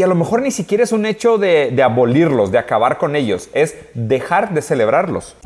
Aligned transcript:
Y 0.00 0.02
a 0.02 0.06
lo 0.06 0.14
mejor 0.14 0.40
ni 0.40 0.50
siquiera 0.50 0.82
es 0.82 0.92
un 0.92 1.04
hecho 1.04 1.36
de, 1.36 1.78
abolirlos, 1.82 2.50
de 2.50 2.56
acabar 2.56 2.96
con 2.96 3.16
ellos, 3.16 3.50
es 3.52 3.76
dejar 3.92 4.54
de 4.54 4.62
celebrarlos. 4.62 5.36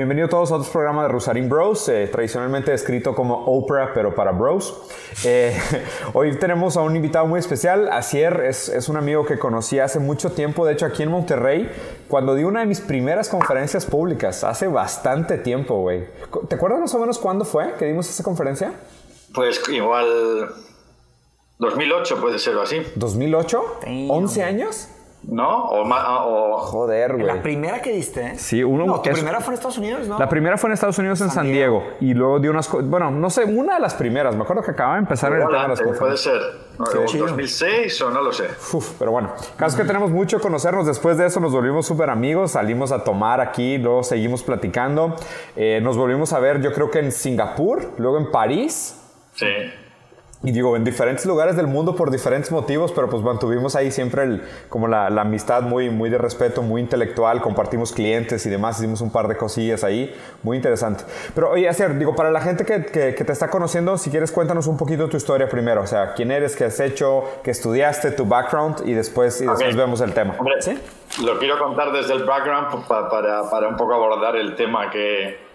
Eh, 0.00 0.04
bienvenido 0.04 0.28
todos 0.28 0.50
a 0.50 0.54
otro 0.54 0.72
programa 0.72 1.02
de 1.02 1.08
Rusarín 1.10 1.50
Bros, 1.50 1.86
eh, 1.90 2.08
tradicionalmente 2.10 2.72
escrito 2.72 3.14
como 3.14 3.44
Oprah, 3.44 3.92
pero 3.92 4.14
para 4.14 4.32
Bros. 4.32 4.74
Eh, 5.24 5.54
hoy 6.14 6.38
tenemos 6.38 6.78
a 6.78 6.80
un 6.80 6.96
invitado 6.96 7.26
muy 7.26 7.38
especial, 7.38 7.86
Asier, 7.92 8.44
es, 8.46 8.70
es, 8.70 8.88
un 8.88 8.96
amigo 8.96 9.26
que 9.26 9.38
conocí 9.38 9.78
hace 9.78 9.98
mucho 9.98 10.32
tiempo, 10.32 10.64
de 10.64 10.72
hecho 10.72 10.86
aquí 10.86 11.02
en 11.02 11.10
Monterrey, 11.10 11.70
cuando 12.08 12.34
di 12.34 12.44
una 12.44 12.60
de 12.60 12.66
mis 12.66 12.80
primeras 12.80 13.28
conferencias 13.28 13.84
públicas, 13.84 14.42
hace 14.42 14.68
bastante 14.68 15.36
tiempo, 15.36 15.82
güey. 15.82 16.06
¿Te 16.48 16.54
acuerdas 16.54 16.80
más 16.80 16.94
o 16.94 16.98
menos 16.98 17.18
cuándo 17.18 17.44
fue 17.44 17.74
que 17.78 17.84
dimos 17.84 18.08
esa 18.08 18.24
conferencia? 18.24 18.72
Pues 19.34 19.60
igual 19.68 20.48
2008 21.58 22.20
puede 22.22 22.38
ser 22.38 22.56
o 22.56 22.62
así. 22.62 22.78
¿2008? 22.96 23.62
¿11 24.08 24.42
años? 24.44 24.88
¿No? 25.22 25.64
O, 25.66 25.84
ma- 25.84 26.24
o- 26.24 26.58
Joder, 26.58 27.12
güey. 27.14 27.26
La 27.26 27.42
primera 27.42 27.82
que 27.82 27.92
diste, 27.92 28.22
¿eh? 28.26 28.38
Sí, 28.38 28.64
uno 28.64 28.86
No, 28.86 29.00
tu 29.02 29.10
es- 29.10 29.14
primera 29.16 29.40
fue 29.40 29.48
en 29.52 29.54
Estados 29.54 29.76
Unidos, 29.78 30.08
¿no? 30.08 30.18
La 30.18 30.28
primera 30.28 30.56
fue 30.56 30.68
en 30.70 30.74
Estados 30.74 30.98
Unidos, 30.98 31.20
en 31.20 31.26
San, 31.28 31.34
San 31.36 31.46
Diego. 31.52 31.80
Diego. 31.80 31.96
Y 32.00 32.14
luego 32.14 32.38
dio 32.40 32.50
unas... 32.50 32.70
Bueno, 32.70 33.10
no 33.10 33.28
sé, 33.28 33.44
una 33.44 33.74
de 33.74 33.80
las 33.80 33.94
primeras. 33.94 34.34
Me 34.34 34.42
acuerdo 34.42 34.62
que 34.62 34.70
acababa 34.70 34.94
de 34.96 35.00
empezar 35.02 35.30
en 35.32 35.42
el 35.42 35.46
tema 35.48 35.62
de 35.62 35.68
las 35.68 35.80
antes, 35.80 35.98
puede 35.98 36.16
ser. 36.16 36.40
O 36.78 37.04
chido. 37.04 37.26
2006 37.26 38.00
o 38.00 38.10
no 38.10 38.22
lo 38.22 38.32
sé. 38.32 38.44
Uf, 38.72 38.92
pero 38.98 39.10
bueno, 39.10 39.30
caso 39.56 39.76
que 39.76 39.84
tenemos 39.84 40.10
mucho 40.10 40.38
que 40.38 40.42
conocernos. 40.42 40.86
Después 40.86 41.18
de 41.18 41.26
eso 41.26 41.38
nos 41.38 41.52
volvimos 41.52 41.84
súper 41.86 42.08
amigos, 42.08 42.52
salimos 42.52 42.90
a 42.90 43.04
tomar 43.04 43.40
aquí, 43.42 43.76
luego 43.76 44.02
seguimos 44.02 44.42
platicando. 44.42 45.14
Eh, 45.54 45.80
nos 45.82 45.98
volvimos 45.98 46.32
a 46.32 46.40
ver, 46.40 46.62
yo 46.62 46.72
creo 46.72 46.90
que 46.90 47.00
en 47.00 47.12
Singapur, 47.12 47.90
luego 47.98 48.16
en 48.16 48.30
París. 48.30 48.96
Sí. 49.34 49.46
Y 50.42 50.52
digo, 50.52 50.74
en 50.74 50.84
diferentes 50.84 51.26
lugares 51.26 51.54
del 51.54 51.66
mundo 51.66 51.94
por 51.94 52.10
diferentes 52.10 52.50
motivos, 52.50 52.92
pero 52.92 53.10
pues 53.10 53.22
mantuvimos 53.22 53.76
ahí 53.76 53.90
siempre 53.90 54.22
el, 54.22 54.42
como 54.70 54.88
la, 54.88 55.10
la 55.10 55.20
amistad 55.20 55.60
muy, 55.60 55.90
muy 55.90 56.08
de 56.08 56.16
respeto, 56.16 56.62
muy 56.62 56.80
intelectual, 56.80 57.42
compartimos 57.42 57.92
clientes 57.92 58.46
y 58.46 58.48
demás, 58.48 58.78
hicimos 58.78 59.02
un 59.02 59.12
par 59.12 59.28
de 59.28 59.36
cosillas 59.36 59.84
ahí, 59.84 60.14
muy 60.42 60.56
interesante. 60.56 61.04
Pero 61.34 61.50
oye, 61.50 61.68
Acer, 61.68 61.98
digo, 61.98 62.16
para 62.16 62.30
la 62.30 62.40
gente 62.40 62.64
que, 62.64 62.86
que, 62.86 63.14
que 63.14 63.22
te 63.24 63.32
está 63.32 63.48
conociendo, 63.50 63.98
si 63.98 64.08
quieres 64.10 64.32
cuéntanos 64.32 64.66
un 64.66 64.78
poquito 64.78 65.10
tu 65.10 65.18
historia 65.18 65.46
primero, 65.46 65.82
o 65.82 65.86
sea, 65.86 66.14
quién 66.14 66.30
eres, 66.30 66.56
qué 66.56 66.64
has 66.64 66.80
hecho, 66.80 67.22
qué 67.44 67.50
estudiaste, 67.50 68.10
tu 68.12 68.24
background 68.24 68.76
y 68.86 68.94
después, 68.94 69.42
y 69.42 69.46
después 69.46 69.74
Ok. 69.74 69.78
vemos 69.78 70.00
el 70.00 70.14
tema. 70.14 70.36
Hombre, 70.38 70.54
¿Sí? 70.62 70.78
lo 71.22 71.38
quiero 71.38 71.58
contar 71.58 71.92
desde 71.92 72.14
el 72.14 72.24
background 72.24 72.68
pues, 72.70 72.86
pa- 72.86 73.10
para, 73.10 73.50
para 73.50 73.68
un 73.68 73.76
poco 73.76 73.92
abordar 73.92 74.36
el 74.36 74.56
tema 74.56 74.88
que, 74.90 75.49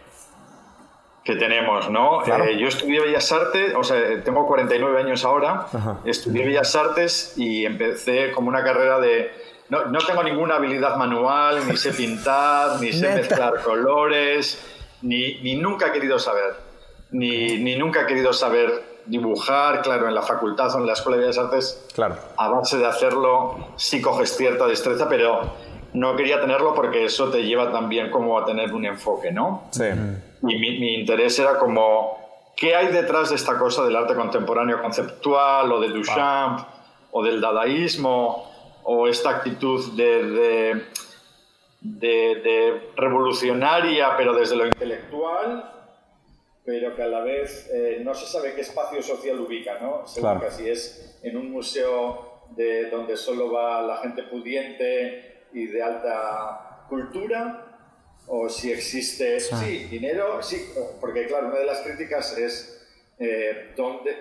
que 1.26 1.36
tenemos, 1.36 1.90
¿no? 1.90 2.20
Claro. 2.24 2.46
Eh, 2.46 2.58
yo 2.60 2.68
estudié 2.68 3.02
Bellas 3.02 3.32
Artes, 3.32 3.74
o 3.76 3.84
sea, 3.84 3.98
tengo 4.24 4.46
49 4.46 5.00
años 5.02 5.26
ahora, 5.26 5.66
Ajá. 5.74 5.98
estudié 6.06 6.46
Bellas 6.46 6.76
Artes 6.76 7.34
y 7.36 7.66
empecé 7.66 8.32
como 8.32 8.48
una 8.48 8.64
carrera 8.64 9.00
de... 9.00 9.32
No, 9.70 9.86
no 9.86 9.98
tengo 10.06 10.22
ninguna 10.22 10.58
habilidad 10.58 10.96
manual, 10.98 11.68
ni 11.68 11.76
sé 11.78 11.92
pintar, 11.94 12.80
ni 12.80 12.94
sé 12.94 13.08
Neta. 13.08 13.16
mezclar 13.16 13.64
colores, 13.64 14.64
ni, 15.02 15.42
ni 15.42 15.56
nunca 15.56 15.88
he 15.88 15.92
querido 15.92 16.20
saber, 16.20 16.58
ni, 17.10 17.58
ni 17.58 17.76
nunca 17.76 18.02
he 18.02 18.06
querido 18.06 18.32
saber 18.32 18.84
dibujar, 19.08 19.82
claro, 19.82 20.08
en 20.08 20.14
la 20.14 20.22
facultad 20.22 20.74
o 20.76 20.78
en 20.78 20.86
la 20.86 20.94
Escuela 20.94 21.18
de 21.18 21.24
Bellas 21.24 21.40
Artes 21.40 21.88
Claro. 21.96 22.18
a 22.38 22.50
base 22.50 22.78
de 22.78 22.86
hacerlo 22.86 23.70
sí 23.78 24.00
coges 24.00 24.38
cierta 24.38 24.68
destreza, 24.68 25.10
pero 25.10 25.42
no 25.94 26.16
quería 26.16 26.40
tenerlo 26.40 26.76
porque 26.76 27.06
eso 27.06 27.30
te 27.32 27.44
lleva 27.44 27.72
también 27.72 28.12
como 28.12 28.38
a 28.38 28.46
tener 28.46 28.72
un 28.74 28.86
enfoque, 28.86 29.32
¿no? 29.32 29.64
Sí. 29.72 29.86
Y 30.42 30.56
mi, 30.58 30.80
mi 30.80 30.96
interés 30.96 31.38
era 31.40 31.58
como, 31.58 32.18
¿qué 32.56 32.76
hay 32.76 32.88
detrás 32.88 33.30
de 33.30 33.36
esta 33.36 33.58
cosa 33.58 33.84
del 33.86 33.96
arte 33.96 34.16
contemporáneo 34.16 34.82
conceptual 34.82 35.72
o 35.72 35.80
de 35.80 35.90
Duchamp 35.90 36.60
o 37.12 37.24
del 37.24 37.40
dadaísmo 37.42 38.52
o 38.84 39.08
esta 39.08 39.30
actitud 39.32 39.94
de, 39.96 40.24
de, 40.24 40.84
de- 41.82 42.36
de 42.44 42.90
revolucionaria 42.96 44.16
pero 44.18 44.34
desde 44.34 44.56
lo 44.56 44.66
intelectual? 44.66 45.72
pero 46.64 46.96
que 46.96 47.04
a 47.04 47.08
la 47.08 47.20
vez 47.22 47.70
eh, 47.72 48.02
no 48.04 48.16
se 48.16 48.26
sabe 48.26 48.56
qué 48.56 48.62
espacio 48.62 49.00
social 49.04 49.40
ubica, 49.40 49.78
¿no? 49.80 50.08
Se 50.08 50.20
Claro. 50.20 50.40
ubica 50.40 50.52
si 50.52 50.68
es 50.68 51.20
en 51.22 51.38
un 51.38 51.52
museo 51.52 52.42
de 52.56 52.90
donde 52.90 53.16
solo 53.18 53.52
va 53.52 53.84
la 53.84 53.98
gente 53.98 54.24
pudiente 54.24 55.46
y 55.54 55.68
de 55.68 55.84
alta 55.84 56.86
cultura, 56.90 57.65
o 58.28 58.50
si 58.50 58.72
existe, 58.72 59.40
sí, 59.40 59.86
dinero, 59.90 60.42
sí, 60.42 60.70
porque 61.00 61.28
claro, 61.28 61.48
una 61.48 61.60
de 61.60 61.66
las 61.66 61.80
críticas 61.82 62.38
es 62.38 62.86
eh, 63.20 63.74
dónde, 63.76 64.16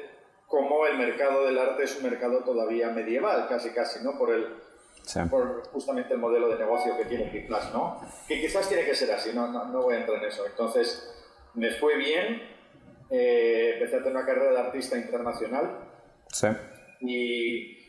cómo 0.47 0.87
el 0.87 0.99
mercado 0.99 1.47
del 1.47 1.59
arte 1.59 1.85
es 1.85 1.97
un 1.97 2.11
mercado 2.11 2.41
todavía 2.45 2.91
medieval, 2.91 3.47
casi 3.49 3.71
casi, 3.71 4.05
¿no? 4.05 4.17
Por 4.19 4.33
el, 4.33 4.47
Sí. 5.05 5.21
por 5.31 5.69
justamente 5.69 6.15
el 6.15 6.19
modelo 6.19 6.49
de 6.49 6.59
negocio 6.59 6.97
que 6.97 7.05
tiene 7.05 7.25
Plus, 7.47 7.71
¿no? 7.75 8.01
Que 8.27 8.41
quizás 8.41 8.67
tiene 8.69 8.87
que 8.87 8.95
ser 8.95 9.11
así, 9.13 9.33
no, 9.35 9.49
no, 9.53 9.67
no 9.67 9.83
voy 9.83 9.95
a 9.95 9.99
entrar 10.01 10.17
en 10.23 10.29
eso. 10.31 10.47
Entonces, 10.47 11.13
me 11.53 11.71
fue 11.73 11.97
bien, 11.99 12.43
eh, 13.11 13.73
empecé 13.75 13.97
a 13.97 13.99
hacer 14.01 14.13
una 14.13 14.25
carrera 14.25 14.53
de 14.53 14.59
artista 14.61 14.97
internacional 14.97 15.79
Sí. 16.33 16.47
y 17.01 17.84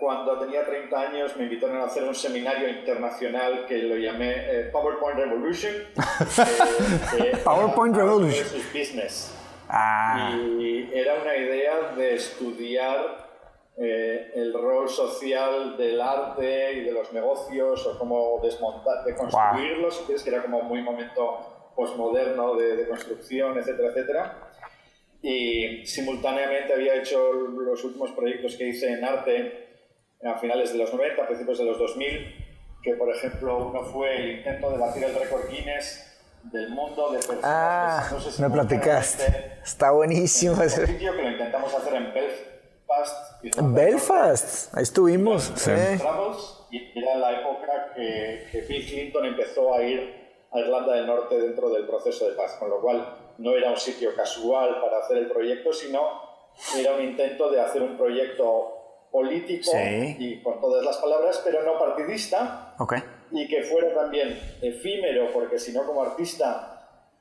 cuando 0.00 0.38
tenía 0.38 0.64
30 0.64 0.98
años 0.98 1.36
me 1.36 1.44
invitaron 1.44 1.76
a 1.76 1.84
hacer 1.84 2.04
un 2.04 2.14
seminario 2.14 2.70
internacional 2.70 3.66
que 3.66 3.76
lo 3.82 3.96
llamé 3.96 4.32
eh, 4.32 4.70
PowerPoint 4.72 5.18
Revolution. 5.18 5.74
eh, 7.18 7.36
PowerPoint 7.44 7.94
Revolution. 7.94 8.46
Business. 8.72 9.36
Ah, 9.68 10.34
Y 10.58 10.90
era 10.92 11.20
una 11.20 11.36
idea 11.36 11.92
de 11.94 12.14
estudiar 12.14 13.28
eh, 13.76 14.32
el 14.34 14.54
rol 14.54 14.88
social 14.88 15.76
del 15.76 16.00
arte 16.00 16.72
y 16.72 16.80
de 16.84 16.92
los 16.92 17.12
negocios 17.12 17.86
o 17.86 17.98
cómo 17.98 18.40
desmontar, 18.42 19.04
de 19.04 19.14
construirlos, 19.14 19.98
quieres, 20.06 20.22
que 20.22 20.30
era 20.30 20.42
como 20.42 20.62
muy 20.62 20.80
momento 20.80 21.72
postmoderno 21.76 22.56
de, 22.56 22.76
de 22.76 22.88
construcción, 22.88 23.58
etcétera, 23.58 23.90
etcétera. 23.90 24.50
Y 25.22 25.84
simultáneamente 25.84 26.72
había 26.72 26.94
hecho 26.94 27.32
los 27.32 27.84
últimos 27.84 28.12
proyectos 28.12 28.56
que 28.56 28.68
hice 28.68 28.90
en 28.94 29.04
arte 29.04 29.69
a 30.22 30.38
finales 30.38 30.72
de 30.72 30.78
los 30.78 30.92
90, 30.92 31.22
a 31.22 31.26
principios 31.26 31.58
de 31.58 31.64
los 31.64 31.78
2000, 31.78 32.36
que 32.82 32.94
por 32.94 33.14
ejemplo 33.14 33.68
uno 33.68 33.82
fue 33.84 34.16
el 34.16 34.30
intento 34.38 34.70
de 34.70 34.78
batir 34.78 35.04
el 35.04 35.14
récord 35.14 35.48
Guinness 35.48 36.06
del 36.44 36.70
mundo 36.70 37.10
de 37.10 37.18
personas. 37.18 37.44
ah, 37.44 38.00
besándose 38.02 38.26
me 38.26 38.32
simultáneamente 38.32 38.76
platicaste. 38.76 39.60
Está 39.62 39.90
buenísimo 39.90 40.54
en 40.56 40.62
ese. 40.62 40.86
sitio 40.86 41.14
que 41.14 41.22
lo 41.22 41.30
intentamos 41.30 41.74
hacer 41.74 41.94
en 41.94 42.14
Belfast. 42.14 43.42
Del 43.42 43.72
Belfast, 43.72 44.76
ahí 44.76 44.82
estuvimos. 44.82 45.52
Sí. 45.56 45.70
en 45.70 45.98
Travels, 45.98 46.66
y 46.70 46.98
era 46.98 47.16
la 47.16 47.40
época 47.40 47.92
que, 47.94 48.46
que 48.50 48.60
Bill 48.62 48.86
Clinton 48.86 49.26
empezó 49.26 49.74
a 49.74 49.82
ir 49.82 50.20
a 50.52 50.58
Irlanda 50.58 50.94
del 50.94 51.06
Norte 51.06 51.38
dentro 51.38 51.70
del 51.70 51.86
proceso 51.86 52.28
de 52.28 52.34
paz, 52.34 52.56
con 52.58 52.70
lo 52.70 52.80
cual 52.80 53.16
no 53.38 53.52
era 53.52 53.70
un 53.70 53.76
sitio 53.76 54.14
casual 54.14 54.80
para 54.80 54.98
hacer 54.98 55.18
el 55.18 55.30
proyecto, 55.30 55.72
sino 55.72 56.00
era 56.76 56.94
un 56.94 57.02
intento 57.02 57.50
de 57.50 57.60
hacer 57.60 57.82
un 57.82 57.96
proyecto 57.96 58.79
político 59.10 59.70
Sí. 59.72 60.16
y 60.18 60.42
con 60.42 60.60
todas 60.60 60.84
las 60.84 60.96
palabras, 60.98 61.40
pero 61.44 61.62
no 61.62 61.78
partidista, 61.78 62.74
Ok. 62.78 62.94
y 63.32 63.48
que 63.48 63.62
fuera 63.64 63.92
también 63.94 64.38
efímero, 64.62 65.32
porque 65.32 65.58
si 65.58 65.72
no 65.72 65.84
como 65.84 66.02
artista, 66.02 66.76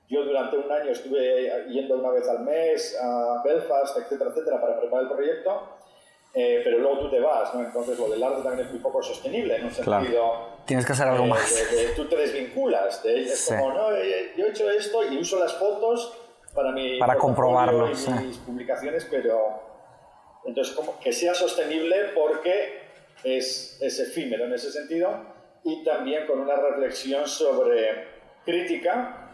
yo 0.07 0.23
durante 0.23 0.57
un 0.57 0.71
año 0.71 0.91
estuve 0.91 1.65
yendo 1.69 1.95
una 1.99 2.09
vez 2.09 2.27
al 2.27 2.39
mes 2.41 2.97
a 3.01 3.41
Belfast, 3.43 3.97
etcétera, 3.97 4.29
etcétera, 4.31 4.59
para 4.61 4.79
preparar 4.79 5.05
el 5.05 5.11
proyecto, 5.11 5.69
eh, 6.33 6.61
pero 6.63 6.77
luego 6.79 6.99
tú 6.99 7.09
te 7.09 7.19
vas, 7.19 7.53
¿no? 7.55 7.61
Entonces 7.61 7.97
lo 7.97 8.07
del 8.09 8.21
arte 8.23 8.41
también 8.43 8.65
es 8.67 8.71
muy 8.71 8.81
poco 8.81 9.01
sostenible, 9.01 9.55
en 9.55 9.65
un 9.65 9.69
Claro. 9.71 10.03
sentido... 10.03 10.59
Tienes 10.65 10.85
que 10.85 10.91
hacer 10.93 11.07
algo 11.07 11.25
eh, 11.25 11.29
más. 11.29 11.55
de- 11.71 11.75
de- 11.75 11.93
tú 11.95 12.07
te 12.07 12.15
desvinculas, 12.15 13.01
de, 13.03 13.21
es 13.21 13.39
Sí. 13.39 13.53
como, 13.55 13.73
no, 13.73 13.91
eh, 13.95 14.33
yo 14.37 14.45
he 14.45 14.49
hecho 14.49 14.69
esto 14.69 15.03
y 15.11 15.17
uso 15.17 15.39
las 15.39 15.53
fotos 15.53 16.15
para 16.53 16.71
mi 16.71 16.99
Para 16.99 17.15
comprobarlo, 17.17 17.89
y 17.91 17.95
sí. 17.95 18.11
mis 18.11 18.37
publicaciones, 18.37 19.07
pero 19.09 19.68
entonces 20.49 20.75
como 20.75 20.99
que 20.99 21.13
sea 21.13 21.33
sostenible 21.33 21.95
porque 22.15 22.79
es, 23.23 23.77
es 23.81 23.99
efímero 23.99 24.45
en 24.45 24.53
ese 24.53 24.71
sentido 24.71 25.09
y 25.63 25.83
también 25.83 26.25
con 26.25 26.39
una 26.39 26.55
reflexión 26.55 27.27
sobre 27.27 28.07
crítica 28.45 29.29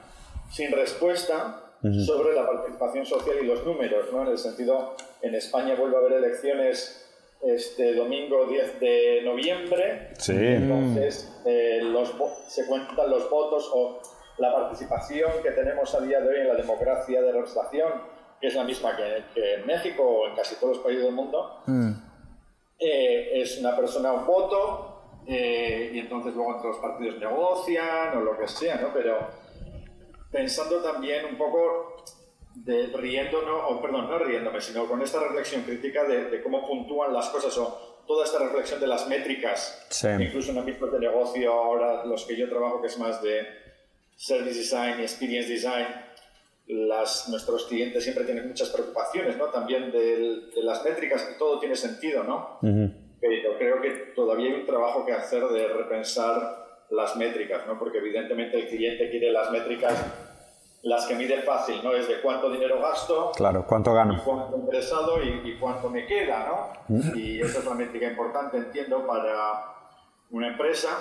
sin 0.51 0.71
respuesta 0.71 1.61
sobre 2.03 2.33
la 2.33 2.47
participación 2.47 3.05
social 3.05 3.35
y 3.43 3.45
los 3.45 3.63
números, 3.63 4.11
¿no? 4.11 4.23
En 4.23 4.29
el 4.29 4.37
sentido, 4.39 4.95
en 5.21 5.35
España 5.35 5.75
vuelve 5.75 5.97
a 5.97 5.99
haber 5.99 6.13
elecciones 6.13 7.07
este 7.43 7.93
domingo 7.93 8.47
10 8.47 8.79
de 8.79 9.21
noviembre. 9.23 10.09
Sí. 10.17 10.33
Entonces, 10.35 11.31
eh, 11.45 11.81
los, 11.83 12.11
se 12.47 12.65
cuentan 12.65 13.07
los 13.07 13.29
votos 13.29 13.69
o 13.71 14.01
la 14.39 14.51
participación 14.51 15.31
que 15.43 15.51
tenemos 15.51 15.93
a 15.93 16.01
día 16.01 16.21
de 16.21 16.29
hoy 16.29 16.39
en 16.41 16.47
la 16.47 16.55
democracia 16.55 17.21
de 17.21 17.31
representación 17.31 18.14
que 18.39 18.47
es 18.47 18.55
la 18.55 18.63
misma 18.63 18.95
que, 18.95 19.55
en 19.55 19.65
México 19.65 20.03
o 20.03 20.27
en 20.27 20.35
casi 20.35 20.55
todos 20.55 20.77
los 20.77 20.85
países 20.85 21.03
del 21.03 21.13
mundo, 21.13 21.61
mm. 21.65 21.91
eh, 22.79 23.41
es 23.41 23.57
una 23.59 23.75
persona 23.75 24.11
un 24.11 24.25
voto 24.25 24.95
eh, 25.27 25.91
y 25.93 25.99
entonces 25.99 26.33
luego 26.35 26.55
entre 26.55 26.69
los 26.69 26.77
partidos 26.77 27.17
negocian 27.17 28.17
o 28.17 28.21
lo 28.21 28.37
que 28.37 28.47
sea, 28.47 28.75
¿no? 28.75 28.93
Pero 28.93 29.17
pensando 30.31 30.81
también 30.81 31.25
un 31.25 31.37
poco 31.37 32.03
de 32.53 32.87
riéndonos, 32.87 33.63
o 33.69 33.81
perdón, 33.81 34.09
no 34.09 34.19
riéndome, 34.19 34.61
sino 34.61 34.87
con 34.87 35.01
esta 35.01 35.19
reflexión 35.19 35.63
crítica 35.63 36.03
de, 36.03 36.41
cómo 36.41 36.65
puntúan 36.65 37.13
las 37.13 37.29
cosas 37.29 37.57
o 37.57 38.03
toda 38.07 38.25
esta 38.25 38.39
reflexión 38.39 38.79
de 38.79 38.87
las 38.87 39.07
métricas, 39.07 39.87
incluso 40.19 40.51
en 40.51 40.59
ámbitos 40.59 40.91
de 40.91 40.99
negocio, 40.99 41.51
ahora 41.51 42.05
los 42.05 42.23
que 42.25 42.35
yo 42.37 42.47
trabajo, 42.47 42.79
que 42.81 42.87
es 42.87 42.97
más 42.99 43.21
de 43.21 43.47
service 44.15 44.59
design 44.59 44.99
y 44.99 45.03
experience 45.03 45.49
design, 45.49 45.87
las, 46.67 47.29
nuestros 47.29 47.65
clientes 47.65 48.03
siempre 48.03 48.23
tienen 48.23 48.47
muchas 48.47 48.69
preocupaciones, 48.69 49.37
¿no? 49.37 49.45
También 49.45 49.91
de, 49.91 50.49
las 50.63 50.83
métricas, 50.83 51.29
y 51.33 51.37
todo 51.37 51.59
tiene 51.59 51.75
sentido, 51.75 52.23
¿no? 52.23 52.59
Pero 52.61 53.57
creo 53.57 53.81
que 53.81 53.89
todavía 54.15 54.47
hay 54.47 54.59
un 54.59 54.65
trabajo 54.65 55.05
que 55.05 55.13
hacer 55.13 55.43
de 55.47 55.67
repensar 55.67 56.65
las 56.89 57.15
métricas, 57.15 57.65
¿no? 57.67 57.77
Porque 57.77 57.99
evidentemente 57.99 58.59
el 58.59 58.67
cliente 58.67 59.09
quiere 59.09 59.31
las 59.31 59.51
métricas 59.51 59.93
las 60.83 61.07
que 61.07 61.15
mide 61.15 61.41
fácil, 61.41 61.77
¿no? 61.83 61.93
Es 61.93 62.07
de 62.07 62.21
cuánto 62.21 62.51
dinero 62.51 62.79
gasto. 62.79 63.31
Claro, 63.35 63.65
cuánto 63.67 63.91
gano. 63.93 64.13
Y 64.13 64.17
cuánto 64.17 64.57
interesado 64.57 65.23
y, 65.23 65.41
y 65.49 65.57
cuánto 65.57 65.89
me 65.89 66.05
queda, 66.05 66.75
¿no? 66.87 67.15
Y 67.15 67.41
esa 67.41 67.59
es 67.59 67.65
la 67.65 67.73
métrica 67.73 68.07
importante, 68.07 68.57
entiendo, 68.57 69.05
para 69.07 69.63
una 70.29 70.49
empresa 70.49 70.91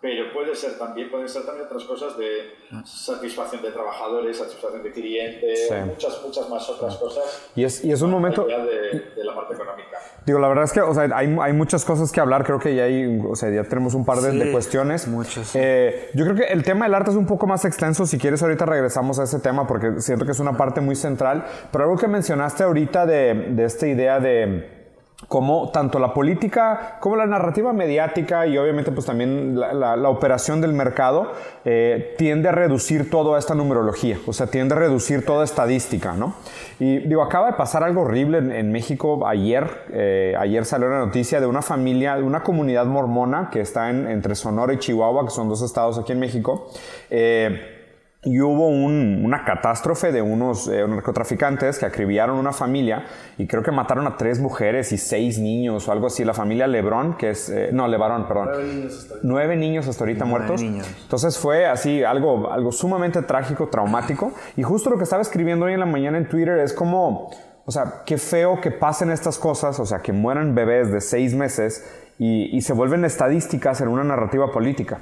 pero 0.00 0.32
puede 0.32 0.54
ser 0.54 0.78
también, 0.78 1.10
pueden 1.10 1.28
ser 1.28 1.44
también 1.44 1.66
otras 1.66 1.84
cosas 1.84 2.16
de 2.16 2.54
satisfacción 2.84 3.60
de 3.60 3.70
trabajadores, 3.70 4.38
satisfacción 4.38 4.82
de 4.82 4.92
clientes, 4.92 5.70
muchas, 5.84 6.22
muchas 6.24 6.48
más 6.48 6.68
otras 6.70 6.96
cosas. 6.96 7.50
Y 7.54 7.64
es, 7.64 7.84
y 7.84 7.92
es 7.92 8.00
un 8.00 8.10
momento... 8.10 8.46
De, 8.46 8.54
de, 8.56 9.24
la 9.24 9.34
parte 9.34 9.54
económica. 9.54 9.98
Digo, 10.24 10.38
la 10.38 10.48
verdad 10.48 10.64
es 10.64 10.72
que 10.72 10.80
o 10.80 10.94
sea, 10.94 11.02
hay, 11.14 11.36
hay, 11.40 11.52
muchas 11.52 11.84
cosas 11.84 12.10
que 12.10 12.20
hablar, 12.20 12.44
creo 12.44 12.58
que 12.58 12.74
ya, 12.74 12.84
hay, 12.84 13.20
o 13.28 13.34
sea, 13.36 13.50
ya 13.50 13.62
tenemos 13.64 13.92
un 13.94 14.06
par 14.06 14.18
de, 14.20 14.32
de 14.32 14.50
cuestiones. 14.50 15.06
Muchas. 15.06 15.54
Eh, 15.54 16.10
yo 16.14 16.24
creo 16.24 16.36
que 16.36 16.44
el 16.44 16.62
tema 16.62 16.86
del 16.86 16.94
arte 16.94 17.10
es 17.10 17.16
un 17.16 17.26
poco 17.26 17.46
más 17.46 17.66
extenso, 17.66 18.06
si 18.06 18.16
quieres 18.16 18.42
ahorita 18.42 18.64
regresamos 18.64 19.18
a 19.18 19.24
ese 19.24 19.38
tema 19.38 19.66
porque 19.66 20.00
siento 20.00 20.24
que 20.24 20.32
es 20.32 20.40
una 20.40 20.56
parte 20.56 20.80
muy 20.80 20.96
central, 20.96 21.44
pero 21.70 21.84
algo 21.84 21.98
que 21.98 22.08
mencionaste 22.08 22.62
ahorita 22.62 23.04
de, 23.04 23.34
de 23.50 23.64
esta 23.64 23.86
idea 23.86 24.18
de 24.18 24.79
como 25.28 25.70
tanto 25.70 25.98
la 25.98 26.14
política 26.14 26.96
como 27.00 27.16
la 27.16 27.26
narrativa 27.26 27.72
mediática 27.72 28.46
y 28.46 28.56
obviamente 28.56 28.90
pues 28.90 29.06
también 29.06 29.58
la, 29.58 30.08
operación 30.08 30.60
del 30.60 30.72
mercado 30.72 31.32
eh, 31.64 32.14
tiende 32.16 32.48
a 32.48 32.52
reducir 32.52 33.10
toda 33.10 33.38
esta 33.38 33.54
numerología, 33.54 34.18
o 34.26 34.32
sea, 34.32 34.46
tiende 34.46 34.74
a 34.74 34.78
reducir 34.78 35.24
toda 35.24 35.44
estadística, 35.44 36.14
¿no? 36.14 36.34
Y 36.78 36.98
digo, 37.00 37.22
acaba 37.22 37.48
de 37.48 37.52
pasar 37.52 37.84
algo 37.84 38.02
horrible 38.02 38.38
en, 38.38 38.72
México 38.72 39.26
ayer, 39.26 39.68
eh, 39.92 40.34
ayer 40.38 40.64
salió 40.64 40.88
la 40.88 40.98
noticia 40.98 41.40
de 41.40 41.46
una 41.46 41.62
familia, 41.62 42.16
de 42.16 42.22
una 42.22 42.42
comunidad 42.42 42.86
mormona 42.86 43.50
que 43.52 43.60
está 43.60 43.90
entre 43.90 44.34
Sonora 44.34 44.72
y 44.72 44.78
Chihuahua, 44.78 45.24
que 45.24 45.30
son 45.30 45.48
dos 45.48 45.62
estados 45.62 45.98
aquí 45.98 46.12
en 46.12 46.20
México, 46.20 46.70
eh, 47.10 47.79
y 48.22 48.38
hubo 48.40 48.68
una 48.68 49.46
catástrofe 49.46 50.12
de 50.12 50.20
unos 50.20 50.68
eh, 50.68 50.86
narcotraficantes 50.86 51.78
que 51.78 51.86
acribillaron 51.86 52.36
una 52.36 52.52
familia 52.52 53.06
y 53.38 53.46
creo 53.46 53.62
que 53.62 53.70
mataron 53.70 54.06
a 54.06 54.18
tres 54.18 54.40
mujeres 54.40 54.92
y 54.92 54.98
seis 54.98 55.38
niños 55.38 55.88
o 55.88 55.92
algo 55.92 56.08
así. 56.08 56.22
La 56.22 56.34
familia 56.34 56.66
Lebrón, 56.66 57.16
que 57.16 57.30
es... 57.30 57.48
Eh, 57.48 57.70
no, 57.72 57.88
Lebrón, 57.88 58.28
perdón. 58.28 58.90
Nueve 59.22 59.56
niños 59.56 59.88
hasta 59.88 60.04
ahorita, 60.04 60.26
muertos. 60.26 60.60
Entonces 60.60 61.38
fue 61.38 61.66
así 61.66 62.04
algo, 62.04 62.52
algo 62.52 62.72
sumamente 62.72 63.22
trágico, 63.22 63.68
traumático. 63.68 64.32
Y 64.54 64.64
justo 64.64 64.90
lo 64.90 64.98
que 64.98 65.04
estaba 65.04 65.22
escribiendo 65.22 65.64
hoy 65.64 65.72
en 65.72 65.80
la 65.80 65.86
mañana 65.86 66.18
en 66.18 66.28
Twitter 66.28 66.58
es 66.58 66.74
como... 66.74 67.30
O 67.64 67.72
sea, 67.72 68.02
qué 68.04 68.18
feo 68.18 68.60
que 68.60 68.70
pasen 68.70 69.10
estas 69.10 69.38
cosas, 69.38 69.78
o 69.78 69.86
sea, 69.86 70.00
que 70.00 70.12
mueran 70.12 70.54
bebés 70.54 70.90
de 70.90 71.00
seis 71.00 71.34
meses 71.34 71.88
y, 72.18 72.54
y 72.56 72.62
se 72.62 72.72
vuelven 72.72 73.04
estadísticas 73.04 73.80
en 73.80 73.88
una 73.88 74.02
narrativa 74.02 74.50
política. 74.50 75.00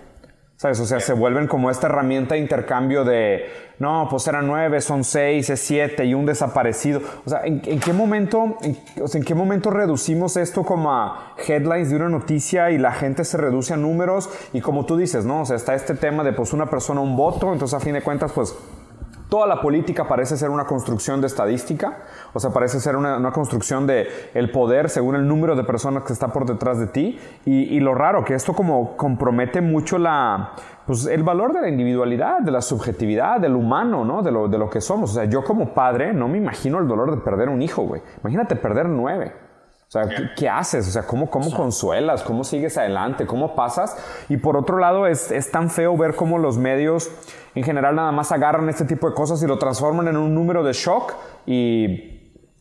¿Sabes? 0.58 0.80
O 0.80 0.86
sea, 0.86 0.98
se 0.98 1.12
vuelven 1.12 1.46
como 1.46 1.70
esta 1.70 1.86
herramienta 1.86 2.34
de 2.34 2.40
intercambio 2.40 3.04
de, 3.04 3.44
no, 3.78 4.08
pues 4.10 4.26
eran 4.26 4.48
nueve, 4.48 4.80
son 4.80 5.04
seis, 5.04 5.48
es 5.50 5.60
siete 5.60 6.04
y 6.04 6.14
un 6.14 6.26
desaparecido. 6.26 7.00
O 7.24 7.30
sea, 7.30 7.42
¿en, 7.44 7.60
qué 7.60 7.92
momento, 7.92 8.56
en, 8.62 8.76
o 9.00 9.06
sea, 9.06 9.20
¿en 9.20 9.24
qué 9.24 9.36
momento 9.36 9.70
reducimos 9.70 10.36
esto 10.36 10.64
como 10.64 10.92
a 10.92 11.34
headlines 11.46 11.90
de 11.90 11.96
una 11.96 12.08
noticia 12.08 12.72
y 12.72 12.78
la 12.78 12.90
gente 12.90 13.22
se 13.22 13.36
reduce 13.36 13.72
a 13.72 13.76
números? 13.76 14.30
Y 14.52 14.60
como 14.60 14.84
tú 14.84 14.96
dices, 14.96 15.24
¿no? 15.24 15.42
O 15.42 15.46
sea, 15.46 15.54
está 15.54 15.76
este 15.76 15.94
tema 15.94 16.24
de, 16.24 16.32
pues, 16.32 16.52
una 16.52 16.66
persona, 16.68 17.00
un 17.02 17.16
voto, 17.16 17.52
entonces 17.52 17.80
a 17.80 17.80
fin 17.80 17.92
de 17.92 18.02
cuentas, 18.02 18.32
pues, 18.32 18.52
Toda 19.28 19.46
la 19.46 19.60
política 19.60 20.08
parece 20.08 20.38
ser 20.38 20.48
una 20.48 20.64
construcción 20.64 21.20
de 21.20 21.26
estadística, 21.26 21.98
o 22.32 22.40
sea, 22.40 22.50
parece 22.50 22.80
ser 22.80 22.96
una, 22.96 23.30
construcción 23.30 23.86
de 23.86 24.08
el 24.32 24.50
poder 24.50 24.88
según 24.88 25.16
el 25.16 25.28
número 25.28 25.54
de 25.54 25.64
personas 25.64 26.04
que 26.04 26.14
está 26.14 26.28
por 26.28 26.46
detrás 26.46 26.78
de 26.78 26.86
ti. 26.86 27.18
Y, 27.44 27.78
lo 27.80 27.94
raro, 27.94 28.24
que 28.24 28.34
esto 28.34 28.54
como 28.54 28.96
compromete 28.96 29.60
mucho 29.60 29.98
la, 29.98 30.52
pues, 30.86 31.06
el 31.06 31.22
valor 31.24 31.52
de 31.52 31.60
la 31.60 31.68
individualidad, 31.68 32.40
de 32.40 32.50
la 32.50 32.62
subjetividad, 32.62 33.38
del 33.38 33.54
humano, 33.54 34.02
¿no? 34.02 34.22
De 34.22 34.32
lo, 34.32 34.48
de 34.48 34.56
lo 34.56 34.70
que 34.70 34.80
somos. 34.80 35.10
O 35.10 35.14
sea, 35.14 35.24
yo 35.26 35.44
como 35.44 35.74
padre 35.74 36.14
no 36.14 36.26
me 36.26 36.38
imagino 36.38 36.78
el 36.78 36.88
dolor 36.88 37.10
de 37.10 37.18
perder 37.18 37.50
un 37.50 37.60
hijo, 37.60 37.82
güey. 37.82 38.00
Imagínate 38.22 38.56
perder 38.56 38.88
nueve. 38.88 39.47
O 39.88 39.90
sea, 39.90 40.06
¿qué, 40.36 40.50
haces? 40.50 40.86
O 40.86 40.90
sea, 40.90 41.04
¿cómo, 41.04 41.30
cómo 41.30 41.50
consuelas? 41.50 42.22
¿Cómo 42.22 42.44
sigues 42.44 42.76
adelante? 42.76 43.24
¿Cómo 43.24 43.54
pasas? 43.54 43.96
Y 44.28 44.36
por 44.36 44.58
otro 44.58 44.76
lado, 44.76 45.06
es, 45.06 45.30
es, 45.30 45.50
tan 45.50 45.70
feo 45.70 45.96
ver 45.96 46.14
cómo 46.14 46.36
los 46.36 46.58
medios 46.58 47.10
en 47.54 47.64
general 47.64 47.96
nada 47.96 48.12
más 48.12 48.30
agarran 48.30 48.68
este 48.68 48.84
tipo 48.84 49.08
de 49.08 49.14
cosas 49.14 49.42
y 49.42 49.46
lo 49.46 49.58
transforman 49.58 50.06
en 50.08 50.18
un 50.18 50.34
número 50.34 50.62
de 50.62 50.74
shock 50.74 51.14
y, 51.46 52.18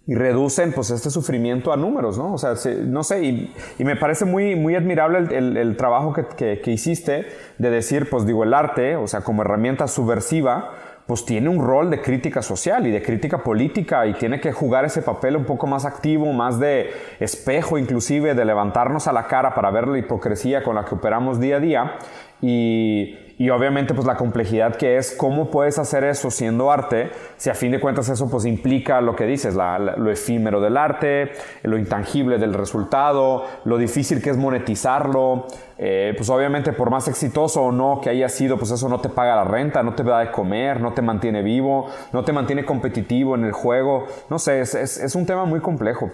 y 0.07 0.15
reducen 0.15 0.71
pues 0.71 0.89
este 0.89 1.09
sufrimiento 1.09 1.73
a 1.73 1.75
números, 1.75 2.17
¿no? 2.17 2.33
O 2.33 2.37
sea, 2.37 2.53
no 2.85 3.03
sé, 3.03 3.21
y, 3.21 3.53
y, 3.77 3.83
me 3.83 3.97
parece 3.97 4.23
muy, 4.23 4.55
muy 4.55 4.75
admirable 4.75 5.35
el, 5.37 5.57
el, 5.57 5.75
trabajo 5.75 6.13
que, 6.13 6.27
que, 6.27 6.61
que 6.61 6.71
hiciste 6.71 7.27
de 7.57 7.69
decir, 7.69 8.09
pues 8.09 8.25
digo, 8.25 8.45
el 8.45 8.53
arte, 8.53 8.95
o 8.95 9.05
sea, 9.05 9.19
como 9.19 9.41
herramienta 9.41 9.89
subversiva, 9.89 10.71
pues 11.07 11.25
tiene 11.25 11.47
un 11.47 11.65
rol 11.65 11.89
de 11.89 12.01
crítica 12.01 12.41
social 12.41 12.85
y 12.85 12.91
de 12.91 13.01
crítica 13.01 13.37
política 13.39 14.05
y 14.05 14.13
tiene 14.13 14.41
que 14.41 14.51
jugar 14.51 14.83
ese 14.83 15.01
papel 15.01 15.37
un 15.37 15.45
poco 15.45 15.65
más 15.65 15.85
activo, 15.85 16.33
más 16.33 16.59
de 16.59 16.91
espejo 17.21 17.77
inclusive, 17.77 18.35
de 18.35 18.43
levantarnos 18.43 19.07
a 19.07 19.13
la 19.13 19.25
cara 19.25 19.55
para 19.55 19.71
ver 19.71 19.87
la 19.87 19.97
hipocresía 19.97 20.61
con 20.61 20.75
la 20.75 20.83
que 20.83 20.95
operamos 20.95 21.39
día 21.39 21.55
a 21.55 21.59
día. 21.59 21.95
Y, 22.41 23.26
y 23.39 23.51
obviamente 23.51 23.93
pues 23.93 24.07
la 24.07 24.17
complejidad 24.17 24.75
que 24.75 24.97
es 24.97 25.11
cómo 25.11 25.51
puedes 25.51 25.77
hacer 25.77 26.03
eso 26.03 26.31
siendo 26.31 26.71
arte, 26.71 27.11
si 27.37 27.51
a 27.51 27.53
fin 27.53 27.71
de 27.71 27.79
cuentas 27.79 28.09
eso 28.09 28.29
pues 28.29 28.45
implica 28.45 28.99
lo 28.99 29.15
que 29.15 29.25
dices, 29.25 29.55
lo 29.55 30.11
efímero 30.11 30.59
del 30.59 30.75
arte, 30.75 31.33
lo 31.61 31.77
intangible 31.77 32.39
del 32.39 32.55
resultado, 32.55 33.45
lo 33.65 33.77
difícil 33.77 34.23
que 34.23 34.31
es 34.31 34.37
monetizarlo, 34.37 35.45
eh, 35.77 36.13
pues 36.17 36.29
obviamente 36.29 36.73
por 36.73 36.89
más 36.89 37.07
exitoso 37.07 37.61
o 37.61 37.71
no 37.71 38.01
que 38.01 38.09
haya 38.09 38.27
sido, 38.27 38.57
pues 38.57 38.71
eso 38.71 38.89
no 38.89 39.01
te 39.01 39.09
paga 39.09 39.35
la 39.35 39.43
renta, 39.43 39.83
no 39.83 39.93
te 39.93 40.03
da 40.03 40.19
de 40.19 40.31
comer, 40.31 40.81
no 40.81 40.93
te 40.93 41.03
mantiene 41.03 41.43
vivo, 41.43 41.91
no 42.13 42.25
te 42.25 42.33
mantiene 42.33 42.65
competitivo 42.65 43.35
en 43.35 43.45
el 43.45 43.51
juego, 43.51 44.07
no 44.31 44.39
sé, 44.39 44.61
es, 44.61 44.73
es, 44.73 45.13
un 45.13 45.27
tema 45.27 45.45
muy 45.45 45.59
complejo. 45.59 46.11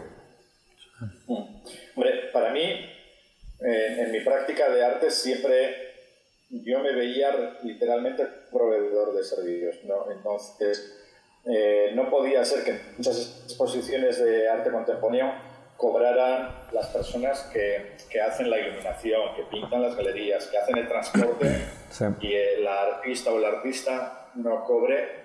Hombre, 1.27 2.11
para 2.33 2.51
mí, 2.51 2.59
eh, 2.61 3.97
en 3.99 4.11
mi 4.11 4.19
práctica 4.19 4.69
de 4.69 4.85
arte 4.85 5.09
siempre 5.09 5.92
yo 6.61 6.79
me 6.79 6.93
veía 6.93 7.57
literalmente 7.63 8.27
proveedor 8.51 9.13
de 9.13 9.23
servicios, 9.23 9.79
¿no? 9.85 10.11
Entonces, 10.11 10.99
eh, 11.45 11.91
no 11.95 12.09
podía 12.09 12.45
ser 12.45 12.63
que 12.63 12.79
muchas 12.97 13.43
exposiciones 13.45 14.23
de 14.23 14.47
arte 14.47 14.71
contemporáneo 14.71 15.33
cobraran 15.77 16.55
las 16.71 16.87
personas 16.87 17.49
que, 17.51 17.97
que, 18.09 18.21
hacen 18.21 18.49
la 18.49 18.59
iluminación, 18.59 19.35
que 19.35 19.43
pintan 19.43 19.81
las 19.81 19.95
galerías, 19.95 20.45
que 20.47 20.57
hacen 20.57 20.77
el 20.77 20.87
transporte 20.87 21.65
y 22.21 22.33
el 22.33 22.67
artista 22.67 23.31
o 23.31 23.37
el 23.39 23.45
artista 23.45 24.29
no 24.35 24.63
cobre, 24.63 25.23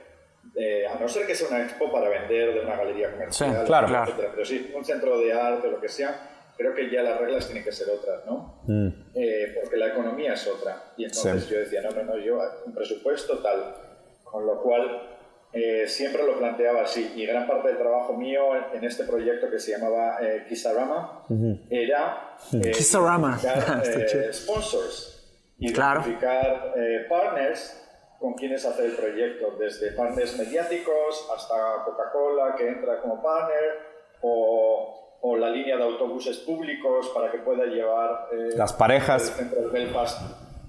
eh, 0.56 0.87
a 0.87 0.99
no 0.99 1.08
ser 1.08 1.26
que 1.26 1.35
sea 1.35 1.49
una 1.49 1.62
expo 1.62 1.92
para 1.92 2.08
vender 2.08 2.54
de 2.54 2.61
una 2.61 2.76
galería 2.76 3.12
comercial, 3.12 3.64
claro, 3.66 3.87
claro. 3.87 4.14
pero 4.16 4.44
si 4.44 4.73
un 4.75 4.85
centro 4.85 5.18
de 5.18 5.32
arte 5.32 5.68
o 5.68 5.73
lo 5.73 5.80
que 5.80 5.88
sea, 5.88 6.38
creo 6.58 6.74
que 6.74 6.90
ya 6.90 7.02
las 7.02 7.18
reglas 7.18 7.46
tienen 7.46 7.64
que 7.64 7.72
ser 7.72 7.88
otras, 7.88 8.26
¿no? 8.26 8.60
Mm. 8.66 8.88
Eh, 9.14 9.52
porque 9.54 9.76
la 9.76 9.88
economía 9.88 10.34
es 10.34 10.46
otra. 10.48 10.92
Y 10.96 11.04
entonces 11.04 11.48
yo 11.48 11.60
decía, 11.60 11.80
no, 11.82 11.90
no, 11.92 12.02
no, 12.02 12.18
yo 12.18 12.38
un 12.66 12.74
presupuesto 12.74 13.38
tal. 13.38 13.76
Con 14.24 14.44
lo 14.44 14.60
cual 14.60 15.18
eh, 15.52 15.86
siempre 15.86 16.26
lo 16.26 16.36
planteaba 16.36 16.82
así. 16.82 17.12
Y 17.16 17.24
gran 17.24 17.46
parte 17.46 17.68
del 17.68 17.78
trabajo 17.78 18.14
mío 18.14 18.50
en, 18.74 18.84
este 18.84 19.04
proyecto 19.04 19.48
que 19.48 19.58
se 19.58 19.72
llamaba 19.72 20.18
eh, 20.20 20.44
Kisarama 20.48 21.24
era 21.70 22.36
eh, 22.52 22.70
Kisarama. 22.72 23.38
Eh, 23.84 24.32
sponsors 24.32 25.14
y 25.58 25.72
identificar 25.72 26.74
partners 27.08 27.84
con 28.20 28.34
quienes 28.34 28.64
hacer 28.64 28.86
el 28.86 28.92
proyecto, 28.92 29.56
desde 29.58 29.92
partners 29.92 30.36
mediáticos 30.38 31.28
hasta 31.34 31.84
Coca-Cola 31.84 32.54
que 32.56 32.68
entra 32.68 33.00
como 33.00 33.22
partner 33.22 33.78
o 34.22 35.07
o 35.20 35.37
la 35.37 35.50
línea 35.50 35.76
de 35.76 35.82
autobuses 35.82 36.38
públicos 36.38 37.08
para 37.14 37.30
que 37.30 37.38
pueda 37.38 37.64
llevar 37.66 38.28
eh, 38.32 38.50
las 38.56 38.72
parejas 38.72 39.26
del 39.26 39.46
centro 39.46 39.62
de 39.62 39.68
Belfast 39.68 40.20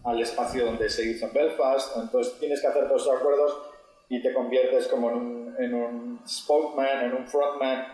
al 0.03 0.19
espacio 0.21 0.65
donde 0.65 0.89
se 0.89 1.05
hizo 1.09 1.27
en 1.27 1.33
Belfast. 1.33 1.97
Entonces 1.97 2.39
tienes 2.39 2.61
que 2.61 2.67
hacer 2.67 2.87
todos 2.87 3.03
esos 3.03 3.15
acuerdos 3.15 3.57
y 4.09 4.21
te 4.21 4.33
conviertes 4.33 4.87
como 4.87 5.09
en 5.11 5.15
un 5.15 5.39
en 5.59 5.73
un 5.73 6.21
spokesman, 6.27 7.05
en 7.05 7.13
un 7.13 7.27
frontman 7.27 7.85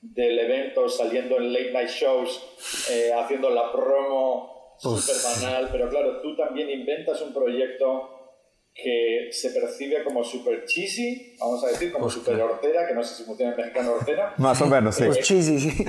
del 0.00 0.38
evento, 0.38 0.88
saliendo 0.88 1.38
en 1.38 1.52
late 1.52 1.72
night 1.72 1.88
shows, 1.88 2.90
eh, 2.90 3.10
haciendo 3.12 3.50
la 3.50 3.72
promo 3.72 4.74
súper 4.76 5.14
banal, 5.22 5.68
pero 5.72 5.88
claro, 5.88 6.20
tú 6.20 6.36
también 6.36 6.68
inventas 6.68 7.22
un 7.22 7.32
proyecto 7.32 8.13
que 8.74 9.28
se 9.32 9.50
percibe 9.50 10.02
como 10.02 10.24
super 10.24 10.64
cheesy, 10.64 11.36
vamos 11.38 11.62
a 11.64 11.68
decir, 11.68 11.92
como 11.92 12.10
super 12.10 12.40
hortera, 12.40 12.86
que 12.88 12.94
no 12.94 13.04
sé 13.04 13.14
si 13.14 13.22
funciona 13.22 13.52
en 13.52 13.56
mexicano 13.58 13.92
hortera. 13.92 14.34
Más 14.38 14.60
o 14.60 14.66
menos, 14.66 14.96
sí. 14.96 15.04
Pues 15.04 15.20
cheesy, 15.20 15.60
sí. 15.60 15.84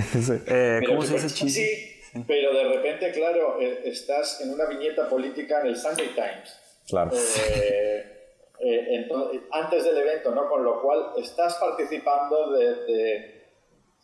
Eh, 0.47 0.77
Pero 0.79 0.87
¿Cómo 0.89 1.01
se 1.01 1.13
dice 1.15 1.29
cheesy? 1.33 1.91
Pero 2.27 2.53
de 2.53 2.63
repente, 2.65 3.11
claro, 3.11 3.59
eh, 3.59 3.81
estás 3.85 4.39
en 4.41 4.51
una 4.53 4.65
viñeta 4.65 5.09
política 5.09 5.61
en 5.61 5.67
el 5.67 5.75
Sunday 5.75 6.09
Times. 6.15 6.59
Claro. 6.87 7.11
Eh, 7.11 8.11
eh, 8.59 9.09
antes 9.51 9.83
del 9.83 9.97
evento, 9.97 10.31
¿no? 10.33 10.47
Con 10.47 10.63
lo 10.63 10.81
cual 10.81 11.07
estás 11.17 11.55
participando 11.55 12.51
de, 12.51 12.75
de- 12.85 13.35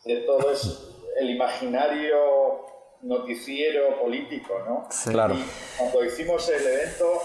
de 0.04 0.16
todo 0.26 0.52
el 1.20 1.30
imaginario 1.30 2.66
noticiero 3.02 4.00
político, 4.00 4.58
¿no? 4.66 4.88
Sí. 4.90 5.10
Claro. 5.10 5.34
Y 5.34 5.44
cuando 5.78 6.04
hicimos 6.04 6.48
el 6.48 6.66
evento, 6.66 7.22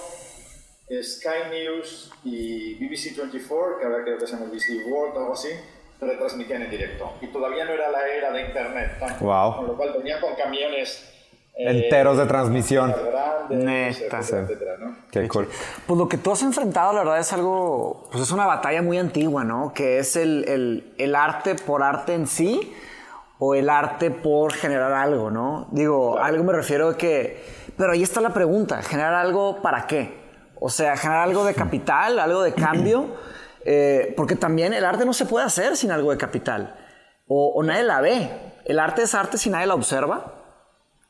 Sky 0.89 1.49
News 1.51 2.11
y 2.23 2.75
BBC 2.75 3.15
24, 3.17 3.79
que 3.79 3.85
ahora 3.85 4.03
creo 4.03 4.17
que 4.17 4.25
se 4.27 4.33
llama 4.33 4.45
BBC 4.51 4.87
World 4.89 5.15
o 5.17 5.19
algo 5.19 5.33
así, 5.33 5.49
retransmitían 5.99 6.61
en 6.63 6.69
directo. 6.69 7.11
Y 7.21 7.27
todavía 7.27 7.65
no 7.65 7.71
era 7.71 7.89
la 7.91 8.07
era 8.07 8.31
de 8.31 8.41
Internet. 8.45 8.91
Wow. 9.19 9.55
Con 9.57 9.67
lo 9.67 9.75
cual 9.77 9.93
venían 9.97 10.21
con 10.21 10.33
camiones 10.35 11.03
eh, 11.55 11.83
Enteros 11.85 12.17
de 12.17 12.25
transmisión. 12.25 12.93
grandes, 13.11 13.99
Neta. 14.01 14.19
etcétera, 14.19 14.43
etcétera, 14.43 14.77
¿no? 14.79 14.95
Qué 15.11 15.27
cool. 15.27 15.49
Pues 15.87 15.97
lo 15.97 16.07
que 16.07 16.17
tú 16.17 16.31
has 16.31 16.41
enfrentado, 16.43 16.93
la 16.93 16.99
verdad, 16.99 17.19
es 17.19 17.33
algo, 17.33 18.07
pues 18.11 18.23
es 18.23 18.31
una 18.31 18.45
batalla 18.45 18.81
muy 18.81 18.97
antigua, 18.97 19.43
¿no? 19.43 19.73
Que 19.73 19.97
es 19.99 20.15
el, 20.15 20.45
el- 20.47 20.93
el 20.97 21.15
arte 21.15 21.55
por 21.55 21.83
arte 21.83 22.13
en 22.13 22.27
sí 22.27 22.73
o 23.39 23.55
el 23.55 23.69
arte 23.69 24.09
por 24.11 24.53
generar 24.53 24.93
algo, 24.93 25.31
¿no? 25.31 25.67
Digo, 25.71 26.17
algo 26.19 26.43
me 26.43 26.53
refiero 26.53 26.89
a 26.89 26.97
que, 26.97 27.43
pero 27.75 27.91
ahí 27.91 28.03
está 28.03 28.21
la 28.21 28.33
pregunta, 28.33 28.81
¿generar 28.83 29.13
algo 29.15 29.61
para 29.61 29.85
qué? 29.87 30.26
O 30.59 30.69
sea, 30.69 30.97
generar 30.97 31.23
algo 31.23 31.43
de 31.45 31.53
capital, 31.53 32.19
algo 32.19 32.41
de 32.41 32.53
cambio, 32.53 33.15
eh, 33.65 34.13
porque 34.17 34.35
también 34.35 34.73
el 34.73 34.85
arte 34.85 35.05
no 35.05 35.13
se 35.13 35.25
puede 35.25 35.45
hacer 35.45 35.75
sin 35.77 35.91
algo 35.91 36.11
de 36.11 36.17
capital, 36.17 36.75
o, 37.27 37.49
o 37.55 37.63
nadie 37.63 37.83
la 37.83 38.01
ve. 38.01 38.29
El 38.65 38.79
arte 38.79 39.03
es 39.03 39.13
arte 39.15 39.37
si 39.37 39.49
nadie 39.49 39.67
la 39.67 39.75
observa. 39.75 40.33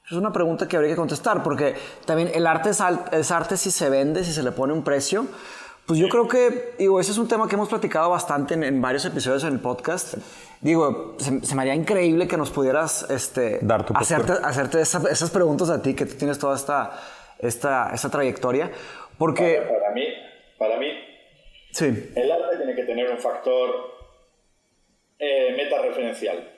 Es 0.05 0.13
una 0.13 0.31
pregunta 0.31 0.67
que 0.67 0.75
habría 0.77 0.91
que 0.91 0.95
contestar, 0.97 1.43
porque 1.43 1.75
también 2.05 2.31
el 2.33 2.47
arte 2.47 2.69
es, 2.69 2.79
al- 2.81 3.05
es 3.11 3.29
arte 3.31 3.57
si 3.57 3.71
se 3.71 3.89
vende, 3.89 4.23
si 4.23 4.31
se 4.31 4.41
le 4.43 4.51
pone 4.51 4.71
un 4.73 4.83
precio. 4.83 5.25
Pues 5.85 5.99
yo 5.99 6.07
creo 6.09 6.27
que, 6.27 6.75
digo, 6.77 6.99
ese 6.99 7.11
es 7.11 7.17
un 7.17 7.27
tema 7.29 7.47
que 7.47 7.55
hemos 7.55 7.69
platicado 7.69 8.09
bastante 8.09 8.53
en, 8.53 8.63
en 8.63 8.81
varios 8.81 9.05
episodios 9.05 9.43
en 9.43 9.53
el 9.53 9.59
podcast. 9.59 10.15
Digo, 10.61 11.15
se, 11.19 11.45
se 11.45 11.55
me 11.55 11.61
haría 11.61 11.75
increíble 11.75 12.27
que 12.27 12.35
nos 12.37 12.49
pudieras 12.51 13.05
este, 13.09 13.59
Dar 13.61 13.85
tu 13.85 13.93
hacerte, 13.95 14.33
hacerte 14.43 14.81
esa- 14.81 15.09
esas 15.09 15.29
preguntas 15.29 15.69
a 15.69 15.81
ti, 15.81 15.93
que 15.93 16.05
tú 16.05 16.15
tienes 16.15 16.39
toda 16.39 16.55
esta, 16.55 16.91
esta, 17.39 17.89
esta 17.93 18.09
trayectoria. 18.09 18.71
Porque, 19.17 19.61
Para 19.67 19.91
mí, 19.93 20.07
para 20.57 20.77
mí, 20.77 20.87
sí, 21.71 21.85
el 22.15 22.31
arte 22.31 22.57
tiene 22.57 22.75
que 22.75 22.83
tener 22.83 23.09
un 23.09 23.17
factor 23.17 23.95
eh, 25.19 25.53
meta-referencial, 25.57 26.51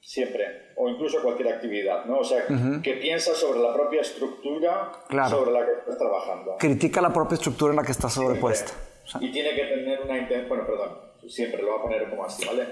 siempre, 0.00 0.72
o 0.76 0.88
incluso 0.88 1.20
cualquier 1.22 1.48
actividad, 1.54 2.04
¿no? 2.04 2.18
O 2.18 2.24
sea, 2.24 2.44
que 2.82 2.92
piensa 2.94 3.34
sobre 3.34 3.60
la 3.60 3.72
propia 3.74 4.02
estructura 4.02 4.92
Claro. 5.08 5.30
sobre 5.30 5.50
la 5.52 5.64
que 5.66 5.72
estás 5.72 5.98
trabajando. 5.98 6.56
critica 6.58 7.00
la 7.00 7.12
propia 7.12 7.34
estructura 7.34 7.70
en 7.72 7.76
la 7.76 7.82
que 7.82 7.92
está 7.92 8.08
sobrepuesta. 8.08 8.72
O 9.04 9.06
sea, 9.08 9.20
Y 9.22 9.32
tiene 9.32 9.54
que 9.54 9.64
tener 9.64 10.00
una 10.02 10.16
intención, 10.18 10.48
bueno, 10.48 10.66
perdón, 10.66 10.98
siempre 11.28 11.62
lo 11.62 11.70
voy 11.72 11.78
a 11.78 11.82
poner 11.82 12.10
como 12.10 12.24
así, 12.24 12.46
¿vale? 12.46 12.64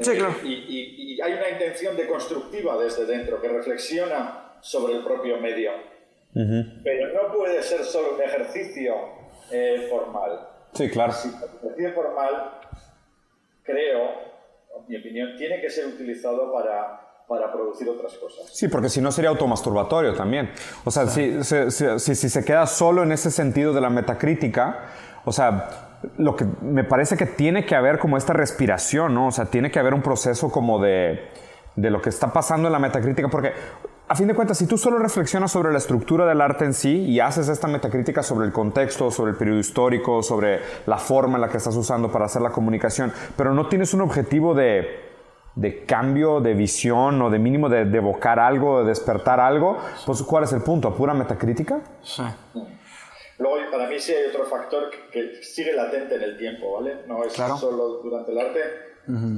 Sí, 0.00 0.10
Eh, 0.12 0.16
claro. 0.16 0.34
Y, 0.44 0.52
y- 0.52 1.14
y 1.14 1.20
hay 1.20 1.32
una 1.34 1.48
intención 1.50 1.96
de 1.96 2.06
constructiva 2.06 2.76
desde 2.82 3.06
dentro, 3.06 3.40
que 3.40 3.48
reflexiona 3.48 4.56
sobre 4.60 4.94
el 4.94 5.04
propio 5.04 5.38
medio. 5.38 5.72
Pero 6.34 7.12
no 7.14 7.32
puede 7.32 7.62
ser 7.62 7.84
solo 7.84 8.14
un 8.16 8.22
ejercicio 8.22 8.94
eh, 9.52 9.86
formal. 9.88 10.48
Sí, 10.72 10.90
claro. 10.90 11.12
Si 11.12 11.28
el 11.28 11.34
ejercicio 11.34 11.92
formal, 11.94 12.50
creo, 13.62 14.02
en 14.78 14.88
mi 14.88 14.96
opinión, 14.96 15.36
tiene 15.36 15.60
que 15.60 15.70
ser 15.70 15.86
utilizado 15.86 16.52
para, 16.52 17.00
para 17.28 17.52
producir 17.52 17.88
otras 17.88 18.12
cosas. 18.14 18.46
Sí, 18.52 18.68
porque 18.68 18.88
si 18.88 19.00
no 19.00 19.12
sería 19.12 19.30
automasturbatorio 19.30 20.14
también. 20.14 20.50
O 20.84 20.90
sea, 20.90 21.06
si, 21.06 21.42
si, 21.44 21.70
si- 21.70 21.98
si- 21.98 22.14
si 22.14 22.28
se 22.28 22.44
queda 22.44 22.66
solo 22.66 23.02
en 23.02 23.12
ese 23.12 23.30
sentido 23.30 23.72
de 23.72 23.80
la 23.80 23.90
metacrítica, 23.90 24.86
o 25.24 25.32
sea, 25.32 26.00
lo 26.18 26.36
que 26.36 26.44
me 26.60 26.84
parece 26.84 27.16
que 27.16 27.26
tiene 27.26 27.64
que 27.64 27.74
haber 27.74 27.98
como 27.98 28.16
esta 28.16 28.32
respiración, 28.32 29.14
¿no? 29.14 29.28
O 29.28 29.32
sea, 29.32 29.46
tiene 29.46 29.70
que 29.70 29.78
haber 29.78 29.94
un 29.94 30.02
proceso 30.02 30.50
como 30.50 30.78
de, 30.82 31.20
de 31.76 31.90
lo 31.90 32.02
que 32.02 32.10
está 32.10 32.32
pasando 32.32 32.68
en 32.68 32.72
la 32.72 32.78
metacrítica, 32.78 33.28
porque 33.28 33.52
a 34.06 34.14
fin 34.14 34.26
de 34.28 34.34
cuentas, 34.34 34.58
si 34.58 34.66
tú 34.66 34.76
solo 34.76 34.98
reflexionas 34.98 35.50
sobre 35.52 35.72
la 35.72 35.78
estructura 35.78 36.26
del 36.26 36.40
arte 36.40 36.64
en 36.64 36.74
sí 36.74 36.90
y 37.04 37.20
haces 37.20 37.48
esta 37.48 37.66
metacrítica 37.68 38.22
sobre 38.22 38.46
el 38.46 38.52
contexto, 38.52 39.10
sobre 39.10 39.30
el 39.32 39.36
periodo 39.38 39.58
histórico, 39.60 40.22
sobre 40.22 40.60
la 40.86 40.98
forma 40.98 41.36
en 41.36 41.40
la 41.40 41.48
que 41.48 41.56
estás 41.56 41.74
usando 41.76 42.12
para 42.12 42.26
hacer 42.26 42.42
la 42.42 42.50
comunicación, 42.50 43.12
pero 43.36 43.54
no 43.54 43.68
tienes 43.68 43.94
un 43.94 44.02
objetivo 44.02 44.54
de, 44.54 44.86
de 45.54 45.84
cambio 45.86 46.40
de 46.40 46.52
visión 46.54 47.20
o 47.22 47.30
de 47.30 47.38
mínimo 47.38 47.68
de, 47.70 47.86
de 47.86 47.96
evocar 47.98 48.38
algo, 48.38 48.80
de 48.82 48.88
despertar 48.88 49.40
algo, 49.40 49.78
pues 50.04 50.22
¿cuál 50.22 50.44
es 50.44 50.52
el 50.52 50.60
punto? 50.62 50.94
¿Pura 50.94 51.14
metacrítica? 51.14 51.80
sí. 52.02 52.22
Luego, 53.36 53.56
para 53.72 53.88
mí 53.88 53.98
sí 53.98 54.12
hay 54.12 54.26
otro 54.30 54.44
factor 54.44 54.84
que, 54.90 55.10
que 55.10 55.42
sigue 55.42 55.72
latente 55.72 56.14
en 56.14 56.22
el 56.22 56.38
tiempo, 56.38 56.74
¿vale? 56.74 56.98
No 57.08 57.24
es 57.24 57.32
Claro. 57.32 57.56
solo 57.56 58.00
durante 58.00 58.30
el 58.30 58.38
arte. 58.38 58.60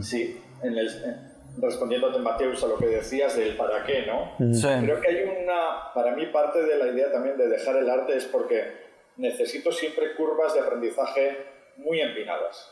Sí, 0.03 0.39
en 0.63 0.77
el, 0.77 0.87
en- 0.87 1.36
respondiéndote, 1.61 2.19
Mateus, 2.19 2.63
a 2.65 2.67
lo 2.67 2.77
que 2.79 2.87
decías 2.87 3.37
del 3.37 3.57
para 3.57 3.85
qué, 3.85 4.05
¿no? 4.07 4.33
Sí. 4.55 4.67
Creo 4.83 5.01
que 5.01 5.09
hay 5.09 5.23
una, 5.25 5.93
para 5.95 6.15
mí 6.15 6.27
parte 6.27 6.63
de 6.63 6.77
la 6.77 6.87
idea 6.89 7.11
también 7.13 7.37
de 7.37 7.49
dejar 7.49 7.77
el 7.77 7.89
arte 7.89 8.17
es 8.17 8.25
porque 8.25 8.63
necesito 9.17 9.73
siempre 9.73 10.15
curvas 10.15 10.55
de 10.55 10.61
aprendizaje 10.61 11.37
muy 11.77 12.01
empinadas, 12.01 12.71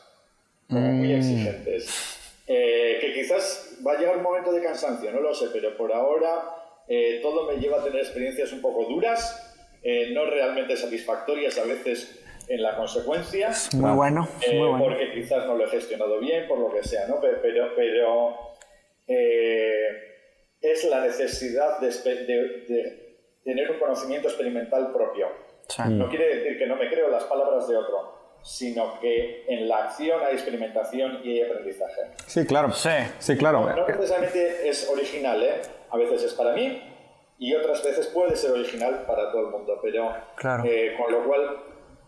como 0.69 0.91
muy 0.91 1.13
exigentes. 1.13 2.21
Eh, 2.47 2.99
que 3.01 3.13
quizás 3.13 3.79
va 3.85 3.93
a 3.93 3.97
llegar 3.97 4.17
un 4.17 4.23
momento 4.23 4.51
de 4.51 4.61
cansancio, 4.61 5.11
no 5.11 5.19
lo 5.19 5.33
sé, 5.33 5.47
pero 5.51 5.75
por 5.75 5.91
ahora 5.91 6.43
eh, 6.87 7.19
todo 7.23 7.45
me 7.51 7.57
lleva 7.57 7.77
a 7.79 7.83
tener 7.83 7.99
experiencias 8.01 8.51
un 8.53 8.61
poco 8.61 8.85
duras, 8.85 9.55
eh, 9.81 10.11
no 10.13 10.25
realmente 10.25 10.77
satisfactorias 10.77 11.57
a 11.57 11.63
veces 11.63 12.19
en 12.47 12.61
la 12.61 12.75
consecuencia. 12.77 13.49
Muy 13.73 13.91
bueno, 13.93 14.27
Eh, 14.41 14.59
muy 14.59 14.67
bueno. 14.69 14.83
porque 14.85 15.11
quizás 15.13 15.47
no 15.47 15.55
lo 15.55 15.65
he 15.65 15.69
gestionado 15.69 16.19
bien, 16.19 16.47
por 16.47 16.59
lo 16.59 16.71
que 16.71 16.83
sea, 16.83 17.07
¿no? 17.07 17.19
Pero, 17.19 17.39
pero, 17.41 17.73
pero, 17.75 18.54
eh, 19.07 19.87
es 20.61 20.83
la 20.89 21.01
necesidad 21.01 21.79
de, 21.79 21.87
de- 21.89 22.65
de 22.67 23.05
tener 23.43 23.69
un 23.71 23.79
conocimiento 23.79 24.27
experimental 24.27 24.91
propio. 24.91 25.27
Sí. 25.67 25.81
No 25.89 26.09
quiere 26.09 26.35
decir 26.37 26.57
que 26.57 26.65
no 26.67 26.75
me 26.75 26.89
creo 26.89 27.09
las 27.09 27.23
palabras 27.25 27.67
de 27.67 27.75
otro, 27.77 28.39
sino 28.43 28.99
que 28.99 29.45
en 29.47 29.67
la 29.67 29.85
acción 29.85 30.21
hay 30.23 30.33
experimentación 30.33 31.21
y 31.23 31.39
hay 31.39 31.49
aprendizaje. 31.49 32.01
Sí, 32.27 32.45
claro. 32.45 32.71
Sí. 32.71 32.89
Sí, 33.19 33.37
claro. 33.37 33.69
No 33.75 33.85
precisamente 33.85 34.67
es 34.67 34.89
original, 34.89 35.41
¿eh? 35.43 35.61
A 35.89 35.97
veces 35.97 36.23
es 36.23 36.33
para 36.33 36.53
mí 36.53 36.81
y 37.37 37.53
otras 37.53 37.83
veces 37.83 38.07
puede 38.07 38.35
ser 38.35 38.51
original 38.51 39.03
para 39.05 39.31
todo 39.31 39.41
el 39.41 39.51
mundo, 39.51 39.79
pero 39.83 40.15
Claro. 40.35 40.63
eh, 40.65 40.95
con 40.97 41.11
lo 41.11 41.23
cual 41.25 41.57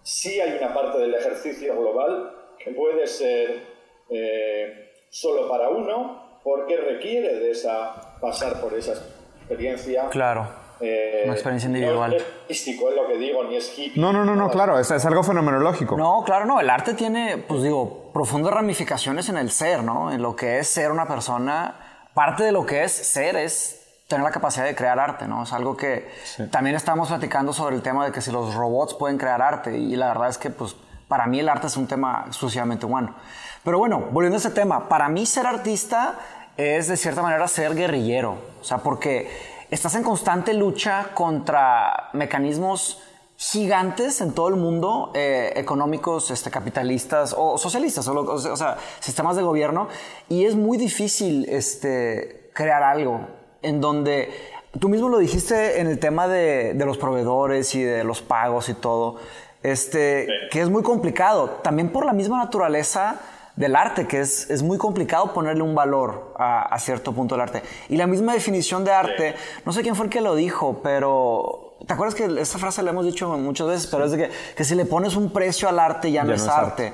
sí 0.03 0.39
hay 0.39 0.57
una 0.57 0.73
parte 0.73 0.99
del 0.99 1.13
ejercicio 1.13 1.77
global 1.79 2.33
que 2.63 2.71
puede 2.71 3.05
ser 3.07 3.61
eh, 4.09 4.91
solo 5.09 5.49
para 5.49 5.69
uno 5.69 6.26
porque 6.47 6.77
requiere 6.77 7.39
de 7.39 7.51
esa 7.51 8.19
pasar 8.21 8.61
por 8.61 8.73
esa 8.73 8.93
experiencia. 9.39 10.07
Claro. 10.09 10.47
eh, 10.79 11.23
Una 11.25 11.33
experiencia 11.33 11.67
individual. 11.67 12.11
No 12.11 12.15
es 12.15 12.23
místico, 12.47 12.89
es 12.89 12.95
lo 12.95 13.05
que 13.05 13.17
digo, 13.17 13.43
ni 13.43 13.57
es 13.57 13.77
hippie. 13.77 14.01
No, 14.01 14.13
no, 14.13 14.23
no, 14.23 14.33
no, 14.33 14.49
claro, 14.49 14.79
es, 14.79 14.89
es 14.89 15.05
algo 15.05 15.23
fenomenológico. 15.23 15.97
No, 15.97 16.23
claro, 16.25 16.45
no. 16.45 16.61
El 16.61 16.69
arte 16.69 16.93
tiene, 16.93 17.37
pues 17.37 17.63
digo, 17.63 18.11
profundas 18.13 18.53
ramificaciones 18.53 19.27
en 19.27 19.37
el 19.37 19.51
ser, 19.51 19.83
¿no? 19.83 20.09
En 20.13 20.21
lo 20.21 20.37
que 20.37 20.59
es 20.59 20.69
ser 20.69 20.89
una 20.89 21.05
persona. 21.05 21.75
Parte 22.13 22.43
de 22.43 22.53
lo 22.53 22.65
que 22.65 22.85
es 22.85 22.93
ser 22.93 23.35
es 23.35 24.03
tener 24.07 24.23
la 24.23 24.31
capacidad 24.31 24.63
de 24.63 24.73
crear 24.73 24.97
arte, 25.01 25.27
¿no? 25.27 25.43
Es 25.43 25.51
algo 25.51 25.75
que 25.75 26.09
también 26.49 26.77
estamos 26.77 27.09
platicando 27.09 27.51
sobre 27.51 27.75
el 27.75 27.81
tema 27.81 28.05
de 28.05 28.13
que 28.13 28.21
si 28.21 28.31
los 28.31 28.55
robots 28.55 28.93
pueden 28.93 29.17
crear 29.17 29.41
arte. 29.41 29.77
Y 29.77 29.97
la 29.97 30.07
verdad 30.07 30.29
es 30.29 30.37
que, 30.37 30.49
pues, 30.49 30.77
para 31.09 31.27
mí 31.27 31.41
el 31.41 31.49
arte 31.49 31.67
es 31.67 31.75
un 31.75 31.87
tema 31.87 32.23
exclusivamente 32.25 32.85
humano. 32.85 33.15
Pero 33.63 33.79
bueno, 33.79 34.07
volviendo 34.11 34.37
a 34.37 34.39
ese 34.39 34.51
tema, 34.51 34.87
para 34.87 35.09
mí 35.09 35.25
ser 35.25 35.45
artista 35.45 36.15
es 36.57 36.87
de 36.87 36.97
cierta 36.97 37.21
manera 37.21 37.47
ser 37.47 37.75
guerrillero. 37.75 38.37
O 38.61 38.63
sea, 38.63 38.79
porque 38.79 39.29
estás 39.69 39.95
en 39.95 40.03
constante 40.03 40.53
lucha 40.53 41.09
contra 41.13 42.09
mecanismos 42.13 43.01
gigantes 43.39 44.19
en 44.21 44.33
todo 44.33 44.47
el 44.49 44.55
mundo, 44.55 45.11
eh, 45.13 45.53
económicos, 45.55 46.31
este, 46.31 46.49
capitalistas 46.49 47.35
o 47.37 47.57
socialistas, 47.59 48.07
o, 48.07 48.13
lo- 48.15 48.21
o 48.33 48.39
sea, 48.39 48.51
o 48.53 48.57
sea, 48.57 48.77
sistemas 48.99 49.35
de 49.35 49.43
gobierno, 49.43 49.87
y 50.27 50.45
es 50.45 50.55
muy 50.55 50.77
difícil 50.77 51.45
este, 51.47 52.49
crear 52.53 52.81
algo 52.81 53.27
en 53.61 53.79
donde, 53.79 54.31
tú 54.79 54.89
mismo 54.89 55.09
lo 55.09 55.19
dijiste 55.19 55.79
en 55.79 55.85
el 55.85 55.99
tema 55.99 56.27
de, 56.27 56.73
de 56.73 56.85
los 56.85 56.97
proveedores 56.97 57.75
y 57.75 57.83
de 57.83 58.03
los 58.03 58.23
pagos 58.23 58.69
y 58.69 58.73
todo, 58.73 59.17
este, 59.61 60.27
que 60.49 60.61
es 60.61 60.69
muy 60.69 60.81
complicado, 60.81 61.59
también 61.61 61.91
por 61.91 62.07
la 62.07 62.13
misma 62.13 62.37
naturaleza 62.39 63.19
del 63.57 63.75
arte, 63.75 64.07
que 64.07 64.21
es, 64.21 64.49
es 64.49 64.63
muy 64.63 64.77
complicado 64.77 65.33
ponerle 65.33 65.63
un 65.63 65.75
valor 65.75 66.33
a, 66.37 66.61
a, 66.61 66.79
cierto 66.79 67.11
punto 67.11 67.35
del 67.35 67.41
arte. 67.41 67.63
Y 67.89 67.97
la 67.97 68.07
misma 68.07 68.33
definición 68.33 68.85
de 68.85 68.91
arte, 68.91 69.35
no 69.65 69.73
sé 69.73 69.81
quién 69.81 69.95
fue 69.95 70.05
el 70.05 70.11
que 70.11 70.21
lo 70.21 70.35
dijo, 70.35 70.79
pero 70.81 71.75
¿te 71.85 71.93
acuerdas 71.93 72.15
que 72.15 72.25
esa 72.39 72.59
frase 72.59 72.83
la 72.83 72.91
hemos 72.91 73.05
dicho 73.05 73.27
muchas 73.29 73.67
veces? 73.67 73.87
Pero 73.87 74.05
es 74.05 74.11
de 74.11 74.17
que, 74.17 74.29
que 74.55 74.63
si 74.63 74.75
le 74.75 74.85
pones 74.85 75.15
un 75.15 75.33
precio 75.33 75.67
al 75.67 75.79
arte 75.79 76.11
ya, 76.11 76.23
no, 76.23 76.33
es, 76.33 76.47
arte. 76.47 76.93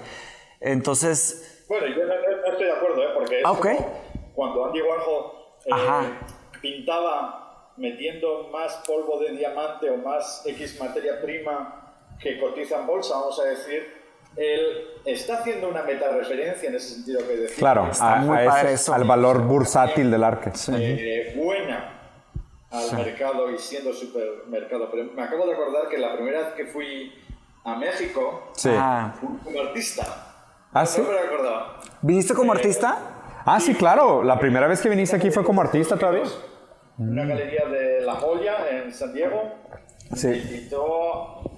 Entonces... 0.62 1.66
Bueno, 1.68 1.86
yo 1.88 2.06
no, 2.06 2.14
estoy 2.14 2.66
de 2.66 2.72
acuerdo, 2.72 3.04
¿eh? 3.04 3.10
porque 3.14 3.40
es 3.42 3.46
okay. 3.46 3.78
cuando 4.34 4.66
Andy 4.66 4.82
Warhol 4.82 5.32
eh, 5.66 6.14
pintaba 6.62 7.74
metiendo 7.76 8.50
más 8.52 8.84
polvo 8.88 9.20
de 9.20 9.32
diamante 9.32 9.90
o 9.90 9.98
más 9.98 10.44
X 10.46 10.80
materia 10.80 11.22
prima 11.22 11.96
que 12.22 12.40
cotiza 12.40 12.80
en 12.80 12.88
bolsa, 12.88 13.16
vamos 13.16 13.40
a 13.40 13.46
decir, 13.46 14.03
él 14.36 14.88
está 15.06 15.40
haciendo 15.40 15.70
una 15.70 15.84
meta-referencia 15.84 16.70
en 16.70 16.76
ese 16.76 16.96
sentido 16.96 17.20
que 17.28 17.36
decía. 17.36 17.58
Claro, 17.58 17.90
a, 18.00 18.62
ese, 18.72 18.92
al 18.92 19.04
valor 19.04 19.44
bursátil 19.44 20.10
del 20.10 20.24
arte. 20.24 20.52
Eh, 20.72 21.34
buena 21.38 21.94
al 22.74 22.98
mercado 22.98 23.52
y 23.52 23.58
siendo 23.60 23.94
supermercado. 23.94 24.90
Pero 24.92 25.12
me 25.14 25.24
acabo 25.24 25.46
de 25.46 25.54
acordar 25.54 25.88
que 25.90 25.98
la 25.98 26.16
primera 26.16 26.40
vez 26.40 26.48
que 26.56 26.66
fui 26.66 27.14
a 27.64 27.76
México, 27.76 28.52
sí. 28.56 28.70
Ah. 28.74 29.14
fui 29.20 29.30
como 29.44 29.62
artista. 29.62 30.04
¿Ah, 30.74 30.86
sí? 30.86 31.02
No 31.02 31.12
me 31.12 31.20
acordaba. 31.20 31.80
¿Viniste 32.02 32.34
como 32.34 32.54
Eh, 32.54 32.58
artista? 32.58 32.98
Ah, 33.46 33.60
sí, 33.60 33.76
claro. 33.76 34.24
La 34.24 34.40
primera 34.40 34.68
vez 34.68 34.82
que 34.82 34.90
viniste 34.90 35.16
aquí 35.16 35.30
fue 35.30 35.44
como 35.44 35.62
artista 35.62 35.98
todavía. 35.98 36.24
Una 36.98 37.26
galería 37.26 37.66
de 37.66 38.02
La 38.02 38.16
Joya 38.16 38.70
en 38.70 38.92
San 38.92 39.14
Diego. 39.14 39.54
Sí. 40.16 40.28
Me 40.28 40.38
invitó 40.38 41.53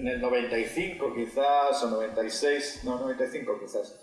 en 0.00 0.08
el 0.08 0.20
95 0.20 1.14
quizás, 1.14 1.82
o 1.84 1.90
96, 1.90 2.82
no, 2.84 2.98
95 2.98 3.58
quizás, 3.60 3.98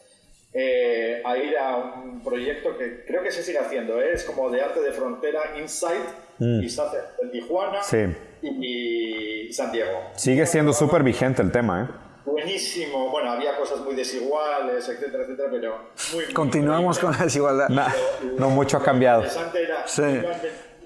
eh, 0.53 1.21
a 1.25 1.37
ir 1.37 1.57
a 1.57 1.75
un 1.77 2.23
proyecto 2.23 2.77
que 2.77 3.03
creo 3.05 3.21
que 3.23 3.31
se 3.31 3.43
sigue 3.43 3.59
haciendo, 3.59 3.99
¿eh? 4.01 4.13
es 4.13 4.23
como 4.23 4.49
de 4.49 4.61
arte 4.61 4.79
de 4.81 4.91
frontera 4.91 5.57
Insight, 5.59 6.05
y 6.39 6.69
se 6.69 6.81
hace 6.81 6.97
en 7.23 7.31
Tijuana 7.31 7.81
Sí. 7.81 7.97
y, 8.43 9.47
y 9.47 9.53
San 9.53 9.71
Diego. 9.71 9.99
Sigue 10.15 10.45
siendo 10.45 10.71
súper 10.71 11.01
vigente 11.03 11.41
el 11.41 11.51
tema, 11.51 11.83
¿eh? 11.83 11.87
Buenísimo, 12.25 13.09
bueno, 13.09 13.31
había 13.31 13.55
cosas 13.57 13.79
muy 13.79 13.95
desiguales, 13.95 14.87
etcétera, 14.87 15.23
etcétera, 15.23 15.49
pero 15.51 15.77
muy... 16.13 16.25
muy 16.25 16.33
Continuamos 16.33 16.99
con 16.99 17.11
la 17.13 17.23
desigualdad. 17.23 17.69
Na- 17.69 17.93
no 18.37 18.49
mucho 18.51 18.77
ha 18.77 18.83
cambiado. 18.83 19.21
Lo 19.21 19.27
interesante 19.27 19.63
era 19.63 19.87
Sí. 19.87 20.01
iban 20.03 20.35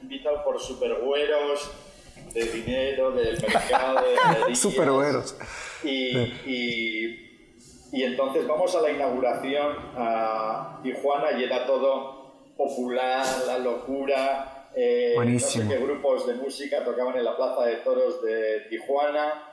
invitados 0.03 0.41
por 0.43 0.59
supergüeros 0.59 1.71
de 2.33 2.43
dinero, 2.45 3.11
del 3.11 3.39
mercado, 3.41 3.99
de. 4.47 4.55
Supergüeros. 4.55 5.35
Y, 5.83 6.17
y, 6.45 7.29
y 7.91 8.03
entonces 8.03 8.47
vamos 8.47 8.75
a 8.75 8.81
la 8.81 8.91
inauguración 8.91 9.75
a 9.95 10.79
Tijuana 10.83 11.31
y 11.39 11.43
era 11.43 11.65
todo 11.65 12.51
popular, 12.57 13.25
la 13.47 13.57
locura. 13.57 14.69
eh, 14.75 15.13
Buenísimo. 15.15 15.65
No 15.65 15.69
sé 15.71 15.77
qué 15.77 15.83
grupos 15.83 16.27
de 16.27 16.33
música 16.35 16.83
tocaban 16.83 17.17
en 17.17 17.25
la 17.25 17.35
Plaza 17.35 17.65
de 17.65 17.77
Toros 17.77 18.21
de 18.23 18.61
Tijuana. 18.69 19.47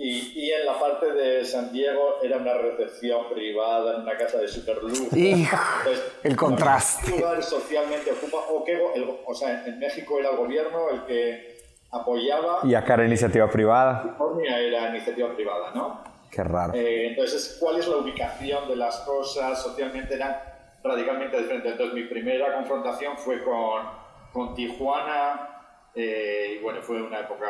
Y, 0.00 0.44
y 0.46 0.52
en 0.52 0.64
la 0.64 0.78
parte 0.78 1.10
de 1.12 1.44
San 1.44 1.72
Diego 1.72 2.18
era 2.22 2.36
una 2.36 2.54
recepción 2.54 3.28
privada 3.34 3.96
en 3.96 4.02
una 4.02 4.16
casa 4.16 4.38
de 4.38 4.46
superlujo. 4.46 5.08
El 6.22 6.36
contraste. 6.36 7.10
¿qué 7.12 7.18
lugar 7.18 7.42
socialmente 7.42 8.12
ocupa? 8.12 8.38
O, 8.48 8.60
go- 8.60 8.92
el- 8.94 9.10
o 9.26 9.34
sea, 9.34 9.64
en 9.66 9.78
México 9.80 10.20
era 10.20 10.30
el 10.30 10.36
gobierno 10.36 10.90
el 10.90 11.04
que 11.04 11.57
apoyaba. 11.90 12.60
Y 12.64 12.74
acá 12.74 12.94
era 12.94 13.06
iniciativa 13.06 13.48
privada. 13.50 14.02
California 14.02 14.58
era 14.58 14.88
iniciativa 14.90 15.34
privada, 15.34 15.70
¿no? 15.74 16.02
Qué 16.30 16.44
raro. 16.44 16.74
Eh, 16.74 17.08
entonces, 17.08 17.56
¿cuál 17.60 17.78
es 17.78 17.88
la 17.88 17.96
ubicación 17.96 18.68
de 18.68 18.76
las 18.76 18.98
cosas? 19.00 19.62
Socialmente 19.62 20.14
eran 20.14 20.36
radicalmente 20.84 21.38
diferentes. 21.38 21.72
Entonces, 21.72 21.94
mi 21.94 22.04
primera 22.04 22.54
confrontación 22.54 23.16
fue 23.16 23.42
con, 23.42 23.82
con 24.32 24.54
Tijuana. 24.54 25.48
eh, 25.94 26.56
y 26.58 26.62
bueno, 26.62 26.80
fue 26.82 27.02
una 27.02 27.20
época 27.20 27.46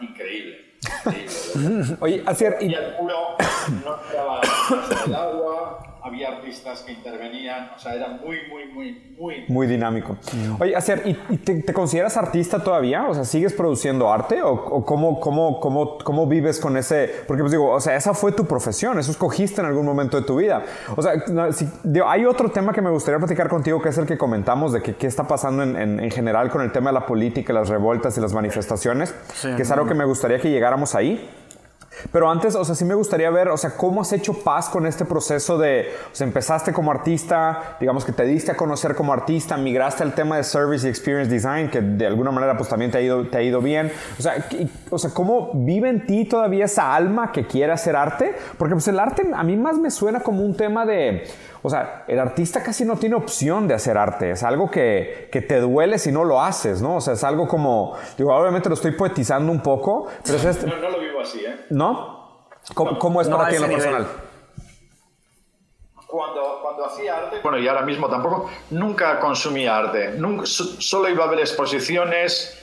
increíble. 0.00 0.76
increíble. 1.06 1.96
Oye, 2.00 2.22
Y 2.60 2.64
y, 2.66 2.74
el 2.74 2.94
puro 2.94 3.36
no 3.84 3.96
estaba 4.00 4.40
el 5.06 5.14
agua, 5.14 5.89
había 6.02 6.28
artistas 6.28 6.80
que 6.82 6.92
intervenían, 6.92 7.70
o 7.76 7.78
sea, 7.78 7.94
era 7.94 8.08
muy, 8.08 8.38
muy, 8.48 8.66
muy, 8.72 9.14
muy... 9.18 9.44
muy 9.48 9.66
dinámico. 9.66 10.16
Oye, 10.58 10.74
Asier, 10.76 11.02
¿y, 11.06 11.18
y 11.28 11.36
te, 11.38 11.62
te 11.62 11.72
consideras 11.72 12.16
artista 12.16 12.62
todavía? 12.62 13.06
O 13.08 13.14
sea, 13.14 13.24
¿sigues 13.24 13.52
produciendo 13.52 14.12
arte? 14.12 14.42
¿O, 14.42 14.52
o 14.52 14.84
cómo, 14.84 15.20
cómo, 15.20 15.60
cómo, 15.60 15.98
cómo 15.98 16.26
vives 16.26 16.58
con 16.60 16.76
ese...? 16.76 17.10
Porque 17.26 17.42
pues 17.42 17.52
digo, 17.52 17.70
o 17.70 17.80
sea, 17.80 17.96
esa 17.96 18.14
fue 18.14 18.32
tu 18.32 18.46
profesión, 18.46 18.98
eso 18.98 19.10
escogiste 19.10 19.60
en 19.60 19.66
algún 19.66 19.84
momento 19.86 20.18
de 20.20 20.26
tu 20.26 20.36
vida. 20.36 20.62
O 20.96 21.02
sea, 21.02 21.12
si- 21.52 21.68
digo, 21.84 22.08
hay 22.08 22.24
otro 22.24 22.50
tema 22.50 22.72
que 22.72 22.80
me 22.82 22.90
gustaría 22.90 23.18
platicar 23.18 23.48
contigo, 23.48 23.80
que 23.82 23.90
es 23.90 23.98
el 23.98 24.06
que 24.06 24.16
comentamos, 24.18 24.72
de 24.72 24.82
que 24.82 24.94
qué 24.96 25.06
está 25.06 25.24
pasando 25.28 25.62
en, 25.62 25.76
en- 25.76 26.00
en 26.00 26.10
general 26.10 26.50
con 26.50 26.62
el 26.62 26.72
tema 26.72 26.90
de 26.90 26.94
la 26.94 27.06
política, 27.06 27.52
las 27.52 27.68
revueltas 27.68 28.16
y 28.16 28.20
las 28.20 28.32
manifestaciones, 28.32 29.14
que 29.56 29.62
es 29.62 29.70
algo 29.70 29.86
que 29.86 29.94
me 29.94 30.04
gustaría 30.04 30.38
que 30.40 30.50
llegáramos 30.50 30.94
ahí. 30.94 31.28
Pero 32.12 32.30
antes, 32.30 32.54
o 32.54 32.64
sea, 32.64 32.74
sí 32.74 32.84
me 32.84 32.94
gustaría 32.94 33.30
ver, 33.30 33.48
o 33.48 33.56
sea, 33.56 33.76
cómo 33.76 34.00
has 34.00 34.12
hecho 34.12 34.32
paz 34.42 34.68
con 34.68 34.86
este 34.86 35.04
proceso 35.04 35.58
de, 35.58 35.88
o 36.12 36.14
sea, 36.14 36.26
empezaste 36.26 36.72
como 36.72 36.90
artista, 36.90 37.76
digamos 37.80 38.04
que 38.04 38.12
te 38.12 38.24
diste 38.24 38.52
a 38.52 38.56
conocer 38.56 38.94
como 38.94 39.12
artista, 39.12 39.56
migraste 39.56 40.02
al 40.02 40.14
tema 40.14 40.36
de 40.36 40.44
Service 40.44 40.86
y 40.86 40.90
Experience 40.90 41.30
Design, 41.30 41.70
que 41.70 41.80
de 41.80 42.06
alguna 42.06 42.30
manera 42.30 42.56
pues 42.56 42.68
también 42.68 42.90
te 42.90 42.98
ha 42.98 43.00
ido, 43.00 43.26
te 43.28 43.38
ha 43.38 43.42
ido 43.42 43.60
bien. 43.60 43.90
O 44.18 44.22
sea, 44.22 44.36
¿qué- 44.48 44.68
o 44.90 44.98
sea, 44.98 45.10
¿cómo 45.12 45.50
vive 45.54 45.88
en 45.88 46.06
ti 46.06 46.24
todavía 46.24 46.64
esa 46.66 46.94
alma 46.94 47.32
que 47.32 47.46
quiere 47.46 47.72
hacer 47.72 47.96
arte? 47.96 48.34
Porque 48.58 48.74
pues 48.74 48.88
el 48.88 48.98
arte 48.98 49.28
a 49.34 49.42
mí 49.44 49.56
más 49.56 49.78
me 49.78 49.90
suena 49.90 50.20
como 50.20 50.44
un 50.44 50.56
tema 50.56 50.86
de, 50.86 51.24
o 51.62 51.68
sea, 51.70 52.04
el 52.08 52.18
artista 52.18 52.62
casi 52.62 52.84
no 52.84 52.96
tiene 52.96 53.14
opción 53.16 53.68
de 53.68 53.74
hacer 53.74 53.98
arte, 53.98 54.30
es 54.30 54.42
algo 54.42 54.70
que, 54.70 55.28
que 55.30 55.42
te 55.42 55.60
duele 55.60 55.98
si 55.98 56.10
no 56.12 56.24
lo 56.24 56.40
haces, 56.40 56.80
¿no? 56.80 56.96
O 56.96 57.00
sea, 57.00 57.14
es 57.14 57.24
algo 57.24 57.46
como, 57.48 57.96
digo, 58.16 58.34
obviamente 58.34 58.68
lo 58.68 58.74
estoy 58.74 58.92
poetizando 58.92 59.50
un 59.52 59.60
poco, 59.62 60.06
pero 60.24 60.38
es 60.38 60.44
este- 60.44 60.66
No, 60.66 60.76
no 60.76 60.88
lo 60.90 60.98
vivo 61.00 61.20
así, 61.20 61.40
¿eh? 61.44 61.66
¿No? 61.70 62.46
¿Cómo, 62.74 62.98
cómo 62.98 63.20
es 63.20 63.28
No 63.28 63.36
para 63.38 63.48
ti 63.50 63.56
en 63.56 63.62
lo 63.62 63.68
nivel. 63.68 63.82
personal? 63.82 64.06
Cuando, 66.06 66.58
cuando 66.60 66.86
hacía 66.86 67.16
arte, 67.18 67.36
bueno, 67.42 67.58
y 67.58 67.68
ahora 67.68 67.82
mismo 67.82 68.08
tampoco, 68.08 68.50
nunca 68.70 69.20
consumía 69.20 69.76
arte. 69.78 70.10
Nunca, 70.18 70.44
so- 70.44 70.80
solo 70.80 71.08
iba 71.08 71.24
a 71.24 71.28
ver 71.28 71.38
exposiciones. 71.40 72.56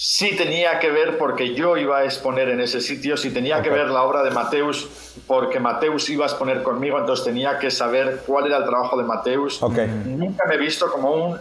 Sí 0.00 0.36
tenía 0.36 0.78
que 0.78 0.92
ver 0.92 1.18
porque 1.18 1.54
yo 1.56 1.76
iba 1.76 1.98
a 1.98 2.04
exponer 2.04 2.48
en 2.50 2.60
ese 2.60 2.80
sitio, 2.80 3.16
sí 3.16 3.30
tenía 3.32 3.60
que 3.62 3.68
ver 3.68 3.88
la 3.88 4.04
obra 4.04 4.22
de 4.22 4.30
Mateus 4.30 4.88
porque 5.26 5.58
Mateus 5.58 6.08
iba 6.08 6.24
a 6.24 6.28
exponer 6.28 6.62
conmigo, 6.62 6.96
entonces 7.00 7.24
tenía 7.24 7.58
que 7.58 7.68
saber 7.68 8.22
cuál 8.24 8.46
era 8.46 8.58
el 8.58 8.64
trabajo 8.64 8.96
de 8.96 9.02
Mateus. 9.02 9.60
Ok. 9.60 9.76
Nunca 10.06 10.44
me 10.46 10.54
he 10.54 10.58
visto 10.58 10.88
como 10.92 11.10
un 11.10 11.32
uh, 11.32 11.38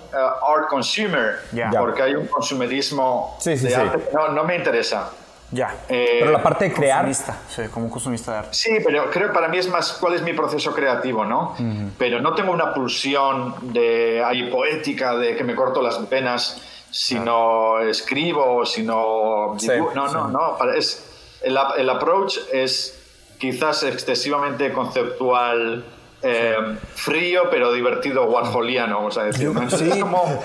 art 0.57 0.69
consumer, 0.69 1.35
Ya. 1.53 1.69
porque 1.77 2.01
hay 2.01 2.15
un 2.15 2.25
consumerismo 2.25 3.37
Sí, 3.39 3.55
sí, 3.57 3.65
de 3.65 3.69
sí. 3.69 3.75
arte 3.79 3.99
que 4.09 4.11
no, 4.15 4.29
no 4.29 4.43
me 4.43 4.55
interesa. 4.55 5.11
Ya. 5.51 5.75
Eh, 5.87 6.17
Pero 6.21 6.31
la 6.31 6.41
parte 6.41 6.65
de 6.65 6.73
crear, 6.73 7.05
Consumista, 7.05 7.37
sí, 7.47 7.61
como 7.71 7.85
un 7.85 7.91
consumista 7.91 8.31
de 8.31 8.37
arte. 8.39 8.49
Sí, 8.53 8.79
pero 8.83 9.11
creo 9.11 9.27
que 9.27 9.33
para 9.35 9.49
mí 9.49 9.59
es 9.59 9.69
más 9.69 9.93
cuál 9.93 10.15
es 10.15 10.23
mi 10.23 10.33
proceso 10.33 10.73
creativo, 10.73 11.23
¿no? 11.25 11.55
Pero 11.99 12.19
no 12.21 12.33
tengo 12.33 12.51
una 12.53 12.73
pulsión 12.73 13.53
de 13.71 14.23
ahí 14.25 14.49
poética, 14.49 15.15
de 15.15 15.35
que 15.35 15.43
me 15.43 15.53
corto 15.53 15.79
las 15.83 16.09
venas 16.09 16.59
si 16.91 17.19
no 17.19 17.79
escribo, 17.81 18.65
si 18.65 18.83
no 18.83 19.55
Sí. 19.59 19.67
No, 19.95 20.07
no, 20.07 20.27
no. 20.29 20.57
para- 20.57 20.75
Es, 20.75 21.37
el, 21.43 21.57
el 21.77 21.89
approach 21.89 22.37
es 22.51 22.93
quizás 23.39 23.83
excesivamente 23.83 24.73
conceptual, 24.73 25.83
eh, 26.23 26.55
frío, 26.95 27.43
pero 27.51 27.71
divertido 27.71 28.23
warholiano, 28.25 28.95
vamos 28.97 29.17
a 29.19 29.25
decir. 29.25 29.49
¿no? 29.49 29.61
Es 29.61 29.75
como- 30.01 30.23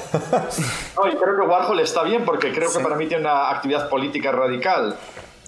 no, 0.96 1.08
y 1.08 1.16
creo 1.16 1.36
que 1.40 1.46
Warhol 1.46 1.80
está 1.80 2.02
bien 2.02 2.24
porque 2.26 2.52
creo 2.52 2.70
que 2.70 2.80
para 2.80 2.96
mí 2.96 3.06
tiene 3.06 3.22
una 3.22 3.50
actividad 3.50 3.88
política 3.88 4.32
radical. 4.32 4.96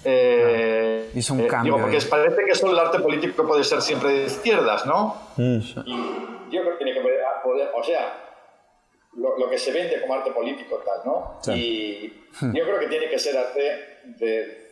Eh, 0.03 1.09
Hizo 1.15 1.33
un 1.33 1.41
eh, 1.41 1.47
cambio 1.47 1.73
Digo, 1.73 1.83
porque 1.83 1.97
es- 1.97 2.05
parece 2.05 2.43
que 2.45 2.55
solo 2.55 2.73
el 2.73 2.79
arte 2.79 2.99
político 2.99 3.45
puede 3.47 3.63
ser 3.63 3.81
siempre 3.81 4.09
de 4.13 4.25
izquierdas, 4.25 4.85
¿no? 4.85 5.15
Mm. 5.37 5.57
Y 5.85 5.95
yo 6.51 6.61
creo 6.61 6.71
que 6.77 6.83
tiene 6.83 6.93
que 6.93 7.01
poder- 7.01 7.71
o 7.75 7.83
sea, 7.83 8.13
lo, 9.15 9.37
lo 9.37 9.49
que 9.49 9.57
se 9.57 9.71
vende 9.71 10.01
como 10.01 10.13
arte 10.15 10.31
político 10.31 10.77
tal, 10.85 11.01
¿no? 11.05 11.39
Y 11.55 12.07
yo 12.41 12.63
creo 12.65 12.79
que 12.79 12.87
tiene 12.87 13.09
que 13.09 13.17
ser 13.19 13.37
arte 13.37 13.99
de 14.05 14.65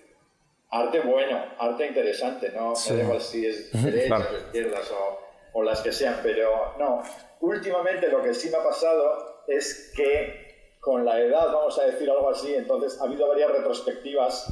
arte 0.70 1.00
bueno, 1.02 1.44
arte 1.60 1.88
interesante, 1.88 2.50
¿no? 2.50 2.74
Me 2.90 2.96
da 2.98 3.04
igual 3.04 3.22
si 3.22 3.46
es 3.46 3.72
derechas 3.84 4.08
claro. 4.08 4.26
o 4.34 4.38
izquierdas 4.40 4.92
o, 4.92 5.20
o 5.54 5.64
las 5.64 5.82
que 5.82 5.92
sean, 5.92 6.20
pero 6.24 6.74
no. 6.80 7.04
Últimamente 7.42 8.08
lo 8.08 8.22
que 8.24 8.34
sí 8.34 8.50
me 8.50 8.58
ha 8.58 8.64
pasado 8.64 9.44
es 9.48 9.94
que 9.96 10.76
con 10.80 11.06
la 11.06 11.20
edad, 11.22 11.48
vamos 11.54 11.78
a 11.80 11.84
decir 11.86 12.10
algo 12.10 12.30
así, 12.30 12.54
entonces 12.56 13.00
ha 13.00 13.06
habido 13.06 13.28
varias 13.28 13.52
retrospectivas 13.52 14.48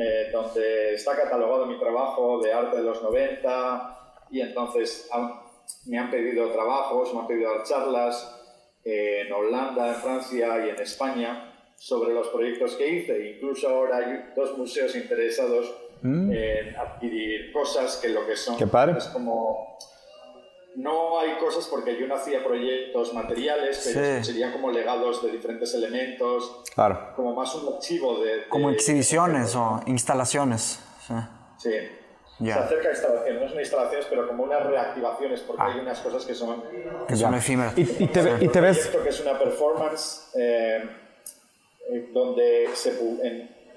eh, 0.00 0.30
donde 0.32 0.94
está 0.94 1.14
catalogado 1.16 1.66
mi 1.66 1.78
trabajo 1.78 2.40
de 2.40 2.52
arte 2.52 2.76
de 2.78 2.82
los 2.82 3.02
90 3.02 3.98
y 4.30 4.40
entonces 4.40 5.08
han- 5.12 5.40
me 5.86 5.98
han 5.98 6.10
pedido 6.10 6.50
trabajos, 6.50 7.12
me 7.14 7.20
han 7.20 7.26
pedido 7.26 7.62
charlas 7.62 8.41
en 8.84 9.32
Holanda, 9.32 9.88
en 9.88 9.94
Francia 9.96 10.66
y 10.66 10.70
en 10.70 10.80
España 10.80 11.52
sobre 11.76 12.14
los 12.14 12.28
proyectos 12.28 12.74
que 12.74 12.88
hice. 12.88 13.36
Incluso 13.36 13.68
ahora 13.68 13.98
hay 13.98 14.32
dos 14.36 14.56
museos 14.58 14.94
interesados 14.94 15.72
en 16.04 16.76
adquirir 16.76 17.52
cosas 17.52 17.98
que 18.02 18.08
lo 18.08 18.26
que 18.26 18.36
son 18.36 18.56
Qué 18.56 18.66
padre. 18.66 18.98
es 18.98 19.04
como 19.04 19.78
no 20.74 21.20
hay 21.20 21.36
cosas 21.38 21.66
porque 21.66 21.98
yo 21.98 22.06
no 22.06 22.16
hacía 22.16 22.42
proyectos 22.42 23.12
materiales, 23.12 23.90
pero 23.92 24.24
serían 24.24 24.52
como 24.52 24.70
legados 24.70 25.22
de 25.22 25.30
diferentes 25.30 25.74
elementos. 25.74 26.62
Claro. 26.74 27.12
Como 27.14 27.34
más 27.34 27.54
un 27.54 27.74
archivo 27.74 28.20
de. 28.20 28.48
como 28.48 28.70
exhibiciones 28.70 29.54
o 29.54 29.80
instalaciones. 29.86 30.80
Sí. 31.06 31.14
sí. 31.58 31.70
Se 32.38 32.52
acerca 32.52 32.88
a 32.88 32.90
instalaciones, 32.92 33.42
no 33.42 33.48
son 33.48 33.60
instalaciones, 33.60 34.06
pero 34.08 34.26
como 34.26 34.44
unas 34.44 34.66
reactivaciones, 34.66 35.40
porque 35.40 35.62
hay 35.62 35.78
ah. 35.78 35.82
unas 35.82 36.00
cosas 36.00 36.24
que 36.24 36.34
son. 36.34 36.62
Que 37.06 37.16
son 37.16 37.34
efímeras. 37.34 37.76
Y, 37.78 37.82
y, 37.82 38.06
te, 38.06 38.20
y 38.40 38.48
te 38.48 38.60
ves. 38.60 38.88
que 38.88 39.08
es 39.08 39.20
una 39.20 39.38
performance 39.38 40.30
eh, 40.34 40.82
eh, 41.88 42.10
donde 42.12 42.68
se, 42.74 42.98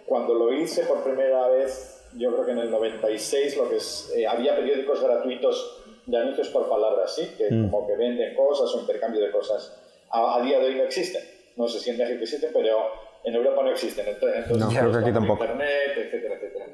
cuando 0.06 0.34
lo 0.34 0.54
hice 0.54 0.84
por 0.86 1.04
primera 1.04 1.48
vez, 1.50 2.06
yo 2.16 2.32
creo 2.34 2.46
que 2.46 2.52
en 2.52 2.60
el 2.60 2.72
96, 2.72 3.58
lo 3.58 3.70
que 3.70 3.78
es, 3.78 4.14
eh, 4.16 4.26
había 4.28 4.56
periódicos 4.56 5.02
gratuitos 5.02 5.84
de 6.06 6.18
anuncios 6.18 6.50
por 6.50 6.70
palabras, 6.70 7.16
¿sí? 7.16 7.34
Que 7.38 7.52
mm. 7.52 7.70
como 7.70 7.88
que 7.88 7.96
venden 7.96 8.36
cosas 8.36 8.74
o 8.74 8.80
intercambio 8.80 9.22
de 9.22 9.32
cosas. 9.32 9.82
A, 10.12 10.40
día 10.42 10.60
de 10.60 10.68
hoy 10.68 10.76
no 10.76 10.84
existen. 10.84 11.24
No 11.58 11.68
sé 11.68 11.80
si 11.80 11.90
en 11.90 11.98
México 11.98 12.24
existen, 12.24 12.52
pero 12.54 12.92
en 13.24 13.34
Europa 13.34 13.64
no 13.64 13.72
existen. 13.72 14.08
Entonces, 14.08 14.48
no, 14.58 14.70
creo 14.70 14.92
que 14.92 14.98
aquí 15.00 15.12
tampoco. 15.12 15.44
Internet, 15.44 15.94
etcétera, 15.98 16.36
etcétera. 16.36 16.66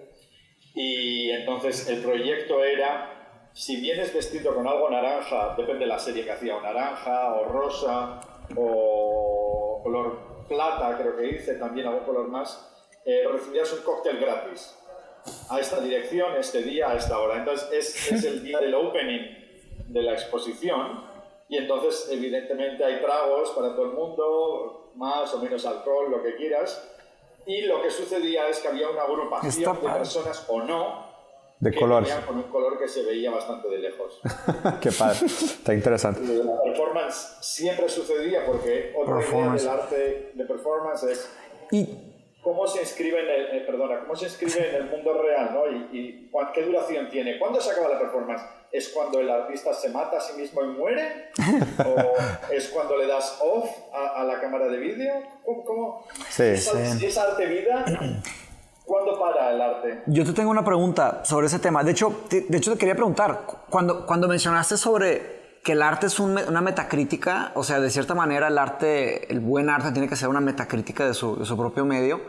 Y 0.73 1.29
entonces 1.31 1.88
el 1.89 2.01
proyecto 2.01 2.63
era, 2.63 3.49
si 3.53 3.81
vienes 3.81 4.13
vestido 4.13 4.55
con 4.55 4.67
algo 4.67 4.89
naranja, 4.89 5.55
depende 5.57 5.81
de 5.81 5.88
la 5.88 5.99
serie 5.99 6.23
que 6.23 6.31
hacía, 6.31 6.55
o 6.55 6.62
naranja, 6.62 7.36
o 7.36 7.45
rosa, 7.45 8.21
o 8.55 9.81
color 9.84 10.45
plata, 10.47 10.97
creo 10.97 11.17
que 11.17 11.27
hice, 11.29 11.55
también 11.55 11.88
algún 11.88 12.03
color 12.03 12.27
más, 12.27 12.67
eh, 13.05 13.23
recibías 13.31 13.71
un 13.73 13.84
cóctel 13.84 14.17
gratis 14.19 14.77
a 15.49 15.60
esta 15.60 15.79
dirección, 15.79 16.36
este 16.36 16.62
día, 16.63 16.89
a 16.89 16.95
esta 16.95 17.19
hora. 17.19 17.38
Entonces 17.38 17.69
es, 17.71 18.12
es 18.12 18.23
el 18.23 18.43
día 18.43 18.60
del 18.60 18.73
opening 18.73 19.21
de 19.88 20.01
la 20.01 20.13
exposición 20.13 21.03
y 21.49 21.57
entonces 21.57 22.07
evidentemente 22.10 22.84
hay 22.84 23.01
tragos 23.01 23.51
para 23.51 23.75
todo 23.75 23.86
el 23.86 23.91
mundo, 23.91 24.91
más 24.95 25.34
o 25.34 25.39
menos 25.39 25.65
alcohol, 25.65 26.10
lo 26.10 26.23
que 26.23 26.36
quieras. 26.36 26.89
Y 27.45 27.62
lo 27.62 27.82
que 27.82 27.89
sucedía 27.89 28.47
es 28.47 28.60
que 28.60 28.67
había 28.67 28.89
una 28.89 29.04
agrupación 29.04 29.82
de 29.82 29.89
personas 29.89 30.45
o 30.47 30.62
no 30.62 31.12
de 31.60 31.73
colores. 31.75 32.13
con 32.27 32.38
un 32.38 32.43
color 32.43 32.80
que 32.80 32.88
se 32.88 33.04
veía 33.04 33.30
bastante 33.30 33.69
de 33.69 33.77
lejos. 33.77 34.19
Qué 34.82 34.91
padre, 34.91 35.25
está 35.25 35.73
interesante. 35.73 36.21
La 36.21 36.62
performance 36.63 37.38
siempre 37.41 37.88
sucedía 37.88 38.45
porque 38.45 38.93
otra 38.97 39.21
idea 39.23 39.54
del 39.54 39.67
arte 39.67 40.32
de 40.34 40.45
performance 40.45 41.04
es 41.04 41.30
y 41.71 42.11
cómo 42.41 42.67
se 42.67 42.82
inscribe 42.82 43.19
en 43.19 43.30
el, 43.30 43.58
eh, 43.58 43.63
perdona, 43.65 43.99
cómo 44.01 44.15
se 44.15 44.25
inscribe 44.25 44.69
en 44.69 44.75
el 44.75 44.84
mundo 44.86 45.21
real, 45.21 45.51
¿no? 45.54 45.67
Y, 45.67 46.30
qué 46.54 46.63
duración 46.63 47.10
tiene. 47.10 47.39
¿Cuándo 47.39 47.62
se 47.62 47.71
acaba 47.71 47.89
la 47.89 47.99
performance? 47.99 48.43
¿Es 48.71 48.89
cuando 48.89 49.19
el 49.19 49.30
artista 49.30 49.73
se 49.73 49.89
mata 49.89 50.17
a 50.17 50.21
sí 50.21 50.39
mismo 50.39 50.63
y 50.63 50.67
muere? 50.67 51.30
¿O 51.86 52.51
es 52.51 52.69
cuando 52.69 52.97
le 52.97 53.08
das 53.08 53.39
off 53.41 53.69
a, 53.93 54.23
la 54.23 54.39
cámara 54.39 54.67
de 54.67 54.77
vídeo? 54.77 55.13
¿Cómo? 55.65 56.06
Sí, 56.30 56.58
Si 56.58 57.06
es 57.06 57.17
arte 57.17 57.45
vida, 57.45 57.86
¿cuándo 58.86 59.19
para 59.19 59.51
el 59.51 59.62
arte? 59.62 60.01
Yo 60.08 60.25
te 60.25 60.34
tengo 60.34 60.49
una 60.51 60.65
pregunta 60.65 61.23
sobre 61.23 61.47
ese 61.47 61.60
tema. 61.60 61.84
De 61.84 61.91
hecho, 61.91 62.23
te, 62.30 62.41
de 62.41 62.58
hecho 62.58 62.73
te 62.73 62.77
quería 62.77 62.95
preguntar, 62.95 63.41
cuando, 63.69 64.06
cuando 64.06 64.27
mencionaste 64.27 64.77
sobre 64.77 65.40
que 65.63 65.74
el 65.74 65.82
arte 65.84 66.08
es 66.08 66.19
una 66.19 66.62
metacrítica, 66.62 67.52
o 67.54 67.63
sea, 67.63 67.80
de 67.80 67.89
cierta 67.91 68.15
manera 68.15 68.47
el 68.47 68.58
arte, 68.58 69.32
el 69.32 69.39
buen 69.39 69.69
arte 69.69 69.91
tiene 69.91 70.08
que 70.08 70.15
ser 70.15 70.28
una 70.28 70.39
metacrítica 70.39 71.06
de 71.06 71.13
su, 71.13 71.38
de 71.38 71.45
su 71.45 71.56
propio 71.56 71.86
medio. 71.86 72.19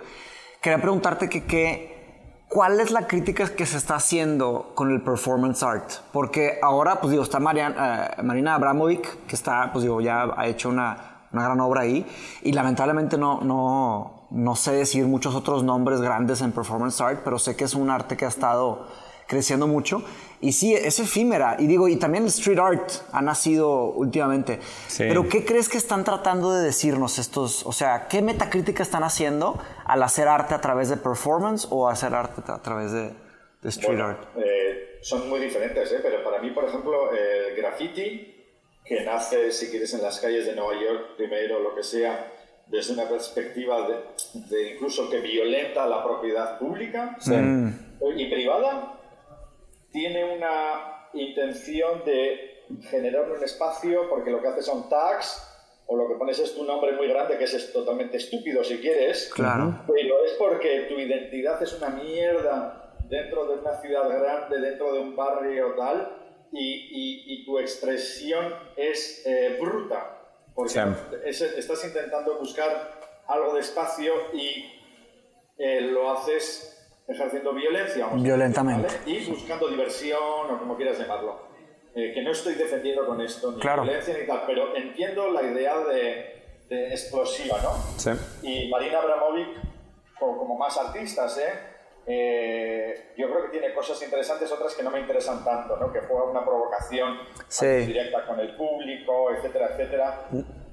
Quería 0.61 0.81
preguntarte 0.81 1.31
que, 1.31 2.45
¿cuál 2.49 2.79
es 2.79 2.90
la 2.90 3.07
crítica 3.07 3.49
que 3.49 3.64
se 3.64 3.79
está 3.79 3.95
haciendo 3.97 4.73
con 4.75 4.90
el 4.92 5.03
performance 5.03 5.62
art? 5.62 5.90
Porque 6.12 6.59
ahora, 6.62 7.01
pues 7.01 7.11
digo, 7.11 7.23
está 7.23 7.40
Mariana, 7.40 8.11
eh, 8.18 8.23
Marina 8.23 8.55
Abramovic, 8.55 9.27
que 9.27 9.35
está, 9.35 9.73
pues 9.73 9.83
digo, 9.83 10.03
ya 10.03 10.29
ha 10.37 10.47
hecho 10.47 10.68
una, 10.68 11.27
una 11.33 11.45
gran 11.45 11.61
obra 11.61 11.81
ahí, 11.81 12.07
y 12.42 12.53
lamentablemente 12.53 13.16
no, 13.16 13.40
no, 13.40 14.27
no 14.31 14.57
sé 14.57 14.73
decir 14.73 15.07
muchos 15.07 15.35
otros 15.35 15.64
nombres 15.64 16.03
grandes 16.03 16.42
en 16.42 16.53
performance 16.53 17.01
art, 17.01 17.23
pero 17.25 17.38
sé 17.38 17.57
que 17.57 17.64
es 17.64 17.75
un 17.75 17.88
arte 17.88 18.16
que 18.18 18.27
ha 18.27 18.29
estado 18.29 18.88
creciendo 19.27 19.66
mucho. 19.66 20.03
Y 20.42 20.50
sí, 20.52 20.74
es 20.74 20.98
efímera. 20.98 21.57
Y 21.61 21.68
digo, 21.68 21.87
y 21.87 21.96
también 21.96 22.24
el 22.24 22.28
street 22.28 22.59
art 22.59 22.90
ha 23.12 23.22
nacido 23.22 23.85
últimamente. 23.92 24.59
Pero 24.98 25.28
¿qué 25.28 25.44
crees 25.44 25.68
que 25.68 25.78
están 25.78 26.02
tratando 26.02 26.52
de 26.52 26.64
decirnos 26.64 27.20
estos? 27.20 27.64
O 27.64 27.70
sea, 27.70 28.09
¿qué 28.09 28.22
metacrítica 28.22 28.83
están 28.83 29.05
haciendo 29.05 29.62
al 29.85 30.02
hacer 30.02 30.26
arte 30.26 30.55
a 30.55 30.61
través 30.61 30.88
de 30.88 30.96
performance 30.96 31.68
o 31.70 31.88
hacer 31.88 32.12
arte 32.12 32.42
a 32.48 32.61
través 32.61 32.90
de, 32.90 33.12
street 33.62 34.00
art? 34.00 34.24
Eh, 34.37 34.98
son 35.00 35.28
muy 35.28 35.38
diferentes, 35.38 35.92
¿eh? 35.92 36.00
pero 36.02 36.24
para 36.24 36.42
mí, 36.42 36.50
por 36.50 36.64
ejemplo, 36.64 37.12
el 37.12 37.55
graffiti, 37.55 38.35
que 38.85 39.05
nace, 39.05 39.52
si 39.52 39.70
quieres, 39.70 39.94
en 39.94 40.02
las 40.02 40.18
calles 40.18 40.46
de 40.46 40.57
Nueva 40.57 40.74
York 40.74 41.16
primero, 41.16 41.61
lo 41.61 41.72
que 41.76 41.85
sea, 41.85 42.33
desde 42.66 42.94
una 42.94 43.09
perspectiva 43.09 43.88
de, 44.50 44.72
incluso 44.72 45.09
que 45.09 45.20
violenta 45.20 45.87
la 45.87 46.02
propiedad 46.02 46.59
pública 46.59 47.16
y 48.16 48.26
privada, 48.28 48.98
tiene 49.92 50.24
una 50.24 51.09
intención 51.12 52.05
de 52.05 52.64
generar 52.90 53.31
un 53.31 53.42
espacio 53.42 54.09
porque 54.09 54.31
lo 54.31 54.40
que 54.40 54.48
hace 54.48 54.62
son 54.62 54.88
tags 54.88 55.48
o 55.87 55.96
lo 55.96 56.09
que 56.09 56.14
pones 56.14 56.38
es 56.38 56.55
tu 56.55 56.64
nombre 56.64 56.92
muy 56.92 57.09
grande 57.09 57.37
que 57.37 57.44
es 57.44 57.72
totalmente 57.72 58.16
estúpido 58.16 58.64
si 58.64 58.78
quieres, 58.78 59.31
claro. 59.35 59.85
pero 59.87 60.24
es 60.24 60.33
porque 60.33 60.87
tu 60.88 60.98
identidad 60.98 61.62
es 61.62 61.72
una 61.74 61.90
mierda 61.90 62.94
dentro 63.09 63.46
de 63.46 63.59
una 63.59 63.74
ciudad 63.81 64.09
grande, 64.09 64.59
dentro 64.59 64.92
de 64.94 65.00
un 65.00 65.14
barrio 65.14 65.74
tal, 65.76 66.18
y, 66.50 67.22
y, 67.26 67.44
tu 67.46 67.59
expresión 67.59 68.55
es 68.76 69.22
eh, 69.24 69.57
bruta, 69.59 70.18
porque 70.55 70.83
estás 71.24 71.85
intentando 71.85 72.38
buscar 72.38 73.00
algo 73.26 73.55
de 73.55 73.61
espacio 73.61 74.12
y 74.35 74.70
eh, 75.57 75.81
lo 75.81 76.11
haces 76.11 76.71
ejerciendo 77.12 77.53
violencia. 77.53 78.09
Violentamente. 78.14 78.88
Y 79.07 79.25
buscando 79.31 79.68
diversión 79.68 80.51
o 80.51 80.59
como 80.59 80.77
quieras 80.77 80.98
llamarlo. 80.98 81.53
Eh, 81.94 82.12
que 82.14 82.22
no 82.22 82.31
estoy 82.31 82.55
defendiendo 82.55 83.07
con 83.07 83.20
esto 83.20 83.53
ni 83.53 83.61
violencia 83.61 84.16
ni 84.18 84.27
tal, 84.27 84.44
pero 84.46 84.75
entiendo 84.75 85.31
la 85.31 85.42
idea 85.42 85.77
de, 85.79 86.42
explosiva, 86.70 87.59
¿no? 87.62 87.75
Sí. 87.98 88.11
Y 88.42 88.70
Marina 88.70 89.01
Abramovic, 89.01 89.48
como, 90.18 90.57
más 90.57 90.79
artistas, 90.79 91.37
¿eh? 91.37 91.53
¿eh? 92.07 93.12
yo 93.18 93.29
creo 93.29 93.42
que 93.42 93.59
tiene 93.59 93.75
cosas 93.75 94.03
interesantes, 94.03 94.51
otras 94.51 94.75
que 94.75 94.83
no 94.83 94.90
me 94.90 95.01
interesan 95.01 95.44
tanto, 95.44 95.77
¿no? 95.77 95.92
que 95.92 96.01
fue 96.01 96.22
una 96.22 96.42
provocación 96.42 97.18
directa 97.61 98.25
con 98.25 98.40
el 98.40 98.57
público, 98.57 99.31
etcétera, 99.31 99.72
etcétera. 99.72 100.29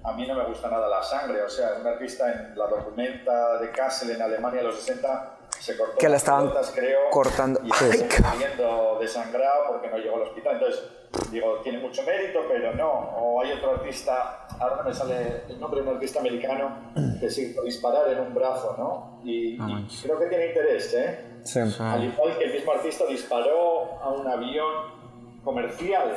A 0.06 0.13
mí 0.13 0.25
no 0.25 0.36
me 0.36 0.45
gusta 0.45 0.69
nada 0.69 0.88
la 0.88 1.04
sangre, 1.04 1.41
o 1.41 1.49
sea, 1.49 1.73
un 1.82 1.86
artista 1.88 2.32
en 2.32 2.58
la 2.58 2.67
documenta 2.67 3.60
de 3.60 3.71
Kassel 3.71 4.12
en 4.12 4.21
Alemania 4.21 4.62
en 4.62 4.67
los 4.67 4.80
60 4.80 5.38
se 5.60 5.78
cortó 5.78 5.98
que 5.98 6.10
la 6.10 6.17
estaban 6.17 6.52
creo, 6.74 7.10
cortando. 7.12 7.60
y 7.63 7.69
está 7.69 8.34
muriendo 8.34 8.98
desangrado 9.00 9.67
porque 9.67 9.89
no 9.89 9.98
llegó 9.98 10.15
al 10.15 10.24
hospital. 10.24 10.54
Entonces 10.56 10.84
digo 11.32 11.60
tiene 11.63 11.80
mucho 11.80 12.04
mérito 12.04 12.39
pero 12.48 12.74
no. 12.76 12.89
O 12.89 13.41
hay 13.41 13.52
otro 13.54 13.72
artista 13.72 14.48
ahora 14.60 14.78
no 14.78 14.84
me 14.84 14.93
sale 14.93 15.43
el 15.48 15.60
nombre 15.60 15.82
de 15.82 15.88
un 15.88 15.95
artista 15.95 16.19
americano 16.19 16.91
que 17.19 17.30
se 17.30 17.43
hizo 17.43 17.63
disparar 17.63 18.12
en 18.12 18.19
un 18.19 18.34
brazo 18.34 18.76
¿no? 18.78 19.22
y, 19.24 19.58
ah, 19.60 19.82
creo 20.04 20.19
que 20.19 20.26
tiene 20.28 20.48
interés 20.48 20.93
¿eh? 20.93 21.26
Sí. 21.43 21.60
al 21.80 22.04
igual 22.04 22.38
que 22.38 22.45
el 22.45 22.54
mismo 22.54 22.72
artista 22.74 23.06
disparó 23.06 24.00
a 24.02 24.10
un 24.10 24.28
avión 24.28 25.00
comercial 25.43 26.15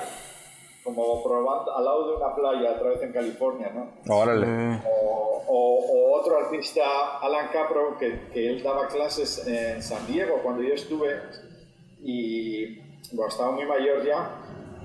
como 0.84 1.22
probando 1.22 1.76
al 1.76 1.84
lado 1.84 2.08
de 2.08 2.16
una 2.16 2.34
playa 2.34 2.72
otra 2.72 2.90
vez 2.90 3.02
en 3.02 3.12
California, 3.12 3.70
¿no? 3.72 4.14
Órale. 4.14 4.80
O, 5.48 6.18
otro 6.20 6.38
artista, 6.38 7.18
Alan 7.20 7.48
Capro, 7.52 7.98
que, 7.98 8.28
que, 8.32 8.48
él 8.48 8.62
daba 8.62 8.86
clases 8.86 9.44
en 9.46 9.82
San 9.82 10.06
Diego 10.06 10.38
cuando 10.42 10.62
yo 10.62 10.74
estuve 10.74 11.20
y 12.00 12.76
bueno, 13.12 13.28
estaba 13.28 13.50
muy 13.50 13.64
mayor 13.64 14.04
ya, 14.04 14.38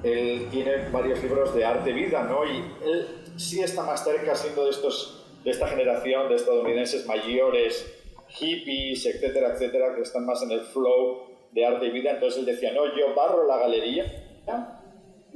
él 0.04 0.48
tiene 0.52 0.90
varios 0.90 1.22
libros 1.22 1.54
de 1.56 1.66
arte 1.66 1.92
vida, 1.92 2.24
¿no? 2.24 2.46
Y 2.46 2.58
él 2.84 3.08
sí 3.38 3.62
está 3.62 3.84
más 3.84 4.04
cerca 4.04 4.36
siendo 4.36 4.66
de, 4.66 4.72
estos, 4.72 5.26
de 5.44 5.52
esta 5.52 5.68
generación 5.68 6.30
de 6.30 6.36
estadounidenses 6.36 7.06
mayores, 7.06 7.86
hippies, 8.30 9.06
etcétera, 9.06 9.54
etcétera, 9.54 9.96
que 9.96 10.02
están 10.02 10.26
más 10.26 10.42
en 10.44 10.52
el 10.52 10.62
flow 10.62 11.28
de 11.52 11.66
arte 11.66 11.88
y 11.88 11.92
vida. 11.92 12.12
Entonces 12.12 12.40
él 12.40 12.46
decía, 12.46 12.72
no, 12.74 12.86
yo 12.96 13.16
barro 13.16 13.48
la 13.48 13.58
galería 13.58 14.06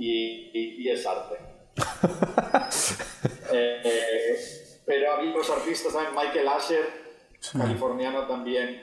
y, 0.01 0.89
es 0.89 1.05
arte. 1.05 1.37
Eh, 3.53 4.37
pero 4.85 5.11
había 5.11 5.31
otros 5.31 5.49
artistas 5.49 5.91
también, 5.91 6.15
Michael 6.15 6.47
Asher, 6.47 6.85
californiano 7.51 8.25
también, 8.25 8.81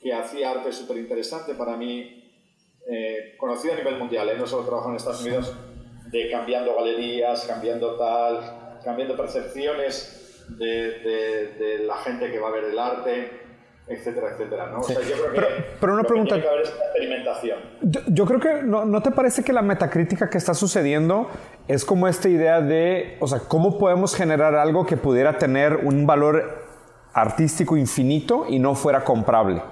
que 0.00 0.12
hacía 0.12 0.50
arte 0.50 0.72
súper 0.72 0.96
interesante 0.96 1.54
para 1.54 1.76
mí, 1.76 2.28
eh, 2.90 3.36
conocido 3.38 3.74
a 3.74 3.76
nivel 3.76 3.96
mundial, 3.96 4.28
¿eh? 4.28 4.34
no 4.36 4.44
solo 4.44 4.64
trabajo 4.64 4.90
en 4.90 4.96
Estados 4.96 5.20
Unidos, 5.22 5.54
de 6.10 6.30
cambiando 6.32 6.74
galerías, 6.74 7.44
cambiando 7.44 7.94
tal, 7.94 8.80
cambiando 8.82 9.16
percepciones 9.16 10.44
de, 10.48 11.54
de, 11.58 11.78
la 11.86 11.96
gente 11.98 12.32
que 12.32 12.40
va 12.40 12.48
a 12.48 12.52
ver 12.52 12.64
el 12.64 12.78
arte. 12.78 13.47
Etcétera, 13.88 14.28
etcétera. 14.32 14.66
¿no? 14.70 14.80
O 14.80 14.82
sea, 14.82 14.96
yo 15.00 15.14
creo 15.16 15.32
que, 15.32 15.40
Pero- 15.40 15.48
pero 15.80 15.92
una 15.94 16.02
que 16.02 16.08
pregunta- 16.08 16.34
tiene 16.34 16.42
que 16.42 16.48
haber 16.54 16.62
es 16.62 16.74
una 16.74 16.84
experimentación. 16.84 17.58
Yo, 17.82 18.00
yo 18.08 18.24
creo 18.26 18.40
que 18.40 18.62
no, 18.62 18.84
¿no 18.84 19.02
te 19.02 19.10
parece 19.10 19.42
que 19.42 19.52
la 19.52 19.62
metacrítica 19.62 20.28
que 20.28 20.38
está 20.38 20.54
sucediendo 20.54 21.28
es 21.68 21.84
como 21.84 22.06
esta 22.08 22.28
idea 22.28 22.60
de, 22.60 23.16
o 23.20 23.26
sea, 23.26 23.40
cómo 23.48 23.78
podemos 23.78 24.14
generar 24.14 24.54
algo 24.54 24.84
que 24.86 24.96
pudiera 24.96 25.38
tener 25.38 25.76
un 25.84 26.06
valor 26.06 26.66
artístico 27.14 27.76
infinito 27.76 28.44
y 28.48 28.58
no 28.58 28.74
fuera 28.74 29.04
comprable? 29.04 29.62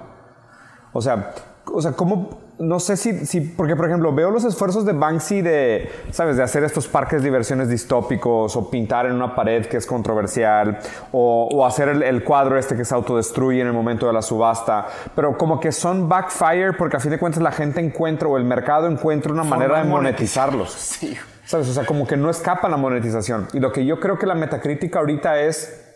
O 0.93 1.01
sea, 1.01 1.33
o 1.65 1.81
sea, 1.81 1.91
cómo, 1.91 2.39
no 2.59 2.79
sé 2.79 2.97
si, 2.97 3.25
si, 3.25 3.41
porque 3.41 3.75
por 3.75 3.85
ejemplo 3.85 4.13
veo 4.13 4.31
los 4.31 4.43
esfuerzos 4.43 4.85
de 4.85 4.93
Banksy 4.93 5.41
de, 5.41 5.91
sabes, 6.11 6.37
de 6.37 6.43
hacer 6.43 6.63
estos 6.63 6.87
parques 6.87 7.21
de 7.21 7.27
diversiones 7.27 7.69
distópicos 7.69 8.55
o 8.55 8.69
pintar 8.69 9.05
en 9.05 9.13
una 9.13 9.35
pared 9.35 9.65
que 9.67 9.77
es 9.77 9.85
controversial 9.85 10.79
o, 11.11 11.49
o 11.51 11.65
hacer 11.65 11.89
el, 11.89 12.03
el 12.03 12.23
cuadro 12.23 12.57
este 12.57 12.75
que 12.75 12.83
se 12.83 12.95
autodestruye 12.95 13.61
en 13.61 13.67
el 13.67 13.73
momento 13.73 14.07
de 14.07 14.13
la 14.13 14.21
subasta, 14.21 14.87
pero 15.15 15.37
como 15.37 15.59
que 15.59 15.71
son 15.71 16.09
backfire 16.09 16.73
porque 16.73 16.97
a 16.97 16.99
fin 16.99 17.11
de 17.11 17.19
cuentas 17.19 17.43
la 17.43 17.51
gente 17.51 17.79
encuentra 17.79 18.27
o 18.27 18.37
el 18.37 18.43
mercado 18.43 18.87
encuentra 18.87 19.31
una 19.31 19.43
manera 19.43 19.79
de 19.79 19.89
monetizarlos. 19.89 20.75
Sí. 20.97 21.15
¿Sabes? 21.45 21.69
O 21.69 21.73
sea, 21.73 21.85
como 21.85 22.07
que 22.07 22.17
no 22.17 22.29
escapa 22.29 22.67
la 22.67 22.75
monetización. 22.75 23.47
Y 23.53 23.59
lo 23.59 23.71
que 23.71 23.85
yo 23.85 23.99
creo 23.99 24.17
que 24.17 24.25
la 24.25 24.35
metacrítica 24.35 24.99
ahorita 24.99 25.41
es 25.41 25.86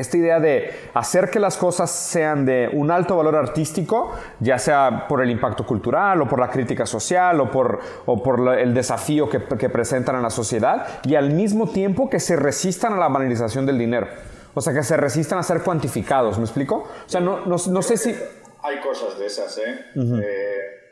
esta 0.00 0.16
idea 0.16 0.40
de 0.40 0.90
hacer 0.94 1.30
que 1.30 1.38
las 1.38 1.56
cosas 1.56 1.90
sean 1.90 2.44
de 2.44 2.68
un 2.72 2.90
alto 2.90 3.16
valor 3.16 3.36
artístico, 3.36 4.12
ya 4.40 4.58
sea 4.58 5.06
por 5.08 5.22
el 5.22 5.30
impacto 5.30 5.64
cultural 5.64 6.20
o 6.22 6.28
por 6.28 6.40
la 6.40 6.48
crítica 6.48 6.86
social 6.86 7.40
o 7.40 7.50
por, 7.50 7.80
o 8.06 8.22
por 8.22 8.58
el 8.58 8.74
desafío 8.74 9.28
que, 9.28 9.42
que 9.58 9.68
presentan 9.68 10.16
a 10.16 10.20
la 10.20 10.30
sociedad, 10.30 10.86
y 11.04 11.14
al 11.14 11.30
mismo 11.30 11.68
tiempo 11.68 12.08
que 12.08 12.20
se 12.20 12.36
resistan 12.36 12.94
a 12.94 12.96
la 12.96 13.08
banalización 13.08 13.66
del 13.66 13.78
dinero. 13.78 14.08
O 14.54 14.60
sea, 14.60 14.72
que 14.72 14.82
se 14.82 14.96
resistan 14.96 15.38
a 15.38 15.42
ser 15.42 15.62
cuantificados, 15.62 16.38
¿me 16.38 16.44
explico? 16.44 16.76
O 16.76 17.08
sea, 17.08 17.20
no, 17.20 17.44
no, 17.46 17.56
no 17.68 17.82
sé 17.82 17.96
si... 17.96 18.14
Hay 18.62 18.80
cosas 18.80 19.18
de 19.18 19.26
esas, 19.26 19.58
¿eh? 19.58 19.84
Eh, 19.94 20.83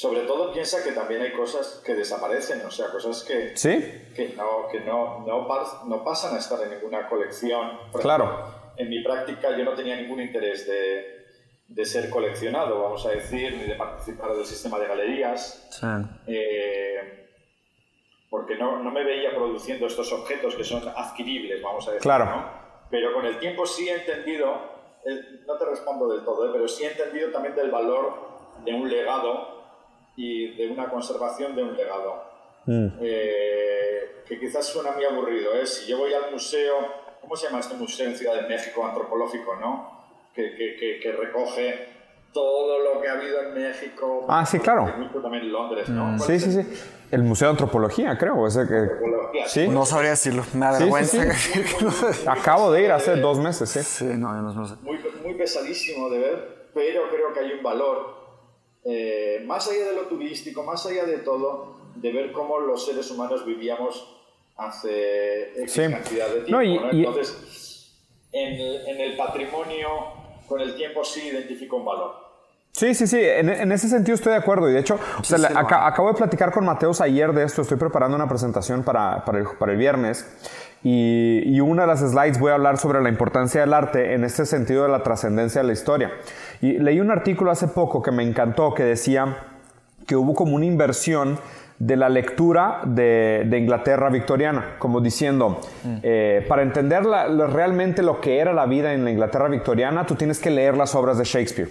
sobre 0.00 0.22
todo 0.22 0.50
piensa 0.50 0.82
que 0.82 0.92
también 0.92 1.20
hay 1.20 1.30
cosas 1.32 1.82
que 1.84 1.94
desaparecen, 1.94 2.64
o 2.64 2.70
sea, 2.70 2.86
cosas 2.90 3.22
que, 3.22 3.54
¿Sí? 3.54 3.70
que, 4.16 4.32
no, 4.34 4.66
que 4.72 4.80
no, 4.80 5.26
no, 5.26 5.46
no 5.86 6.02
pasan 6.04 6.34
a 6.36 6.38
estar 6.38 6.58
en 6.62 6.70
ninguna 6.70 7.06
colección. 7.06 7.78
Por 7.92 8.00
Claro. 8.00 8.24
ejemplo, 8.24 8.72
en 8.78 8.88
mi 8.88 9.04
práctica 9.04 9.54
yo 9.54 9.62
no 9.62 9.74
tenía 9.74 9.96
ningún 9.96 10.22
interés 10.22 10.66
de, 10.66 11.26
de 11.68 11.84
ser 11.84 12.08
coleccionado, 12.08 12.80
vamos 12.80 13.04
a 13.04 13.10
decir, 13.10 13.52
ni 13.58 13.64
de 13.64 13.74
participar 13.74 14.32
del 14.32 14.46
sistema 14.46 14.78
de 14.78 14.86
galerías. 14.86 15.68
Sí. 15.70 15.86
eh, 16.28 17.26
porque 18.30 18.54
no, 18.56 18.82
no 18.82 18.90
me 18.90 19.04
veía 19.04 19.34
produciendo 19.34 19.86
estos 19.86 20.10
objetos 20.14 20.54
que 20.54 20.64
son 20.64 20.82
adquiribles, 20.96 21.60
vamos 21.60 21.86
a 21.88 21.90
decir. 21.90 22.02
Claro. 22.04 22.24
¿no? 22.24 22.50
Pero 22.90 23.12
con 23.12 23.26
el 23.26 23.38
tiempo 23.38 23.66
sí 23.66 23.86
he 23.90 23.96
entendido, 23.96 24.54
eh, 25.04 25.42
no 25.46 25.58
te 25.58 25.64
respondo 25.66 26.08
del 26.08 26.24
todo, 26.24 26.46
eh, 26.46 26.50
pero 26.54 26.66
sí 26.68 26.84
he 26.84 26.90
entendido 26.92 27.30
también 27.30 27.54
del 27.54 27.70
valor 27.70 28.30
de 28.64 28.72
un 28.72 28.88
legado 28.88 29.59
y 30.20 30.54
de 30.54 30.68
una 30.70 30.90
conservación 30.90 31.56
de 31.56 31.62
un 31.62 31.74
legado. 31.76 32.24
Eh, 33.00 34.22
que 34.28 34.38
quizás 34.38 34.66
suena 34.66 34.92
muy 34.92 35.04
aburrido, 35.04 35.54
¿eh? 35.54 35.66
Si 35.66 35.90
yo 35.90 35.96
voy 35.98 36.12
al 36.12 36.30
museo, 36.30 36.74
¿cómo 37.22 37.34
se 37.36 37.46
llama 37.46 37.60
este 37.60 37.74
museo 37.74 38.06
en 38.06 38.16
Ciudad 38.16 38.34
de 38.34 38.48
México 38.48 38.84
antropológico, 38.86 39.56
no? 39.56 40.04
Que, 40.34 40.54
que, 40.54 40.76
que, 40.76 41.00
que 41.00 41.12
recoge 41.12 41.88
todo 42.32 42.78
lo 42.84 43.00
que 43.00 43.08
ha 43.08 43.12
habido 43.14 43.42
en 43.42 43.54
México. 43.54 44.26
Ah, 44.28 44.44
sí, 44.44 44.60
claro. 44.60 44.84
También 45.22 45.44
en 45.44 45.52
Londres, 45.52 45.88
¿no? 45.88 46.16
¿Cuál 46.18 46.20
Sí, 46.20 46.38
sí, 46.38 46.62
sí. 46.62 46.80
El 47.10 47.22
Museo 47.22 47.48
de 47.48 47.52
Antropología, 47.52 48.16
creo. 48.18 48.46
Ese 48.46 48.68
que... 48.68 48.74
Antropología. 48.74 49.48
Sí. 49.48 49.68
No 49.68 49.84
sabría 49.86 50.10
decirlo. 50.10 50.42
Me 50.42 50.50
Sí, 50.50 50.58
sí, 50.58 50.64
avergüenza 50.76 51.32
sí. 51.34 51.62
no 51.80 51.90
sé. 51.90 52.28
Acabo 52.28 52.70
de 52.70 52.82
ir 52.84 52.92
hace 52.92 53.16
dos 53.16 53.38
meses, 53.38 53.68
sí. 53.68 53.80
Sí, 53.82 54.04
no, 54.04 54.28
yo 54.28 54.42
no, 54.42 54.52
no 54.52 54.68
sé. 54.68 54.74
muy, 54.82 54.98
muy 55.24 55.34
pesadísimo 55.34 56.08
de 56.10 56.18
ver, 56.20 56.68
pero 56.74 57.08
creo 57.10 57.32
que 57.32 57.40
hay 57.40 57.52
un 57.54 57.62
valor, 57.64 58.19
eh, 58.84 59.42
más 59.46 59.68
allá 59.68 59.86
de 59.86 59.94
lo 59.94 60.02
turístico, 60.02 60.62
más 60.62 60.84
allá 60.86 61.04
de 61.04 61.18
todo, 61.18 61.76
de 61.96 62.12
ver 62.12 62.32
cómo 62.32 62.58
los 62.60 62.86
seres 62.86 63.10
humanos 63.10 63.44
vivíamos 63.44 64.16
hace 64.56 65.52
X 65.62 65.72
Sí. 65.72 65.82
cantidad 65.90 66.26
de 66.28 66.40
tiempo. 66.42 66.50
No, 66.50 66.62
y- 66.62 66.78
¿no? 66.78 66.92
y- 66.92 66.98
Entonces, 67.04 67.92
en 68.32 68.54
el, 68.54 68.88
en 68.88 69.00
el 69.00 69.16
patrimonio, 69.16 69.88
con 70.46 70.60
el 70.60 70.74
tiempo 70.76 71.04
sí 71.04 71.28
identifico 71.28 71.76
un 71.76 71.84
valor. 71.84 72.30
Sí, 72.72 72.94
sí, 72.94 73.08
sí, 73.08 73.18
en, 73.20 73.48
en 73.50 73.72
ese 73.72 73.88
sentido 73.88 74.14
estoy 74.14 74.30
de 74.32 74.38
acuerdo. 74.38 74.70
Y 74.70 74.72
de 74.72 74.78
hecho, 74.80 74.96
o 75.18 75.24
sea, 75.24 75.38
sí, 75.38 75.44
hago. 75.44 75.68
acabo 75.74 76.08
de 76.08 76.14
platicar 76.14 76.52
con 76.52 76.64
Mateos 76.64 77.00
ayer 77.00 77.32
de 77.32 77.42
esto. 77.42 77.62
Estoy 77.62 77.76
preparando 77.78 78.14
una 78.16 78.28
presentación 78.28 78.84
para, 78.84 79.24
para, 79.24 79.40
el, 79.40 79.46
para 79.58 79.72
el 79.72 79.78
viernes. 79.78 80.24
Y, 80.82 81.42
y 81.44 81.60
una 81.60 81.82
de 81.82 81.88
las 81.88 82.00
slides 82.00 82.38
voy 82.40 82.52
a 82.52 82.54
hablar 82.54 82.78
sobre 82.78 83.02
la 83.02 83.08
importancia 83.10 83.60
del 83.60 83.74
arte 83.74 84.14
en 84.14 84.24
este 84.24 84.46
sentido 84.46 84.84
de 84.84 84.88
la 84.88 85.02
trascendencia 85.02 85.60
de 85.60 85.66
la 85.66 85.72
historia. 85.74 86.10
Y 86.62 86.78
leí 86.78 87.00
un 87.00 87.10
artículo 87.10 87.50
hace 87.50 87.68
poco 87.68 88.02
que 88.02 88.10
me 88.10 88.22
encantó 88.22 88.72
que 88.74 88.82
decía 88.84 89.36
que 90.06 90.16
hubo 90.16 90.34
como 90.34 90.56
una 90.56 90.64
inversión 90.64 91.38
de 91.78 91.96
la 91.96 92.10
lectura 92.10 92.80
de, 92.84 93.44
de 93.46 93.58
Inglaterra 93.58 94.10
victoriana, 94.10 94.76
como 94.78 95.00
diciendo, 95.00 95.60
eh, 96.02 96.44
para 96.46 96.60
entender 96.62 97.06
la- 97.06 97.26
realmente 97.46 98.02
lo 98.02 98.20
que 98.20 98.38
era 98.38 98.52
la 98.52 98.66
vida 98.66 98.92
en 98.92 99.02
la 99.04 99.10
Inglaterra 99.10 99.48
victoriana, 99.48 100.04
tú 100.04 100.14
tienes 100.14 100.40
que 100.40 100.50
leer 100.50 100.76
las 100.76 100.94
obras 100.94 101.16
de 101.16 101.24
Shakespeare. 101.24 101.70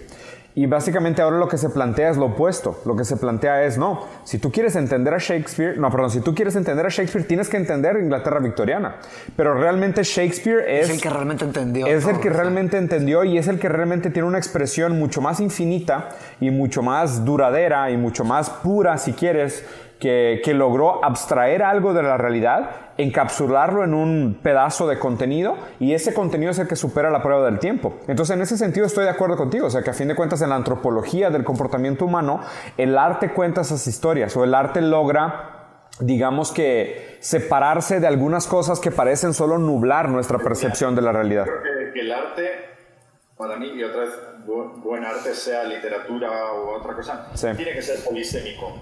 Y 0.59 0.65
básicamente 0.65 1.21
ahora 1.21 1.37
lo 1.37 1.47
que 1.47 1.57
se 1.57 1.69
plantea 1.69 2.09
es 2.09 2.17
lo 2.17 2.25
opuesto. 2.25 2.81
Lo 2.83 2.93
que 2.93 3.05
se 3.05 3.15
plantea 3.15 3.63
es, 3.63 3.77
no, 3.77 4.01
si 4.25 4.39
tú 4.39 4.51
quieres 4.51 4.75
entender 4.75 5.13
a 5.13 5.17
Shakespeare, 5.17 5.77
no, 5.77 5.89
perdón, 5.89 6.11
si 6.11 6.19
tú 6.19 6.35
quieres 6.35 6.53
entender 6.57 6.85
a 6.85 6.89
Shakespeare, 6.89 7.25
tienes 7.25 7.47
que 7.47 7.55
entender 7.55 7.95
Inglaterra 7.95 8.41
victoriana. 8.41 8.97
Pero 9.37 9.53
realmente 9.53 10.03
Shakespeare 10.03 10.65
es... 10.67 10.89
Es 10.89 10.95
el 10.95 11.01
que 11.01 11.09
realmente 11.09 11.45
entendió. 11.45 11.87
Es 11.87 12.05
el 12.05 12.19
que 12.19 12.29
realmente 12.29 12.77
entendió 12.77 13.23
y 13.23 13.37
es 13.37 13.47
el 13.47 13.57
que 13.57 13.69
realmente 13.69 14.09
tiene 14.09 14.27
una 14.27 14.37
expresión 14.37 14.99
mucho 14.99 15.21
más 15.21 15.39
infinita 15.39 16.09
y 16.41 16.51
mucho 16.51 16.81
más 16.81 17.23
duradera 17.23 17.89
y 17.89 17.95
mucho 17.95 18.25
más 18.25 18.49
pura, 18.49 18.97
si 18.97 19.13
quieres, 19.13 19.63
que, 19.99 20.41
que 20.43 20.53
logró 20.53 21.03
abstraer 21.03 21.61
algo 21.63 21.93
de 21.93 22.03
la 22.03 22.17
realidad, 22.17 22.69
encapsularlo 22.97 23.83
en 23.83 23.93
un 23.93 24.39
pedazo 24.41 24.87
de 24.87 24.97
contenido 24.99 25.55
y 25.79 25.93
ese 25.93 26.13
contenido 26.13 26.51
es 26.51 26.59
el 26.59 26.67
que 26.67 26.75
supera 26.75 27.09
la 27.09 27.21
prueba 27.21 27.45
del 27.45 27.59
tiempo. 27.59 27.97
Entonces, 28.07 28.35
en 28.35 28.41
ese 28.41 28.57
sentido 28.57 28.85
estoy 28.85 29.03
de 29.05 29.09
acuerdo 29.09 29.35
contigo, 29.37 29.67
o 29.67 29.69
sea, 29.69 29.81
que 29.83 29.89
a 29.89 29.93
fin 29.93 30.07
de 30.07 30.15
cuentas 30.15 30.41
en 30.41 30.49
la 30.49 30.55
antropología 30.55 31.29
del 31.29 31.43
comportamiento 31.43 32.05
humano, 32.05 32.39
el 32.77 32.97
arte 32.97 33.31
cuenta 33.33 33.61
esas 33.61 33.85
historias 33.87 34.35
o 34.37 34.43
el 34.43 34.53
arte 34.55 34.81
logra 34.81 35.55
digamos 36.01 36.53
que 36.53 37.17
separarse 37.19 37.99
de 37.99 38.07
algunas 38.07 38.47
cosas 38.47 38.79
que 38.79 38.89
parecen 38.89 39.33
solo 39.33 39.57
nublar 39.57 40.07
nuestra 40.07 40.37
percepción 40.39 40.95
de 40.95 41.01
la 41.01 41.11
realidad. 41.11 41.43
Creo 41.43 41.93
que, 41.93 41.99
el 41.99 42.11
arte, 42.13 42.49
para 43.37 43.57
mí, 43.57 43.67
y 43.75 43.83
otra 43.83 44.01
vez, 44.01 44.11
bu- 44.47 44.81
buen 44.81 45.03
arte, 45.03 45.33
sea 45.35 45.65
literatura 45.65 46.29
u 46.53 46.69
otra 46.69 46.95
cosa, 46.95 47.27
Sí. 47.33 47.47
tiene 47.57 47.73
que 47.73 47.81
ser 47.81 48.01
polisémico. 48.05 48.73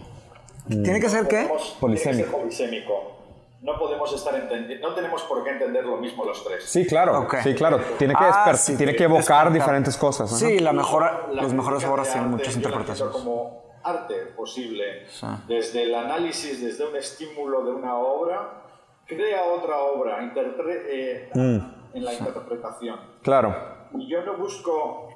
¿Tiene 0.68 1.00
que 1.00 1.10
ser 1.10 1.28
qué? 1.28 1.50
Polisémico. 1.80 2.30
Tiene 2.38 2.50
que 2.50 2.52
ser 2.56 2.68
polisémico. 2.72 3.14
No 3.62 3.78
podemos 3.80 4.14
estar 4.14 4.36
entendiendo, 4.36 4.88
no 4.90 4.94
tenemos 4.96 5.24
por 5.24 5.44
qué 5.44 5.50
entender 5.50 5.84
lo 5.84 5.98
mismo 5.98 6.24
los 6.24 6.44
tres. 6.46 6.64
Sí, 6.64 6.86
claro, 6.86 7.22
Ok. 7.22 7.38
sí, 7.44 7.56
claro. 7.56 7.80
Tiene 7.98 8.14
que, 8.14 8.24
Ah, 8.24 8.54
sí, 8.56 8.78
tiene 8.78 8.96
que 8.96 9.06
evocar 9.06 9.24
despertar. 9.26 9.52
diferentes 9.54 9.98
cosas. 9.98 10.30
Sí, 10.38 10.60
la 10.60 10.74
mejor, 10.74 11.30
La 11.32 11.42
los 11.42 11.54
mejores 11.54 11.84
obras 11.86 12.12
tienen 12.12 12.30
muchas 12.30 12.56
interpretaciones. 12.56 13.16
como 13.16 13.66
arte 13.84 14.16
posible. 14.36 15.08
Sí. 15.10 15.26
Desde 15.48 15.84
el 15.84 15.96
análisis, 15.96 16.62
desde 16.62 16.86
un 16.88 16.96
estímulo 16.96 17.64
de 17.66 17.72
una 17.72 17.96
obra, 17.98 18.64
crea 19.08 19.44
otra 19.46 19.78
obra 19.80 20.22
interpre- 20.22 20.84
eh, 20.88 21.30
Mm. 21.34 21.96
en 21.98 22.06
la 22.06 22.14
interpretación. 22.14 23.00
Claro. 23.24 23.56
Y 23.98 24.08
yo 24.08 24.22
no 24.24 24.38
busco, 24.38 25.10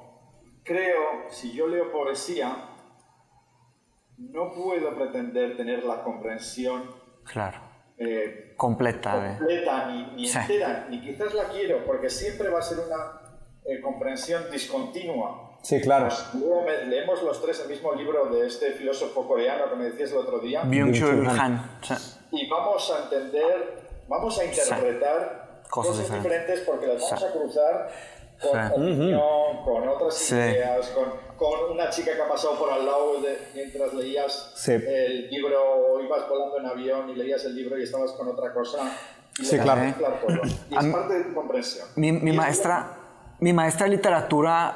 creo, 0.64 1.28
si 1.28 1.52
yo 1.52 1.68
leo 1.68 1.92
poesía, 1.92 2.70
no 4.30 4.52
puedo 4.52 4.94
pretender 4.94 5.56
tener 5.56 5.84
la 5.84 6.02
comprensión 6.02 6.84
Claro. 7.24 7.58
eh, 7.98 8.54
Completa 8.56 9.36
completa 9.38 9.86
ni, 9.88 10.06
ni 10.16 10.26
Sí. 10.26 10.38
entera, 10.38 10.86
ni 10.88 11.00
quizás 11.00 11.34
la 11.34 11.44
quiero, 11.48 11.84
porque 11.84 12.08
siempre 12.10 12.48
va 12.48 12.58
a 12.58 12.62
ser 12.62 12.78
una 12.78 13.18
eh, 13.64 13.80
comprensión 13.80 14.50
discontinua. 14.50 15.58
Sí, 15.62 15.80
claro. 15.80 16.06
Pues, 16.08 16.34
luego 16.34 16.62
me- 16.62 16.84
leemos 16.86 17.22
los 17.22 17.40
tres 17.40 17.60
el 17.60 17.68
mismo 17.68 17.92
libro 17.94 18.26
de 18.26 18.46
este 18.46 18.72
filósofo 18.72 19.26
coreano 19.28 19.70
que 19.70 19.76
me 19.76 19.84
decías 19.84 20.10
el 20.10 20.16
otro 20.18 20.40
día 20.40 20.64
Byung-Chul 20.64 21.28
Han. 21.38 21.78
Sí. 21.82 21.94
y 22.32 22.48
vamos 22.48 22.90
a 22.92 23.04
entender, 23.04 24.02
vamos 24.08 24.36
a 24.38 24.44
interpretar 24.44 25.62
Cosas 25.70 25.92
cosas, 25.92 25.98
diferentes. 25.98 26.22
diferentes 26.24 26.60
porque 26.66 26.86
las 26.88 27.02
vamos 27.02 27.20
Sí. 27.20 27.24
a 27.24 27.30
cruzar 27.32 27.88
con 28.42 28.60
Sí. 28.60 28.72
opinión, 28.82 29.20
con 29.64 29.88
otras 29.88 30.14
Sí. 30.14 30.34
ideas, 30.34 30.88
con, 30.88 31.04
con 31.36 31.70
una 31.72 31.88
chica 31.90 32.14
que 32.14 32.22
ha 32.22 32.28
pasado 32.28 32.58
por 32.58 32.70
al 32.72 32.84
lado 32.84 33.20
de, 33.20 33.38
mientras 33.54 33.94
leías 33.94 34.52
Sí. 34.56 34.72
el 34.72 35.28
libro, 35.30 36.00
ibas 36.04 36.28
volando 36.28 36.58
en 36.58 36.66
avión 36.66 37.10
y 37.10 37.14
leías 37.14 37.44
el 37.44 37.54
libro 37.56 37.78
y 37.78 37.84
estabas 37.84 38.12
con 38.12 38.28
otra 38.28 38.52
cosa. 38.52 38.78
Y 39.38 39.44
Sí, 39.44 39.58
claro. 39.58 39.80
todo. 39.98 40.42
Y 40.70 40.76
es 40.76 40.86
parte 40.92 41.14
de 41.14 41.24
tu 41.24 41.34
comprensión. 41.34 41.86
Mi, 41.96 42.12
mi 42.12 42.32
maestra, 42.32 42.96
mi 43.40 43.52
maestra 43.52 43.86
de 43.86 43.92
literatura, 43.96 44.74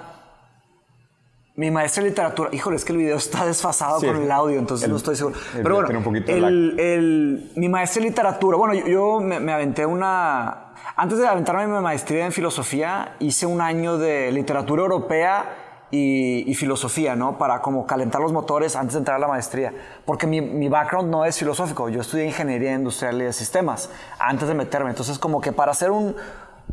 mi 1.57 1.71
maestra 1.71 2.03
de 2.03 2.11
literatura, 2.11 2.51
híjole, 2.53 2.77
es 2.77 2.85
que 2.85 2.93
el 2.93 2.99
video 2.99 3.17
está 3.17 3.47
desfasado 3.47 3.99
Sí. 4.01 4.07
con 4.07 4.17
el 4.23 4.31
audio, 4.31 4.59
entonces 4.59 4.85
El- 4.85 4.91
no 4.91 4.97
estoy 4.99 5.17
seguro. 5.17 5.37
el 5.55 5.63
Pero 5.63 5.75
bueno, 5.77 6.03
un 6.07 6.17
el, 6.17 6.79
el- 6.81 7.53
mi 7.57 7.69
maestra 7.69 8.03
de 8.03 8.09
literatura, 8.11 8.59
bueno, 8.59 8.75
yo, 8.75 8.87
yo 8.87 9.21
me, 9.21 9.41
me 9.41 9.53
aventé 9.53 9.87
una, 9.87 10.66
antes 10.95 11.19
de 11.19 11.27
aventarme 11.27 11.67
mi 11.67 11.83
maestría 11.83 12.27
en 12.27 12.33
filosofía, 12.33 13.17
hice 13.19 13.47
un 13.47 13.61
año 13.61 13.99
de 13.99 14.31
literatura 14.31 14.83
europea 14.83 15.45
y, 15.91 16.55
filosofía, 16.55 17.17
¿no? 17.17 17.39
Para 17.39 17.61
como 17.61 17.87
calentar 17.87 18.21
los 18.21 18.33
motores 18.33 18.77
antes 18.77 18.95
de 18.95 18.99
entrar 18.99 19.17
a 19.17 19.21
la 19.21 19.29
maestría. 19.29 19.73
Porque 20.05 20.27
mi, 20.27 20.41
mi, 20.41 20.69
background 20.69 21.11
no 21.11 21.25
es 21.25 21.39
filosófico. 21.39 21.89
Yo 21.89 22.01
estudié 22.01 22.27
ingeniería 22.27 22.75
industrial 22.75 23.21
y 23.21 23.25
de 23.25 23.33
sistemas 23.33 23.91
antes 24.19 24.49
de 24.49 24.55
meterme. 24.55 24.91
Entonces, 24.91 25.19
como 25.19 25.41
que 25.41 25.53
para 25.53 25.73
hacer 25.73 25.91
un. 25.91 26.17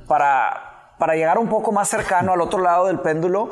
Para, 0.07 0.95
para 0.97 1.15
llegar 1.15 1.37
un 1.37 1.47
poco 1.47 1.71
más 1.71 1.87
cercano 1.87 2.33
al 2.33 2.41
otro 2.41 2.59
lado 2.59 2.87
del 2.87 2.99
péndulo, 2.99 3.49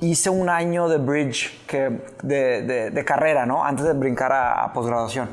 hice 0.00 0.30
un 0.30 0.48
año 0.48 0.88
de 0.88 0.98
bridge 0.98 1.64
que, 1.66 2.02
de, 2.22 2.90
de, 2.90 3.04
carrera, 3.04 3.46
¿no? 3.46 3.64
Antes 3.64 3.86
de 3.86 3.94
brincar 3.94 4.32
a, 4.32 4.64
a 4.64 4.72
posgraduación. 4.72 5.30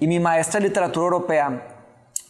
Y 0.00 0.06
mi 0.06 0.18
maestra 0.18 0.60
de 0.60 0.68
literatura 0.68 1.04
europea 1.04 1.79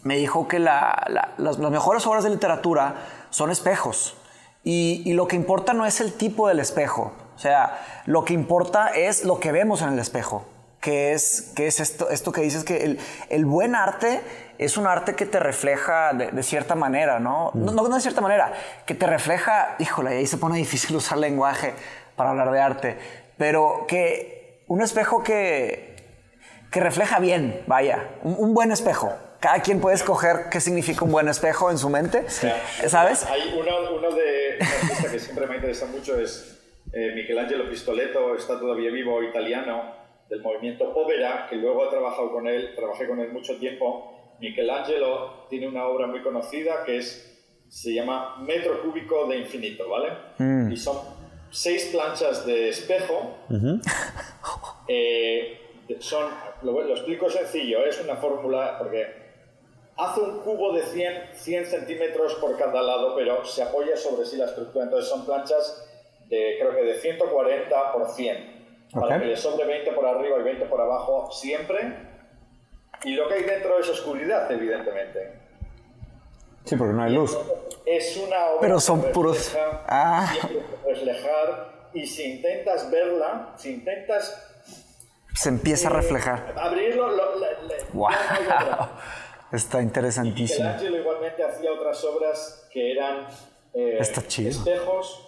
me 0.02 0.16
dijo 0.16 0.48
que 0.48 0.58
la, 0.58 1.06
las, 1.38 1.58
las 1.58 1.70
mejores 1.70 2.06
obras 2.06 2.24
de 2.24 2.30
literatura 2.30 2.94
son 3.30 3.50
espejos. 3.50 4.16
Y, 4.62 5.12
lo 5.14 5.26
que 5.26 5.36
importa 5.36 5.72
no 5.72 5.86
es 5.86 6.00
el 6.00 6.12
tipo 6.12 6.48
del 6.48 6.60
espejo, 6.60 7.12
o 7.34 7.38
sea, 7.38 8.02
lo 8.04 8.26
que 8.26 8.34
importa 8.34 8.88
es 8.88 9.24
lo 9.24 9.40
que 9.40 9.52
vemos 9.52 9.80
en 9.80 9.88
el 9.88 9.98
espejo, 9.98 10.44
que 10.80 11.12
es, 11.12 11.52
que 11.56 11.66
es 11.66 11.80
esto, 11.80 12.10
esto 12.10 12.30
que 12.30 12.42
dices 12.42 12.64
que 12.64 12.98
el, 13.30 13.44
buen 13.46 13.74
arte 13.74 14.20
es 14.58 14.76
un 14.76 14.86
arte 14.86 15.14
que 15.14 15.24
te 15.24 15.40
refleja 15.40 16.12
de, 16.12 16.42
cierta 16.42 16.74
manera, 16.74 17.18
¿no? 17.18 17.52
¿no? 17.54 17.72
¿no? 17.72 17.88
de 17.88 18.00
cierta 18.02 18.20
manera, 18.20 18.52
que 18.84 18.94
te 18.94 19.06
refleja, 19.06 19.76
híjole, 19.78 20.18
ahí 20.18 20.26
se 20.26 20.36
pone 20.36 20.58
difícil 20.58 20.94
usar 20.96 21.16
lenguaje 21.16 21.72
para 22.14 22.30
hablar 22.30 22.50
de 22.50 22.60
arte, 22.60 22.98
pero 23.38 23.86
que 23.88 24.62
un 24.68 24.82
espejo 24.82 25.22
que, 25.22 26.04
que 26.70 26.80
refleja 26.80 27.18
bien, 27.18 27.62
vaya, 27.66 28.10
un 28.22 28.52
buen 28.52 28.72
espejo 28.72 29.10
cada 29.40 29.60
quien 29.62 29.80
puede 29.80 29.96
escoger 29.96 30.48
qué 30.50 30.60
significa 30.60 31.04
un 31.04 31.12
buen 31.12 31.28
espejo 31.28 31.70
en 31.70 31.78
su 31.78 31.88
mente, 31.88 32.28
¿sabes? 32.28 33.24
Hay 33.24 33.54
uno, 33.58 33.94
uno 33.96 34.10
de 34.10 34.58
artista 34.60 35.10
que 35.10 35.18
siempre 35.18 35.46
me 35.46 35.56
interesa 35.56 35.86
mucho 35.86 36.18
es 36.20 36.60
eh, 36.92 37.12
Michelangelo 37.14 37.68
Pistoletto, 37.68 38.34
está 38.34 38.58
todavía 38.58 38.90
vivo, 38.90 39.22
italiano, 39.22 39.94
del 40.28 40.42
movimiento 40.42 40.92
Povera, 40.92 41.46
que 41.48 41.56
luego 41.56 41.86
he 41.86 41.90
trabajado 41.90 42.32
con 42.32 42.46
él, 42.46 42.72
trabajé 42.74 43.06
con 43.06 43.20
él 43.20 43.32
mucho 43.32 43.56
tiempo. 43.56 44.36
Michelangelo 44.40 45.46
tiene 45.48 45.68
una 45.68 45.86
obra 45.86 46.06
muy 46.06 46.22
conocida 46.22 46.84
que 46.84 46.98
es, 46.98 47.64
se 47.68 47.94
llama 47.94 48.36
Metro 48.38 48.82
Cúbico 48.82 49.26
de 49.26 49.38
Infinito, 49.38 49.88
¿vale? 49.88 50.08
Mm. 50.38 50.72
Y 50.72 50.76
son 50.76 50.98
seis 51.50 51.90
planchas 51.92 52.44
de 52.46 52.68
espejo. 52.68 53.36
Eh, 54.92 55.56
son, 56.00 56.28
lo, 56.62 56.80
lo, 56.80 56.94
explico 56.94 57.30
sencillo, 57.30 57.84
es 57.84 58.00
una 58.02 58.16
fórmula, 58.16 58.76
porque 58.76 59.19
hace 60.00 60.20
un 60.20 60.38
cubo 60.40 60.72
de 60.72 60.82
100, 60.82 61.34
100 61.34 61.66
centímetros 61.66 62.34
por 62.36 62.56
cada 62.56 62.82
lado, 62.82 63.14
pero 63.14 63.44
se 63.44 63.62
apoya 63.62 63.96
sobre 63.96 64.24
sí 64.26 64.36
la 64.36 64.46
estructura. 64.46 64.84
Entonces 64.84 65.08
son 65.08 65.26
planchas 65.26 65.86
de, 66.28 66.56
creo 66.58 66.74
que 66.74 66.82
de 66.82 66.94
140 66.94 67.92
por 67.92 68.08
100. 68.08 68.60
Para 68.92 69.20
que 69.20 69.26
le 69.26 69.36
sobre 69.36 69.66
20 69.66 69.92
por 69.92 70.06
arriba 70.06 70.38
y 70.40 70.42
20 70.42 70.64
por 70.66 70.80
abajo 70.80 71.30
siempre. 71.30 72.08
Y 73.04 73.14
lo 73.14 73.28
que 73.28 73.34
hay 73.34 73.42
dentro 73.44 73.78
es 73.78 73.88
oscuridad, 73.88 74.50
evidentemente. 74.50 75.38
Sí, 76.64 76.76
porque 76.76 76.92
no 76.92 77.02
hay 77.02 77.12
luz. 77.12 77.38
Es 77.86 78.16
una 78.16 78.46
obra 78.46 78.60
Pero 78.60 78.80
son 78.80 79.02
puros. 79.12 79.56
Ah. 79.86 80.32
reflejar. 80.86 81.88
Y 81.92 82.06
si 82.06 82.34
intentas 82.34 82.90
verla, 82.90 83.54
si 83.56 83.74
intentas. 83.74 84.46
Se 85.34 85.48
empieza 85.48 85.88
a 85.88 85.92
reflejar. 85.92 86.54
Abrirlo. 86.56 87.08
wow. 87.92 88.10
Está 89.52 89.82
interesantísimo. 89.82 90.68
Michelangelo 90.68 90.96
igualmente 90.98 91.42
hacía 91.42 91.72
otras 91.72 92.04
obras 92.04 92.68
que 92.72 92.92
eran 92.92 93.26
eh, 93.74 93.98
espejos 93.98 95.26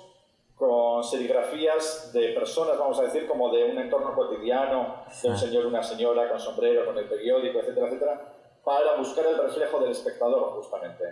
con 0.55 1.03
serigrafías 1.03 2.13
de 2.13 2.29
personas, 2.29 2.79
vamos 2.79 2.99
a 3.01 3.03
decir, 3.03 3.27
como 3.27 3.51
de 3.51 3.65
un 3.65 3.79
entorno 3.79 4.15
cotidiano, 4.15 5.05
de 5.21 5.29
un 5.29 5.37
señor, 5.37 5.67
una 5.67 5.83
señora 5.83 6.29
con 6.29 6.39
sombrero, 6.39 6.87
con 6.87 6.97
el 6.99 7.07
periódico, 7.07 7.59
etcétera, 7.59 7.89
etcétera, 7.89 8.33
para 8.65 8.97
buscar 8.97 9.27
el 9.27 9.39
reflejo 9.39 9.81
del 9.81 9.91
espectador, 9.91 10.53
justamente. 10.53 11.05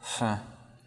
sí. 0.00 0.24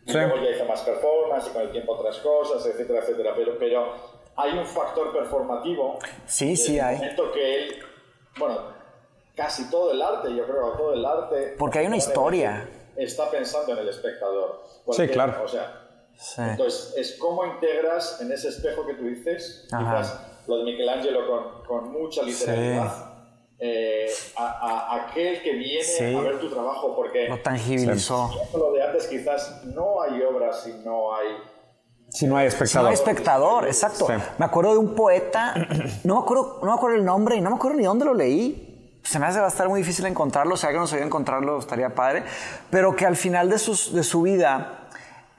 Y 0.07 0.13
luego 0.13 0.37
ya 0.37 0.49
hizo 0.51 0.65
más 0.65 0.81
performance 0.81 1.47
y 1.47 1.53
con 1.53 1.61
el 1.63 1.71
tiempo 1.71 1.91
otras 1.93 2.17
cosas, 2.19 2.65
etcétera, 2.65 3.01
etcétera. 3.01 3.33
Pero, 3.35 3.57
pero 3.59 3.93
hay 4.35 4.57
un 4.57 4.65
factor 4.65 5.11
performativo. 5.11 5.99
Sí, 6.25 6.55
sí, 6.55 6.79
hay. 6.79 6.95
momento 6.95 7.31
que 7.31 7.55
él, 7.55 7.75
bueno, 8.39 8.76
casi 9.37 9.69
todo 9.69 9.91
el 9.91 10.01
arte, 10.01 10.35
yo 10.35 10.45
creo, 10.45 10.73
todo 10.73 10.93
el 10.93 11.05
arte. 11.05 11.55
Porque 11.57 11.79
hay 11.79 11.85
una 11.85 11.97
historia. 11.97 12.69
Está 12.97 13.29
pensando 13.29 13.71
en 13.73 13.77
el 13.77 13.89
espectador. 13.89 14.63
Sí, 14.91 15.07
claro. 15.07 15.43
O 15.45 15.47
sea, 15.47 15.87
entonces 16.37 16.95
es 16.97 17.17
cómo 17.19 17.45
integras 17.45 18.19
en 18.21 18.31
ese 18.31 18.49
espejo 18.49 18.85
que 18.85 18.95
tú 18.95 19.03
dices, 19.03 19.67
quizás 19.67 20.19
lo 20.47 20.57
de 20.57 20.63
Michelangelo 20.63 21.27
con, 21.27 21.63
con 21.65 21.91
mucha 21.91 22.23
literalidad. 22.23 23.13
Eh, 23.59 24.07
a, 24.35 25.07
aquel 25.07 25.41
que 25.41 25.53
viene 25.53 26.15
a 26.15 26.21
ver 26.21 26.39
tu 26.39 26.49
trabajo, 26.49 26.95
porque 26.95 27.27
lo 27.27 27.41
tangibilizó. 27.41 28.29
Lo 28.53 28.71
de 28.71 28.83
antes 28.83 29.07
quizás 29.07 29.63
no 29.65 30.01
hay 30.01 30.21
obras 30.21 30.63
si 30.63 30.73
no 30.73 31.15
hay 31.15 31.27
si 32.09 32.25
no 32.25 32.37
hay 32.37 32.47
espectador. 32.47 32.69
Si 32.69 32.77
no 32.77 32.87
hay 32.87 32.93
espectador, 32.93 33.67
exacto. 33.67 34.07
Me 34.37 34.45
acuerdo 34.45 34.73
de 34.73 34.77
un 34.77 34.95
poeta, 34.95 35.55
no 36.03 36.15
me 36.15 36.21
acuerdo, 36.21 36.59
no 36.61 36.67
me 36.67 36.73
acuerdo 36.73 36.97
el 36.97 37.05
nombre 37.05 37.35
y 37.35 37.41
no 37.41 37.49
me 37.49 37.55
acuerdo 37.55 37.77
ni 37.77 37.83
dónde 37.83 38.05
lo 38.05 38.13
leí, 38.13 38.66
se 39.07 39.19
me 39.19 39.25
hace 39.25 39.39
va 39.39 39.45
a 39.45 39.49
estar 39.49 39.69
muy 39.69 39.79
difícil 39.79 40.05
encontrarlo, 40.05 40.57
si 40.57 40.65
alguien 40.65 40.81
nos 40.81 40.91
ayuda 40.91 41.05
a 41.05 41.07
encontrarlo 41.07 41.59
estaría 41.59 41.95
padre, 41.95 42.23
pero 42.69 42.95
que 42.95 43.05
al 43.05 43.15
final 43.15 43.49
de, 43.49 43.55
de 43.55 44.03
su 44.03 44.21
vida 44.21 44.87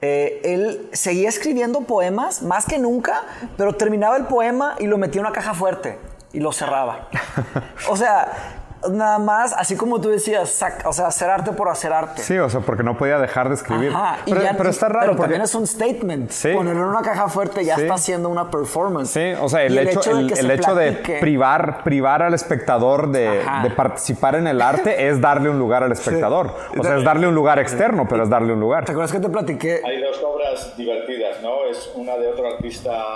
eh, 0.01 0.41
él 0.43 0.89
seguía 0.91 1.29
escribiendo 1.29 1.81
poemas 1.81 2.41
más 2.41 2.65
que 2.65 2.79
nunca, 2.79 3.23
pero 3.57 3.73
terminaba 3.73 4.17
el 4.17 4.25
poema 4.25 4.75
y 4.79 4.87
lo 4.87 4.97
metía 4.97 5.21
en 5.21 5.27
una 5.27 5.35
caja 5.35 5.53
fuerte 5.53 5.99
y 6.33 6.39
lo 6.39 6.51
cerraba. 6.51 7.09
o 7.89 7.95
sea, 7.95 8.58
nada 8.91 9.19
más, 9.19 9.53
así 9.53 9.75
como 9.75 9.99
tú 9.99 10.09
decías, 10.09 10.61
o 10.85 10.93
sea, 10.93 11.07
hacer 11.07 11.29
arte 11.29 11.51
por 11.51 11.69
hacer 11.69 11.91
arte. 11.91 12.21
Sí, 12.21 12.37
o 12.37 12.49
sea, 12.49 12.61
porque 12.61 12.83
no 12.83 12.97
podía 12.97 13.19
dejar 13.19 13.49
de 13.49 13.55
escribir. 13.55 13.91
pero, 14.25 14.69
está 14.69 14.87
raro. 14.87 14.99
Pero 15.01 15.11
porque... 15.17 15.21
también 15.23 15.41
es 15.41 15.55
un 15.55 15.67
statement. 15.67 16.31
Ponerlo 16.53 16.83
en 16.83 16.89
una 16.89 17.01
caja 17.01 17.27
fuerte 17.27 17.65
ya 17.65 17.75
está 17.75 17.95
haciendo 17.95 18.29
una 18.29 18.49
performance. 18.49 19.09
Sí, 19.09 19.33
o 19.39 19.49
sea, 19.49 19.63
el, 19.63 19.77
hecho, 19.77 20.17
el, 20.17 20.51
hecho 20.51 20.75
de, 20.75 20.93
privar, 21.19 21.83
privar 21.83 22.23
al 22.23 22.33
espectador 22.33 23.11
de, 23.11 23.41
participar 23.75 24.35
en 24.35 24.47
el 24.47 24.61
arte 24.61 25.07
es 25.07 25.19
darle 25.21 25.49
un 25.49 25.59
lugar 25.59 25.83
al 25.83 25.91
espectador. 25.91 26.53
O 26.77 26.83
sea, 26.83 26.97
es 26.97 27.03
darle 27.03 27.27
un 27.27 27.35
lugar 27.35 27.59
externo, 27.59 28.07
pero 28.09 28.23
es 28.23 28.29
darle 28.29 28.53
un 28.53 28.59
lugar. 28.59 28.85
¿Te 28.85 28.91
acuerdas 28.91 29.11
que 29.11 29.19
te 29.19 29.29
platiqué? 29.29 29.81
Hay 29.85 30.01
dos 30.01 30.21
obras 30.23 30.75
divertidas, 30.77 31.41
¿no? 31.41 31.65
Es 31.65 31.91
una 31.95 32.17
de 32.17 32.27
otro 32.27 32.47
artista 32.47 33.15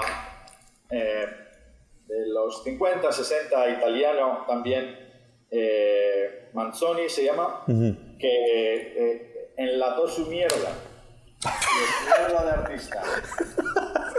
eh, 0.89 1.25
de 2.07 2.27
los 2.27 2.63
50, 2.63 3.11
60, 3.11 3.69
italiano 3.69 4.45
también 4.47 5.02
eh, 5.55 6.49
Manzoni 6.53 7.07
se 7.07 7.25
llama, 7.25 7.63
que 7.67 8.17
eh, 8.19 9.53
enlató 9.55 10.07
su 10.07 10.25
mierda. 10.25 10.75
mierda 12.17 12.45
de 12.45 12.51
artista. 12.51 13.03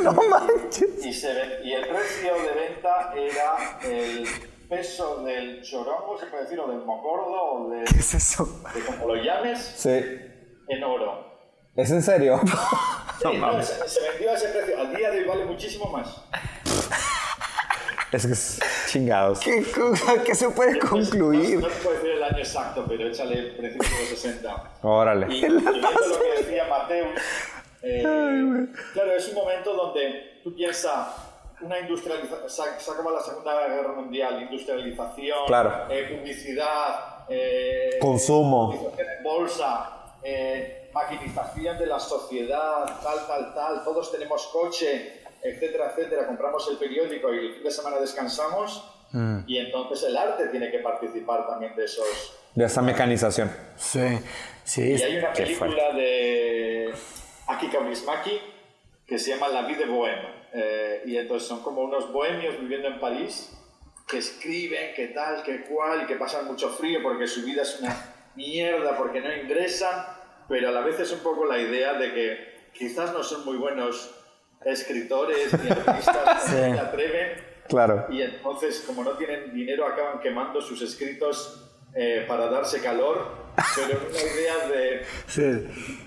No 0.03 0.12
manches. 0.12 1.14
Y, 1.62 1.73
el 1.73 1.87
precio 1.87 2.35
de 2.35 2.53
venta 2.53 3.14
era 3.16 3.79
el 3.85 4.27
peso 4.68 5.23
del 5.23 5.62
chorongo, 5.62 6.18
se 6.18 6.27
puede 6.27 6.42
decir, 6.42 6.59
o 6.59 6.66
del 6.66 6.85
mocordo, 6.85 7.42
o 7.42 7.70
de, 7.70 7.85
¿Qué 7.85 8.01
es 8.01 8.14
eso? 8.14 8.61
de 8.75 8.81
como 8.85 9.14
lo 9.14 9.23
llames, 9.23 9.61
sí. 9.77 9.90
en 10.68 10.85
oro. 10.85 11.25
¿Es 11.77 11.90
en 11.92 12.03
serio? 12.03 12.40
se, 13.18 13.88
se 13.88 14.11
vendió 14.11 14.31
a 14.31 14.35
ese 14.35 14.49
precio. 14.49 14.81
Al 14.81 14.94
día 14.94 15.11
de 15.12 15.20
hoy 15.20 15.25
vale 15.25 15.44
muchísimo 15.44 15.87
más. 15.87 16.23
Es 18.14 18.27
que 18.27 18.33
es 18.33 18.61
chingados. 18.87 19.40
¿Qué, 19.40 19.64
¿Qué, 20.24 20.35
se 20.37 20.48
puede 20.50 20.79
concluir? 20.79 21.59
No, 21.59 21.68
se 21.68 21.77
puede 21.83 21.96
decir 21.96 22.11
el 22.12 22.22
año 22.22 22.38
exacto, 22.38 22.85
pero 22.87 23.09
échale 23.09 23.42
principios 23.55 23.90
de 23.90 24.11
los 24.11 24.20
60. 24.20 24.72
Órale. 24.83 25.27
Y, 25.35 25.38
y 25.38 25.40
viendo 25.40 25.70
lo 25.70 26.20
que 26.20 26.44
decía 26.44 26.64
Mateus, 26.68 27.20
eh, 27.83 28.03
claro, 28.92 29.12
es 29.12 29.29
un 29.29 29.35
momento 29.35 29.74
donde 29.74 30.40
tú 30.44 30.55
piensas 30.55 31.09
una 31.61 31.81
industrialización, 31.81 32.48
se 32.79 32.90
acaba 32.90 33.11
la 33.11 33.20
Segunda 33.20 33.66
Guerra 33.66 33.92
Mundial, 33.94 34.42
industrialización, 34.42 35.46
claro. 35.46 35.87
eh, 35.90 36.17
publicidad, 36.17 37.25
eh, 37.29 37.98
consumo, 38.00 38.92
bolsa, 39.25 40.12
eh, 40.23 40.90
maquinización 40.92 41.79
de 41.79 41.87
la 41.87 41.98
sociedad, 41.98 42.85
tal, 43.02 43.27
tal, 43.27 43.54
tal, 43.54 43.85
todos 43.85 44.12
tenemos 44.12 44.46
coche, 44.48 45.23
etcétera, 45.45 45.90
etcétera, 45.90 46.27
compramos 46.27 46.69
el 46.71 46.79
periódico 46.79 47.33
y 47.33 47.38
el 47.38 47.55
fin 47.55 47.63
de 47.63 47.71
semana 47.71 47.99
descansamos 48.01 49.07
mm. 49.13 49.40
y 49.47 49.59
entonces 49.59 50.09
el 50.09 50.17
arte 50.17 50.49
tiene 50.49 50.71
que 50.71 50.79
participar 50.79 51.47
también 51.47 51.77
de 51.77 51.85
esos... 51.85 52.37
De 52.55 52.65
esa 52.65 52.83
mecanización. 52.83 53.51
Sí, 53.77 54.19
sí. 54.65 54.95
Y 54.95 55.03
hay 55.03 55.19
una 55.19 55.33
película 55.33 55.92
de 55.92 56.95
Aki 57.47 57.69
Kaurismäki 57.69 58.40
que 59.07 59.19
se 59.19 59.31
llama 59.31 59.49
La 59.49 59.63
vida 59.63 59.81
de 59.81 59.87
bohème. 59.87 60.45
Eh, 60.53 61.03
y 61.07 61.17
entonces 61.17 61.49
son 61.49 61.63
como 61.63 61.83
unos 61.83 62.13
bohemios 62.13 62.59
viviendo 62.61 62.88
en 62.88 63.01
París 63.01 63.53
que 64.07 64.19
escriben, 64.19 64.95
que 64.95 65.09
tal, 65.09 65.42
que 65.42 65.65
cual, 65.65 66.03
y 66.03 66.07
que 66.07 66.15
pasan 66.17 66.47
mucho 66.47 66.71
frío 66.71 67.01
porque 67.03 67.27
su 67.27 67.42
vida 67.42 67.63
es 67.63 67.81
una 67.81 67.95
mierda, 68.37 68.97
porque 68.97 69.21
no 69.21 69.35
ingresan 69.35 70.07
pero 70.49 70.69
a 70.69 70.73
la 70.73 70.81
vez 70.81 71.01
es 71.01 71.13
un 71.13 71.21
poco 71.21 71.47
la 71.47 71.59
idea 71.59 71.95
de 71.95 72.13
que 72.13 72.69
quizás 72.73 73.13
no 73.13 73.23
son 73.23 73.45
muy 73.45 73.57
buenos 73.57 74.15
escritores 74.65 75.52
ni 75.62 75.71
artistas, 75.71 76.25
no 76.50 76.50
se 76.50 76.79
atreven. 76.79 77.54
Claro. 77.69 78.06
Y 78.10 78.23
entonces, 78.23 78.85
como 78.87 79.02
no 79.02 79.12
tienen 79.12 79.54
dinero, 79.54 79.87
acaban 79.87 80.21
quemando 80.21 80.60
sus 80.60 80.83
escritos 80.83 81.71
eh, 81.94 82.25
para 82.29 82.48
darse 82.48 82.83
calor, 82.83 83.52
pero 83.77 84.00
una 84.08 84.19
idea 84.19 84.69
de 84.69 85.06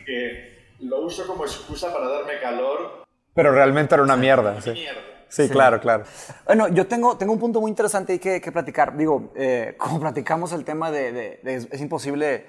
que 0.06 0.58
lo 0.80 1.02
uso 1.02 1.26
como 1.26 1.46
excusa 1.46 1.94
para 1.94 2.08
darme 2.08 2.40
calor. 2.40 3.06
Pero 3.34 3.52
realmente 3.52 3.96
era 3.96 4.04
una 4.04 4.16
mierda. 4.16 4.62
Sí. 4.62 4.86
Sí, 5.30 5.50
claro, 5.50 5.82
claro. 5.82 6.06
Bueno, 6.46 6.70
yo 6.70 6.88
tengo, 6.88 7.18
tengo 7.18 7.34
un 7.34 7.40
punto 7.40 7.60
muy 7.60 7.70
interesante 7.70 8.14
ahí 8.14 8.20
que, 8.20 8.40
que 8.40 8.52
platicar. 8.52 8.96
Digo, 8.96 9.34
eh, 9.36 9.76
como 9.78 10.00
platicamos 10.00 10.54
el 10.54 10.64
tema 10.64 10.90
de, 10.90 11.12
de, 11.12 11.40
de 11.44 11.56
es, 11.56 11.68
es, 11.70 11.82
imposible 11.82 12.46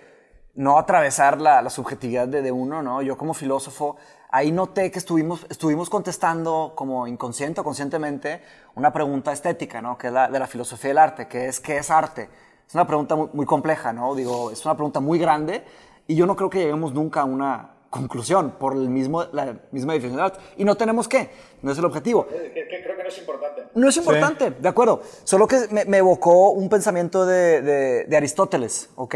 no 0.59 0.76
atravesar 0.76 1.40
la, 1.40 1.62
la 1.62 1.70
subjetividad 1.70 2.26
de, 2.26 2.42
de, 2.42 2.50
uno, 2.50 2.82
¿no? 2.82 3.00
Yo 3.00 3.16
como 3.16 3.32
filósofo, 3.32 3.96
ahí 4.28 4.50
noté 4.50 4.90
que 4.90 4.98
estuvimos, 4.98 5.46
estuvimos 5.48 5.88
contestando 5.88 6.72
como 6.74 7.06
inconsciente 7.06 7.61
o 7.61 7.64
conscientemente 7.64 8.42
una 8.74 8.92
pregunta 8.92 9.32
estética, 9.32 9.80
¿no? 9.80 9.96
Que 9.96 10.09
es 10.09 10.12
la 10.12 10.28
de 10.28 10.36
la 10.36 10.48
filosofía 10.48 10.88
del 10.88 10.98
arte, 10.98 11.28
que 11.28 11.46
es, 11.46 11.61
¿qué 11.61 11.76
es 11.76 11.92
arte? 11.92 12.28
Es 12.66 12.74
una 12.74 12.88
pregunta 12.88 13.14
muy, 13.14 13.28
muy 13.34 13.46
compleja, 13.46 13.92
¿no? 13.92 14.16
Digo, 14.16 14.50
es 14.50 14.64
una 14.64 14.74
pregunta 14.74 14.98
muy 14.98 15.20
grande 15.20 15.62
y 16.09 16.16
yo 16.16 16.26
no 16.26 16.34
creo 16.34 16.50
que 16.50 16.59
lleguemos 16.59 16.92
nunca 16.92 17.20
a 17.20 17.24
una 17.24 17.74
conclusión 17.88 18.56
por 18.59 18.74
el 18.74 18.88
mismo, 18.88 19.26
la 19.30 19.61
misma 19.70 19.92
definición 19.92 20.16
de 20.16 20.22
arte. 20.24 20.40
Y 20.56 20.64
no 20.64 20.76
tenemos 20.76 21.06
que, 21.06 21.30
no 21.62 21.70
es 21.70 21.78
el 21.78 21.84
objetivo. 21.84 22.26
Que, 22.26 22.52
que 22.52 22.82
creo 22.82 22.96
que 22.96 23.02
no 23.04 23.09
es 23.09 23.18
importante. 23.18 23.62
No 23.76 23.88
es 23.88 23.96
importante, 23.96 24.48
sí. 24.48 24.54
de 24.59 24.68
acuerdo. 24.68 25.02
Solo 25.22 25.46
que 25.46 25.68
me, 25.70 25.84
me 25.84 25.98
evocó 25.98 26.50
un 26.50 26.68
pensamiento 26.68 27.24
de, 27.24 27.62
de, 27.62 28.04
de 28.06 28.16
Aristóteles, 28.16 28.90
¿ok? 28.96 29.14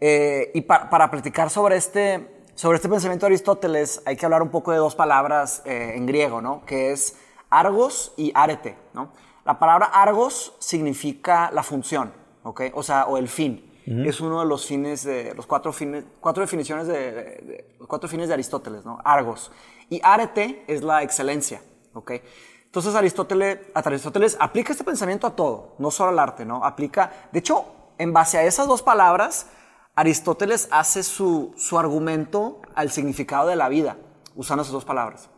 Eh, 0.00 0.50
y 0.54 0.62
pa, 0.62 0.88
para 0.88 1.10
platicar 1.10 1.50
sobre 1.50 1.76
este, 1.76 2.42
sobre 2.54 2.76
este 2.76 2.88
pensamiento 2.88 3.26
de 3.26 3.32
Aristóteles 3.32 4.02
hay 4.06 4.16
que 4.16 4.24
hablar 4.24 4.42
un 4.42 4.48
poco 4.48 4.72
de 4.72 4.78
dos 4.78 4.94
palabras 4.94 5.62
eh, 5.64 5.92
en 5.94 6.06
griego, 6.06 6.40
¿no? 6.40 6.64
Que 6.64 6.92
es 6.92 7.16
argos 7.50 8.12
y 8.16 8.32
arete, 8.34 8.76
¿no? 8.94 9.12
La 9.44 9.58
palabra 9.58 9.86
argos 9.86 10.54
significa 10.58 11.50
la 11.52 11.62
función, 11.62 12.12
¿ok? 12.42 12.62
O 12.74 12.82
sea, 12.82 13.06
o 13.06 13.18
el 13.18 13.28
fin. 13.28 13.66
Uh 13.86 13.90
-huh. 13.90 14.08
Es 14.08 14.20
uno 14.20 14.40
de 14.40 14.46
los 14.46 14.66
fines 14.66 15.04
de 15.04 15.34
los 15.34 15.46
cuatro 15.46 15.72
fines, 15.72 16.04
cuatro 16.20 16.42
definiciones 16.42 16.86
de, 16.86 17.12
de, 17.12 17.22
de, 17.22 17.74
los 17.78 17.88
cuatro 17.88 18.08
fines 18.08 18.28
de 18.28 18.34
Aristóteles, 18.34 18.84
¿no? 18.84 18.98
Argos. 19.04 19.50
Y 19.88 20.00
arete 20.02 20.64
es 20.66 20.82
la 20.82 21.02
excelencia, 21.02 21.62
¿ok? 21.94 22.12
Entonces 22.70 22.94
Aristóteles, 22.94 23.58
Aristóteles 23.74 24.36
aplica 24.38 24.70
este 24.72 24.84
pensamiento 24.84 25.26
a 25.26 25.34
todo, 25.34 25.74
no 25.78 25.90
solo 25.90 26.10
al 26.10 26.18
arte, 26.20 26.44
¿no? 26.44 26.64
Aplica, 26.64 27.10
de 27.32 27.40
hecho, 27.40 27.64
en 27.98 28.12
base 28.12 28.38
a 28.38 28.44
esas 28.44 28.68
dos 28.68 28.80
palabras, 28.80 29.48
Aristóteles 30.00 30.66
hace 30.70 31.02
su, 31.02 31.52
su 31.58 31.78
argumento 31.78 32.62
al 32.74 32.90
significado 32.90 33.48
de 33.48 33.54
la 33.54 33.68
vida, 33.68 33.98
usando 34.34 34.62
esas 34.62 34.72
dos 34.72 34.86
palabras. 34.86 35.28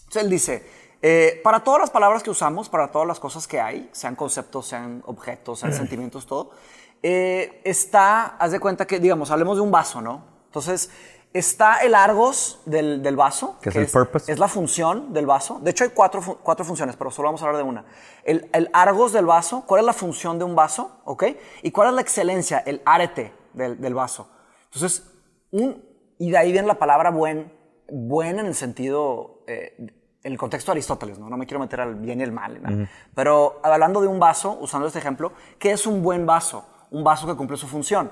Entonces 0.00 0.22
él 0.24 0.28
dice, 0.28 0.68
eh, 1.00 1.40
para 1.44 1.62
todas 1.62 1.80
las 1.80 1.90
palabras 1.90 2.24
que 2.24 2.30
usamos, 2.30 2.68
para 2.68 2.90
todas 2.90 3.06
las 3.06 3.20
cosas 3.20 3.46
que 3.46 3.60
hay, 3.60 3.88
sean 3.92 4.16
conceptos, 4.16 4.66
sean 4.66 5.04
objetos, 5.06 5.60
sean 5.60 5.72
sentimientos, 5.72 6.26
todo, 6.26 6.50
eh, 7.04 7.62
está, 7.62 8.36
haz 8.36 8.50
de 8.50 8.58
cuenta 8.58 8.84
que, 8.84 8.98
digamos, 8.98 9.30
hablemos 9.30 9.56
de 9.58 9.62
un 9.62 9.70
vaso, 9.70 10.02
¿no? 10.02 10.24
Entonces, 10.46 10.90
está 11.32 11.76
el 11.76 11.94
argos 11.94 12.62
del, 12.66 13.04
del 13.04 13.14
vaso. 13.14 13.58
Que, 13.62 13.70
que 13.70 13.80
es 13.80 13.94
el 13.94 14.00
purpose. 14.00 14.32
Es 14.32 14.40
la 14.40 14.48
función 14.48 15.12
del 15.12 15.26
vaso. 15.26 15.60
De 15.62 15.70
hecho, 15.70 15.84
hay 15.84 15.90
cuatro, 15.90 16.20
cuatro 16.42 16.64
funciones, 16.64 16.96
pero 16.96 17.12
solo 17.12 17.28
vamos 17.28 17.42
a 17.42 17.44
hablar 17.44 17.62
de 17.62 17.68
una. 17.68 17.84
El, 18.24 18.50
el, 18.52 18.70
argos 18.72 19.12
del 19.12 19.26
vaso, 19.26 19.62
¿cuál 19.68 19.82
es 19.82 19.86
la 19.86 19.92
función 19.92 20.36
de 20.40 20.44
un 20.44 20.56
vaso? 20.56 21.00
¿Ok? 21.04 21.26
¿Y 21.62 21.70
cuál 21.70 21.90
es 21.90 21.94
la 21.94 22.00
excelencia? 22.00 22.58
El 22.58 22.82
arete 22.84 23.38
del, 23.52 23.80
del 23.80 23.94
vaso. 23.94 24.28
Entonces, 24.72 25.10
un, 25.50 25.82
y 26.18 26.30
de 26.30 26.38
ahí 26.38 26.52
viene 26.52 26.68
la 26.68 26.78
palabra 26.78 27.10
buen, 27.10 27.52
buen 27.90 28.38
en 28.38 28.46
el 28.46 28.54
sentido, 28.54 29.42
eh, 29.46 29.74
en 29.78 30.32
el 30.32 30.38
contexto 30.38 30.70
de 30.70 30.74
Aristóteles, 30.74 31.18
¿no? 31.18 31.28
No 31.28 31.36
me 31.36 31.46
quiero 31.46 31.60
meter 31.60 31.80
al 31.80 31.94
bien 31.94 32.20
y 32.20 32.22
el 32.22 32.32
mal, 32.32 32.62
¿no? 32.62 32.68
uh 32.68 32.72
-huh. 32.72 32.88
Pero 33.14 33.60
hablando 33.62 34.00
de 34.00 34.06
un 34.06 34.20
vaso, 34.20 34.58
usando 34.60 34.86
este 34.86 34.98
ejemplo, 34.98 35.32
¿qué 35.58 35.72
es 35.72 35.86
un 35.86 36.02
buen 36.02 36.26
vaso? 36.26 36.64
Un 36.90 37.02
vaso 37.02 37.26
que 37.26 37.34
cumple 37.34 37.56
su 37.56 37.66
función. 37.66 38.10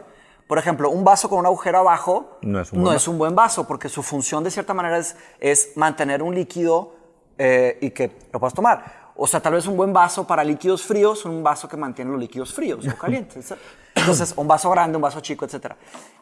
Por 0.48 0.56
ejemplo, 0.58 0.88
un 0.88 1.04
vaso 1.04 1.28
con 1.28 1.38
un 1.40 1.46
agujero 1.46 1.78
abajo 1.78 2.38
no 2.40 2.60
es 2.60 2.72
un, 2.72 2.78
no 2.78 2.84
buen, 2.86 2.96
es 2.96 3.06
un 3.06 3.18
buen 3.18 3.34
vaso, 3.34 3.66
porque 3.66 3.90
su 3.90 4.02
función 4.02 4.42
de 4.42 4.50
cierta 4.50 4.72
manera 4.72 4.96
es, 4.96 5.14
es 5.40 5.76
mantener 5.76 6.22
un 6.22 6.34
líquido 6.34 6.94
eh, 7.36 7.76
y 7.82 7.90
que 7.90 8.10
lo 8.32 8.40
puedas 8.40 8.54
tomar. 8.54 8.97
O 9.20 9.26
sea, 9.26 9.40
tal 9.40 9.54
vez 9.54 9.66
un 9.66 9.76
buen 9.76 9.92
vaso 9.92 10.24
para 10.24 10.44
líquidos 10.44 10.84
fríos, 10.84 11.24
un 11.24 11.42
vaso 11.42 11.68
que 11.68 11.76
mantiene 11.76 12.12
los 12.12 12.20
líquidos 12.20 12.54
fríos 12.54 12.86
o 12.86 12.96
calientes. 12.98 13.52
Entonces, 13.96 14.32
un 14.36 14.46
vaso 14.46 14.70
grande, 14.70 14.96
un 14.96 15.02
vaso 15.02 15.20
chico, 15.20 15.44
etc. 15.44 15.72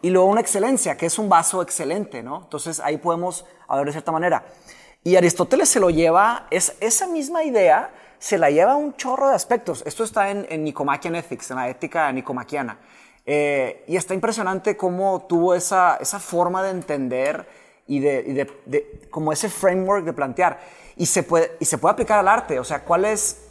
Y 0.01 0.09
luego 0.09 0.27
una 0.27 0.41
excelencia, 0.41 0.97
que 0.97 1.05
es 1.05 1.19
un 1.19 1.29
vaso 1.29 1.61
excelente, 1.61 2.23
¿no? 2.23 2.45
Entonces, 2.45 2.81
ahí 2.81 2.97
podemos 2.97 3.45
hablar 3.69 3.85
de 3.85 3.93
cierta 3.93 4.13
manera. 4.13 4.45
Y 5.05 5.15
Aristóteles 5.17 5.69
se 5.69 5.79
lo 5.79 5.91
lleva, 5.91 6.47
es, 6.51 6.75
esa 6.81 7.07
misma 7.07 7.45
idea 7.45 7.91
se 8.19 8.39
la 8.39 8.51
lleva 8.51 8.73
a 8.73 8.77
un 8.77 8.97
chorro 8.97 9.29
de 9.29 9.35
aspectos. 9.35 9.83
Esto 9.85 10.03
está 10.03 10.31
en, 10.31 10.47
en 10.49 10.65
Nicomachean 10.65 11.15
Ethics, 11.17 11.51
en 11.51 11.59
la 11.59 11.69
ética 11.69 12.11
nicomaquiana. 12.13 12.79
Eh, 13.27 13.85
y 13.89 13.97
está 13.97 14.15
impresionante 14.15 14.77
cómo 14.77 15.27
tuvo 15.29 15.55
esa, 15.55 15.99
esa 16.01 16.19
forma 16.19 16.63
de 16.63 16.71
entender 16.71 17.47
y 17.87 18.01
de, 18.01 18.25
y 18.27 18.33
de, 18.33 18.51
de, 18.67 19.01
como 19.11 19.33
ese 19.33 19.49
framework 19.49 20.05
de 20.05 20.13
plantear. 20.13 20.61
Y 20.97 21.07
se, 21.07 21.23
puede, 21.23 21.57
y 21.61 21.65
se 21.65 21.79
puede 21.79 21.93
aplicar 21.93 22.19
al 22.19 22.29
arte. 22.29 22.59
O 22.59 22.65
sea, 22.65 22.83
¿cuál 22.83 23.05
es...? 23.05 23.43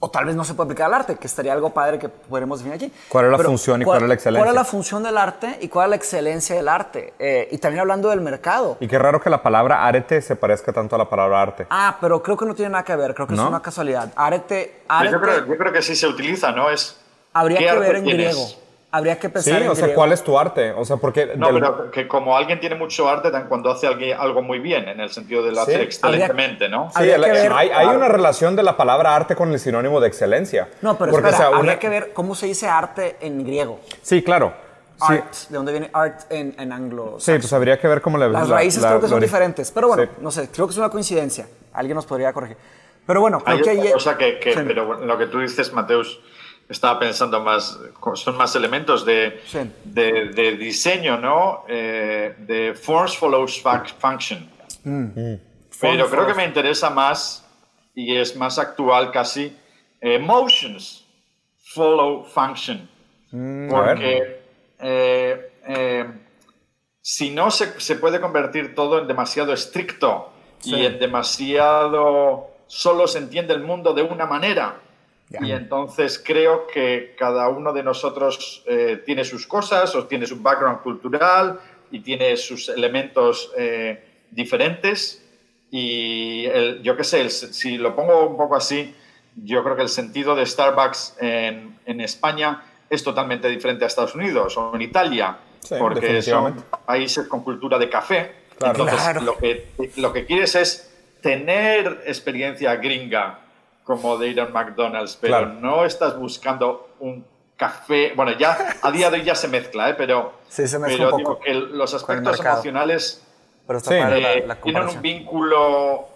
O 0.00 0.10
tal 0.10 0.26
vez 0.26 0.36
no 0.36 0.44
se 0.44 0.52
puede 0.52 0.66
aplicar 0.66 0.88
al 0.88 0.94
arte, 0.94 1.16
que 1.16 1.26
estaría 1.26 1.50
algo 1.54 1.70
padre 1.70 1.98
que 1.98 2.10
podremos 2.10 2.58
definir 2.58 2.76
aquí. 2.76 2.92
¿Cuál 3.08 3.24
es 3.24 3.30
la 3.30 3.36
Pero, 3.38 3.48
función 3.48 3.80
y 3.80 3.84
cuál, 3.86 3.94
cuál, 3.94 4.02
es 4.02 4.08
la 4.08 4.14
excelencia? 4.14 4.44
¿Cuál 4.44 4.54
es 4.54 4.60
la 4.60 4.64
función 4.66 5.02
del 5.02 5.16
arte 5.16 5.58
y 5.62 5.68
cuál 5.68 5.86
es 5.86 5.90
la 5.90 5.96
excelencia 5.96 6.54
del 6.56 6.68
arte? 6.68 7.14
Eh, 7.18 7.48
y 7.50 7.56
también 7.56 7.80
hablando 7.80 8.10
del 8.10 8.20
mercado. 8.20 8.76
Y 8.80 8.88
qué 8.88 8.98
raro 8.98 9.18
que 9.18 9.30
la 9.30 9.42
palabra 9.42 9.86
arete 9.86 10.20
se 10.20 10.36
parezca 10.36 10.74
tanto 10.74 10.94
a 10.96 10.98
la 10.98 11.08
palabra 11.08 11.40
arte. 11.40 11.66
Ah, 11.70 11.96
pero 12.02 12.22
creo 12.22 12.36
que 12.36 12.44
no 12.44 12.54
tiene 12.54 12.72
nada 12.72 12.84
que 12.84 12.94
ver. 12.96 13.14
Creo 13.14 13.26
que 13.26 13.34
¿No? 13.34 13.44
es 13.44 13.48
una 13.48 13.62
casualidad. 13.62 14.12
Arete... 14.14 14.82
arete 14.88 15.14
yo, 15.14 15.20
creo, 15.22 15.46
yo 15.46 15.56
creo 15.56 15.72
que 15.72 15.80
sí 15.80 15.96
se 15.96 16.06
utiliza, 16.06 16.52
¿no? 16.52 16.68
Es... 16.68 17.00
Habría 17.32 17.58
que 17.58 17.78
ver 17.78 17.96
en 17.96 18.04
tienes? 18.04 18.34
griego 18.34 18.63
habría 18.94 19.18
que 19.18 19.28
pensar 19.28 19.58
sí, 19.58 19.64
en 19.64 19.68
o 19.68 19.74
sea, 19.74 19.86
griego. 19.86 19.98
¿cuál 19.98 20.12
es 20.12 20.22
tu 20.22 20.38
arte? 20.38 20.70
O 20.72 20.84
sea, 20.84 20.96
porque... 20.98 21.32
No, 21.36 21.48
del... 21.48 21.56
pero 21.56 21.90
que 21.90 22.06
como 22.06 22.36
alguien 22.36 22.60
tiene 22.60 22.76
mucho 22.76 23.08
arte 23.08 23.30
cuando 23.48 23.70
hace 23.70 23.88
algo 23.88 24.42
muy 24.42 24.60
bien, 24.60 24.88
en 24.88 25.00
el 25.00 25.10
sentido 25.10 25.42
de 25.42 25.50
lo 25.50 25.64
sí. 25.64 25.72
hacer 25.72 25.80
excelentemente, 25.80 26.68
¿no? 26.68 26.90
Sí, 26.96 27.02
el, 27.02 27.20
ver, 27.20 27.52
hay, 27.52 27.70
hay, 27.70 27.88
una 27.88 28.08
relación 28.08 28.54
de 28.54 28.62
la 28.62 28.76
palabra 28.76 29.16
arte 29.16 29.34
con 29.34 29.52
el 29.52 29.58
sinónimo 29.58 30.00
de 30.00 30.06
excelencia. 30.06 30.68
No, 30.80 30.96
pero 30.96 31.10
porque, 31.10 31.28
espera, 31.28 31.48
o 31.48 31.50
sea, 31.50 31.58
habría 31.58 31.72
una... 31.72 31.80
que 31.80 31.88
ver 31.88 32.12
cómo 32.12 32.36
se 32.36 32.46
dice 32.46 32.68
arte 32.68 33.16
en 33.20 33.44
griego. 33.44 33.80
Sí, 34.02 34.22
claro. 34.22 34.54
Art, 35.00 35.32
sí. 35.32 35.46
¿de 35.50 35.56
dónde 35.56 35.72
viene 35.72 35.90
art 35.92 36.20
en, 36.30 36.54
en 36.56 36.72
anglo? 36.72 37.16
Sí, 37.18 37.32
pues 37.32 37.52
habría 37.52 37.80
que 37.80 37.88
ver 37.88 38.00
cómo 38.00 38.16
le 38.16 38.28
Las 38.28 38.48
raíces 38.48 38.80
la, 38.80 38.90
creo 38.90 39.00
que 39.00 39.08
son 39.08 39.20
diferentes, 39.20 39.72
pero 39.72 39.88
bueno, 39.88 40.04
sí. 40.04 40.08
no 40.20 40.30
sé, 40.30 40.48
creo 40.50 40.68
que 40.68 40.70
es 40.70 40.78
una 40.78 40.88
coincidencia. 40.88 41.48
Alguien 41.72 41.96
nos 41.96 42.06
podría 42.06 42.32
corregir. 42.32 42.56
Pero 43.04 43.20
bueno, 43.20 43.40
creo 43.40 43.56
hay 43.56 43.62
que... 43.62 43.70
Hay 43.70 43.92
cosa 43.92 44.16
que, 44.16 44.38
que 44.38 44.54
sí. 44.54 44.60
pero 44.64 45.04
lo 45.04 45.18
que 45.18 45.26
tú 45.26 45.40
dices, 45.40 45.72
Mateus, 45.72 46.20
estaba 46.68 46.98
pensando 46.98 47.40
más, 47.40 47.78
son 48.14 48.36
más 48.36 48.54
elementos 48.56 49.04
de, 49.04 49.40
sí. 49.46 49.58
de, 49.84 50.28
de, 50.30 50.56
diseño, 50.56 51.18
¿no? 51.18 51.64
Eh, 51.68 52.34
de 52.38 52.74
force 52.74 53.16
follows 53.16 53.62
function. 53.98 54.48
Mm. 54.84 55.34
Pero 55.80 56.08
creo 56.08 56.26
que 56.26 56.34
me 56.34 56.44
interesa 56.44 56.90
más 56.90 57.44
y 57.94 58.16
es 58.16 58.36
más 58.36 58.58
actual 58.58 59.10
casi, 59.10 59.56
emotions 60.00 61.04
follow 61.74 62.24
function. 62.24 62.88
Mm, 63.30 63.68
Porque 63.68 64.40
eh, 64.78 65.52
eh, 65.66 66.06
si 67.00 67.30
no 67.30 67.50
se, 67.50 67.80
se, 67.80 67.96
puede 67.96 68.20
convertir 68.20 68.74
todo 68.74 69.00
en 69.00 69.06
demasiado 69.06 69.52
estricto 69.52 70.32
sí. 70.58 70.74
y 70.74 70.86
en 70.86 70.98
demasiado 70.98 72.50
solo 72.66 73.06
se 73.06 73.18
entiende 73.18 73.54
el 73.54 73.60
mundo 73.60 73.92
de 73.92 74.02
una 74.02 74.26
manera. 74.26 74.80
Y 75.30 75.52
entonces 75.52 76.22
creo 76.24 76.66
que 76.66 77.14
cada 77.18 77.48
uno 77.48 77.72
de 77.72 77.82
nosotros 77.82 78.62
eh, 78.66 79.02
tiene 79.04 79.24
sus 79.24 79.46
cosas, 79.46 79.94
o 79.94 80.06
tiene 80.06 80.26
su 80.26 80.40
background 80.40 80.82
cultural 80.82 81.58
y 81.90 82.00
tiene 82.00 82.36
sus 82.36 82.68
elementos 82.68 83.50
eh, 83.56 84.04
diferentes. 84.30 85.24
Y 85.70 86.44
el, 86.46 86.82
yo 86.82 86.96
qué 86.96 87.04
sé, 87.04 87.22
el, 87.22 87.30
si 87.30 87.78
lo 87.78 87.96
pongo 87.96 88.26
un 88.26 88.36
poco 88.36 88.54
así, 88.54 88.94
yo 89.36 89.64
creo 89.64 89.74
que 89.74 89.82
el 89.82 89.88
sentido 89.88 90.36
de 90.36 90.46
Starbucks 90.46 91.16
en, 91.20 91.78
en 91.86 92.00
España 92.00 92.62
es 92.88 93.02
totalmente 93.02 93.48
diferente 93.48 93.84
a 93.84 93.88
Estados 93.88 94.14
Unidos 94.14 94.56
o 94.56 94.72
en 94.74 94.82
Italia, 94.82 95.38
sí, 95.60 95.74
porque 95.78 96.22
son 96.22 96.64
países 96.86 97.26
con 97.26 97.42
cultura 97.42 97.78
de 97.78 97.88
café. 97.88 98.32
Claro. 98.56 98.72
Entonces, 98.72 99.00
Claro. 99.02 99.20
Lo, 99.22 99.36
que, 99.36 99.66
lo 99.96 100.12
que 100.12 100.26
quieres 100.26 100.54
es 100.54 100.94
tener 101.20 102.02
experiencia 102.06 102.76
gringa 102.76 103.40
como 103.84 104.16
de 104.16 104.28
ir 104.28 104.40
a 104.40 104.46
McDonald's, 104.46 105.16
pero 105.20 105.38
Claro. 105.38 105.52
no 105.60 105.84
estás 105.84 106.18
buscando 106.18 106.88
un 107.00 107.24
café. 107.56 108.12
Bueno, 108.16 108.32
ya 108.32 108.56
a 108.82 108.90
día 108.90 109.10
de 109.10 109.18
hoy 109.18 109.24
ya 109.24 109.34
se 109.34 109.46
mezcla, 109.48 109.90
¿eh? 109.90 109.94
pero, 109.94 110.32
Sí, 110.48 110.66
se 110.66 110.78
mezcla 110.78 110.96
pero 111.06 111.10
un 111.12 111.18
digo 111.18 111.38
que 111.40 111.54
los 111.54 111.92
aspectos 111.94 112.40
emocionales 112.40 113.20
Pero 113.66 113.78
está 113.78 113.90
Sí. 113.92 113.98
padre 114.00 114.20
la- 114.20 114.32
eh, 114.32 114.44
la, 114.46 114.54
tienen 114.56 114.88
un 114.88 115.00
vínculo 115.02 116.08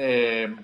eh, 0.00 0.54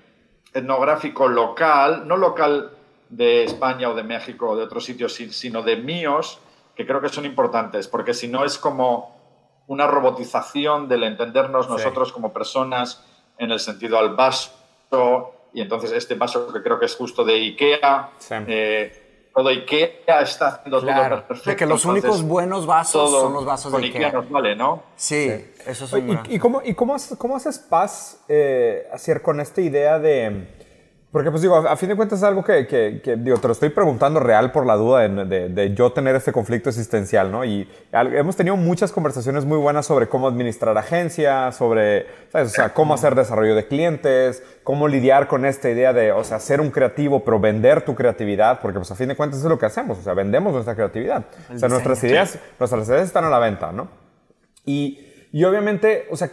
etnográfico 0.53 1.27
local, 1.27 2.07
no 2.07 2.15
local 2.15 2.71
de 3.09 3.43
España 3.43 3.89
o 3.89 3.93
de 3.95 4.03
México 4.03 4.49
o 4.49 4.55
de 4.55 4.63
otros 4.63 4.85
sitios, 4.85 5.13
si- 5.13 5.31
sino 5.33 5.61
de 5.61 5.75
míos, 5.77 6.39
que 6.75 6.85
creo 6.85 7.01
que 7.01 7.09
son 7.09 7.25
importantes, 7.25 7.87
porque 7.89 8.13
si 8.13 8.27
no 8.29 8.45
es 8.45 8.57
como 8.57 9.13
una 9.67 9.87
robotización 9.87 10.87
del 10.87 11.03
entendernos 11.03 11.67
nosotros 11.69 12.11
como 12.13 12.31
personas 12.31 13.03
en 13.37 13.51
el 13.51 13.59
sentido 13.59 13.97
al 13.99 14.15
vaso, 14.15 15.33
y 15.55 15.61
entonces 15.61 15.93
este 15.93 16.15
vaso 16.15 16.51
que 16.51 16.61
creo 16.61 16.77
que 16.77 16.85
es 16.85 16.95
justo 16.97 17.23
de 17.23 17.33
IKEA, 17.33 18.09
eh, 18.45 19.29
todo 19.33 19.47
IKEA 19.47 20.19
está 20.21 20.47
haciendo 20.49 20.81
todo 20.81 21.27
perfecto. 21.27 21.55
que 21.55 21.65
los 21.65 21.85
únicos 21.85 22.23
buenos 22.23 22.65
vasos 22.65 23.09
son 23.09 23.31
los 23.31 23.45
vasos 23.45 23.71
de 23.71 23.85
IKEA. 23.85 24.11
nos 24.11 24.29
vale, 24.29 24.53
¿no? 24.57 24.83
Sí, 24.97 25.31
eso 25.65 25.85
es 25.85 25.93
un 25.93 26.09
¿Y, 26.29 26.35
y, 26.35 26.39
cómo, 26.39 26.61
y 26.61 26.73
cómo, 26.73 26.97
cómo 27.17 27.37
haces 27.37 27.57
paz 27.57 28.19
eh, 28.27 28.85
hacer 28.91 29.21
con 29.21 29.39
esta 29.39 29.61
idea 29.61 29.97
de 29.97 30.54
porque, 31.15 31.31
pues 31.31 31.41
digo, 31.41 31.55
a, 31.55 31.77
fin 31.77 31.87
de 31.87 31.95
cuentas 31.95 32.19
es 32.19 32.23
algo 32.25 32.43
que, 32.43 32.67
que, 32.67 33.15
digo, 33.15 33.37
te 33.37 33.47
lo 33.47 33.53
estoy 33.53 33.69
preguntando 33.69 34.19
real 34.19 34.51
por 34.51 34.65
la 34.65 34.75
duda 34.75 35.07
de, 35.07 35.47
de, 35.47 35.73
yo 35.73 35.93
tener 35.93 36.13
este 36.13 36.33
conflicto 36.33 36.67
existencial, 36.67 37.31
¿no? 37.31 37.45
Y 37.45 37.69
hemos 37.93 38.35
tenido 38.35 38.57
muchas 38.57 38.91
conversaciones 38.91 39.45
muy 39.45 39.57
buenas 39.57 39.85
sobre 39.85 40.09
cómo 40.09 40.27
administrar 40.27 40.77
agencias, 40.77 41.55
sobre, 41.55 42.05
¿sabes? 42.33 42.49
O 42.49 42.51
sea, 42.51 42.73
cómo 42.73 42.93
hacer 42.93 43.15
desarrollo 43.15 43.55
de 43.55 43.65
clientes, 43.65 44.43
cómo 44.61 44.89
lidiar 44.89 45.29
con 45.29 45.45
esta 45.45 45.69
idea 45.69 45.93
de, 45.93 46.11
o 46.11 46.25
sea, 46.25 46.37
ser 46.39 46.59
un 46.59 46.69
creativo, 46.69 47.23
pero 47.23 47.39
vender 47.39 47.85
tu 47.85 47.95
creatividad, 47.95 48.59
porque, 48.59 48.79
pues 48.79 48.91
a 48.91 48.95
fin 48.95 49.07
de 49.07 49.15
cuentas 49.15 49.39
es 49.39 49.45
lo 49.45 49.57
que 49.57 49.67
hacemos, 49.67 49.97
o 49.97 50.01
sea, 50.01 50.13
vendemos 50.15 50.51
nuestra 50.51 50.75
creatividad. 50.75 51.23
o 51.49 51.57
sea, 51.57 51.69
nuestras 51.69 52.03
ideas, 52.03 52.37
nuestras 52.59 52.89
ideas 52.89 53.03
están 53.03 53.23
a 53.23 53.29
la 53.29 53.39
venta, 53.39 53.71
¿no? 53.71 53.87
Y, 54.65 54.99
y 55.31 55.45
obviamente, 55.45 56.09
o 56.11 56.17
sea, 56.17 56.29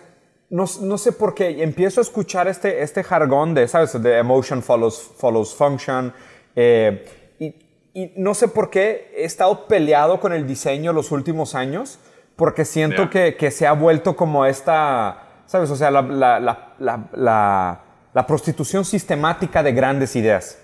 no, 0.52 0.66
no, 0.82 0.98
sé 0.98 1.12
por 1.12 1.34
qué, 1.34 1.62
empiezo 1.62 2.00
a 2.00 2.02
escuchar 2.02 2.46
este, 2.46 2.82
este 2.82 3.02
jargón 3.02 3.54
de, 3.54 3.66
¿sabes? 3.66 4.00
De 4.02 4.18
emotion 4.18 4.62
follows, 4.62 5.10
follows 5.16 5.54
function. 5.54 6.12
Eh, 6.54 7.34
y, 7.38 7.54
y, 7.94 8.12
no 8.16 8.34
sé 8.34 8.48
por 8.48 8.68
qué 8.68 9.14
he 9.16 9.24
estado 9.24 9.66
peleado 9.66 10.20
con 10.20 10.34
el 10.34 10.46
diseño 10.46 10.92
los 10.92 11.10
últimos 11.10 11.54
años, 11.54 11.98
porque 12.36 12.66
siento 12.66 13.08
que, 13.08 13.34
que, 13.34 13.50
se 13.50 13.66
ha 13.66 13.72
vuelto 13.72 14.14
como 14.14 14.44
esta, 14.44 15.22
¿sabes? 15.46 15.70
O 15.70 15.76
sea, 15.76 15.90
la, 15.90 16.02
la, 16.02 16.74
la, 16.78 17.80
la 18.12 18.26
prostitución 18.26 18.84
sistemática 18.84 19.62
de 19.62 19.72
grandes 19.72 20.14
ideas. 20.16 20.58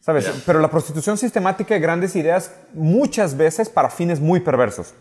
¿Sabes? 0.00 0.30
Pero 0.44 0.60
la 0.60 0.68
prostitución 0.68 1.16
sistemática 1.16 1.72
de 1.72 1.80
grandes 1.80 2.14
ideas 2.14 2.52
muchas 2.74 3.38
veces 3.38 3.70
para 3.70 3.88
fines 3.88 4.20
muy 4.20 4.40
perversos. 4.40 4.92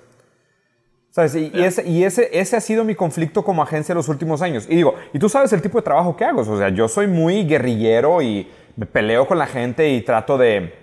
¿Sabes? 1.13 1.35
Y, 1.35 1.51
ese, 1.53 1.87
y 1.87 2.03
ese, 2.05 2.27
ese 2.33 2.55
ha 2.55 2.59
sido 2.59 2.83
mi 2.83 2.95
conflicto 2.95 3.43
como 3.43 3.61
agencia 3.61 3.93
en 3.93 3.97
los 3.97 4.09
últimos 4.09 4.41
años. 4.41 4.65
Y 4.67 4.77
digo, 4.77 4.95
y 5.13 5.19
tú 5.19 5.29
sabes 5.29 5.53
el 5.53 5.61
tipo 5.61 5.77
de 5.77 5.83
trabajo 5.83 6.17
que 6.17 6.25
hago. 6.25 6.41
O 6.41 6.57
sea, 6.57 6.69
yo 6.69 6.87
soy 6.87 7.05
muy 7.05 7.45
guerrillero 7.45 8.23
y 8.23 8.49
me 8.75 8.87
peleo 8.87 9.27
con 9.27 9.37
la 9.37 9.45
gente 9.45 9.91
y 9.91 10.01
trato 10.01 10.39
de, 10.39 10.73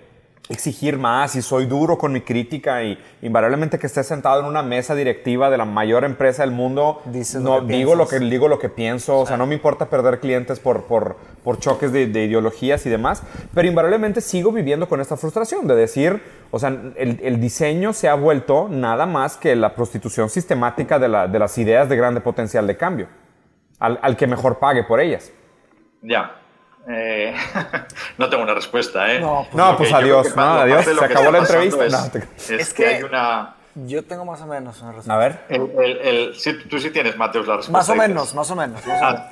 exigir 0.51 0.97
más 0.97 1.35
y 1.35 1.41
soy 1.41 1.65
duro 1.65 1.97
con 1.97 2.11
mi 2.11 2.21
crítica 2.21 2.83
y 2.83 2.97
invariablemente 3.21 3.79
que 3.79 3.87
esté 3.87 4.03
sentado 4.03 4.41
en 4.41 4.45
una 4.45 4.61
mesa 4.61 4.95
directiva 4.95 5.49
de 5.49 5.57
la 5.57 5.65
mayor 5.65 6.03
empresa 6.03 6.43
del 6.43 6.51
mundo, 6.51 7.01
no, 7.39 7.61
digo, 7.61 7.95
lo 7.95 8.07
que, 8.07 8.19
digo 8.19 8.47
lo 8.47 8.59
que 8.59 8.69
pienso, 8.69 9.19
o 9.19 9.25
sea, 9.25 9.37
no 9.37 9.45
me 9.45 9.55
importa 9.55 9.89
perder 9.89 10.19
clientes 10.19 10.59
por, 10.59 10.83
por, 10.83 11.15
por 11.43 11.59
choques 11.59 11.91
de, 11.91 12.03
ideologías 12.03 12.85
y 12.85 12.89
demás, 12.89 13.23
pero 13.53 13.67
invariablemente 13.67 14.21
sigo 14.21 14.51
viviendo 14.51 14.89
con 14.89 14.99
esta 14.99 15.15
frustración 15.17 15.67
de 15.67 15.75
decir, 15.75 16.21
o 16.51 16.59
sea, 16.59 16.69
el, 16.95 17.19
el 17.23 17.39
diseño 17.39 17.93
se 17.93 18.09
ha 18.09 18.15
vuelto 18.15 18.67
nada 18.69 19.05
más 19.05 19.37
que 19.37 19.55
la 19.55 19.73
prostitución 19.73 20.29
sistemática 20.29 20.99
de, 20.99 21.07
la, 21.07 21.27
de 21.27 21.39
las 21.39 21.57
ideas 21.57 21.87
de 21.87 21.95
grande 21.95 22.19
potencial 22.19 22.67
de 22.67 22.75
cambio, 22.75 23.07
al, 23.79 23.99
al 24.01 24.17
que 24.17 24.27
mejor 24.27 24.59
pague 24.59 24.83
por 24.83 24.99
ellas. 24.99 25.31
Ya. 26.01 26.40
Eh, 26.87 27.35
no 28.17 28.29
tengo 28.29 28.43
una 28.43 28.53
respuesta, 28.53 29.13
¿eh? 29.13 29.19
No, 29.19 29.47
pues, 29.51 29.75
pues 29.77 29.93
adiós, 29.93 30.35
no, 30.35 30.41
adiós. 30.41 30.85
Se 30.85 31.05
acabó 31.05 31.31
la 31.31 31.39
entrevista. 31.39 32.11
Es, 32.49 32.73
que, 32.73 32.87
hay 32.87 33.03
una. 33.03 33.55
Yo 33.75 34.03
tengo 34.03 34.25
más 34.25 34.41
o 34.41 34.47
menos 34.47 34.81
una 34.81 34.91
respuesta. 34.91 35.13
A 35.13 35.17
ver. 35.17 35.45
El, 35.49 36.33
tú 36.69 36.79
sí 36.79 36.89
tienes, 36.89 37.17
Mateus, 37.17 37.47
la 37.47 37.57
respuesta. 37.57 37.77
Más 37.77 37.89
o 37.89 37.95
menos, 37.95 38.33
más 38.33 38.51
o 38.51 38.55
menos. 38.55 38.81
Ah, 38.87 39.29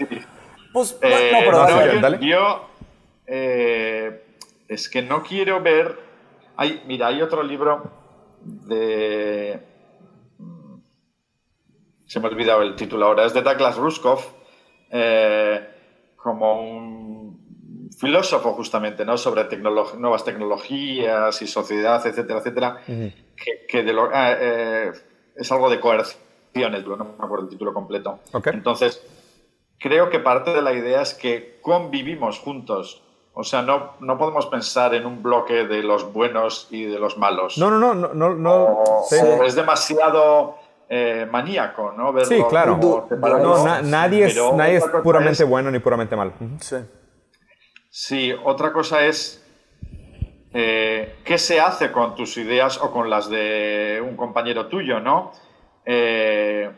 pues, 0.71 0.97
eh, 1.01 1.31
no, 1.33 1.39
pero 1.39 2.09
yo, 2.09 2.19
yo 2.19 2.69
eh, 3.25 4.23
es 4.67 4.89
que 4.89 5.01
no 5.01 5.23
quiero 5.23 5.61
ver. 5.61 6.07
Hay, 6.55 6.83
mira, 6.85 7.07
hay 7.07 7.21
otro 7.21 7.41
libro 7.41 7.91
de. 8.43 9.65
Se 12.05 12.19
me 12.19 12.27
ha 12.27 12.29
olvidado 12.29 12.61
el 12.61 12.75
título 12.75 13.07
ahora. 13.07 13.25
Es 13.25 13.33
de 13.33 13.41
Douglas 13.41 13.75
Ruskoff. 13.77 14.33
como 16.15 16.61
un 16.61 17.18
filósofo 17.99 18.53
justamente, 18.53 19.03
¿no? 19.03 19.17
Sobre 19.17 19.45
nuevas 19.57 20.23
tecnologías 20.23 21.41
y 21.41 21.47
sociedad, 21.47 22.05
etcétera, 22.05 22.39
etcétera, 22.39 22.81
que, 23.67 23.83
de 23.83 23.93
lo, 23.93 24.09
ah, 24.13 24.31
eh, 24.39 24.91
es 25.35 25.51
algo 25.51 25.69
de 25.69 25.81
coerciones, 25.81 26.87
no 26.87 26.95
me 26.97 27.25
acuerdo 27.25 27.45
el 27.45 27.49
título 27.49 27.73
completo. 27.73 28.19
Entonces, 28.45 29.05
creo 29.77 30.09
que 30.09 30.19
parte 30.19 30.53
de 30.53 30.61
la 30.61 30.71
idea 30.71 31.01
es 31.01 31.13
que 31.13 31.59
convivimos 31.61 32.39
juntos. 32.39 33.03
O 33.33 33.43
sea, 33.43 33.61
no, 33.61 33.91
no 33.99 34.17
podemos 34.17 34.47
pensar 34.47 34.95
en 34.95 35.05
un 35.05 35.21
bloque 35.21 35.65
de 35.65 35.83
los 35.83 36.11
buenos 36.11 36.67
y 36.71 36.85
de 36.85 36.99
los 36.99 37.17
malos. 37.17 37.57
No, 37.57 37.69
no, 37.69 37.93
no, 37.93 38.13
no, 38.13 38.33
no. 38.33 38.83
es 39.45 39.55
demasiado 39.55 40.55
eh, 40.89 41.27
maníaco, 41.29 41.93
¿no? 41.97 42.13
sí, 42.23 42.41
claro. 42.49 42.79
No, 42.81 43.81
nadie 43.81 44.25
es, 44.25 44.41
nadie 44.53 44.77
es 44.77 44.85
puramente 45.03 45.43
bueno 45.43 45.69
ni 45.69 45.79
puramente 45.79 46.15
malo. 46.15 46.31
Sí. 46.61 46.77
Sí, 47.89 48.33
otra 48.43 48.71
cosa 48.71 49.05
es 49.05 49.43
eh, 50.53 51.15
qué 51.23 51.37
se 51.37 51.59
hace 51.59 51.91
con 51.91 52.15
tus 52.15 52.37
ideas 52.37 52.77
o 52.77 52.91
con 52.91 53.09
las 53.09 53.29
de 53.29 54.03
un 54.05 54.15
compañero 54.15 54.67
tuyo, 54.67 54.99
¿no? 54.99 55.31
Eh, 55.85 56.69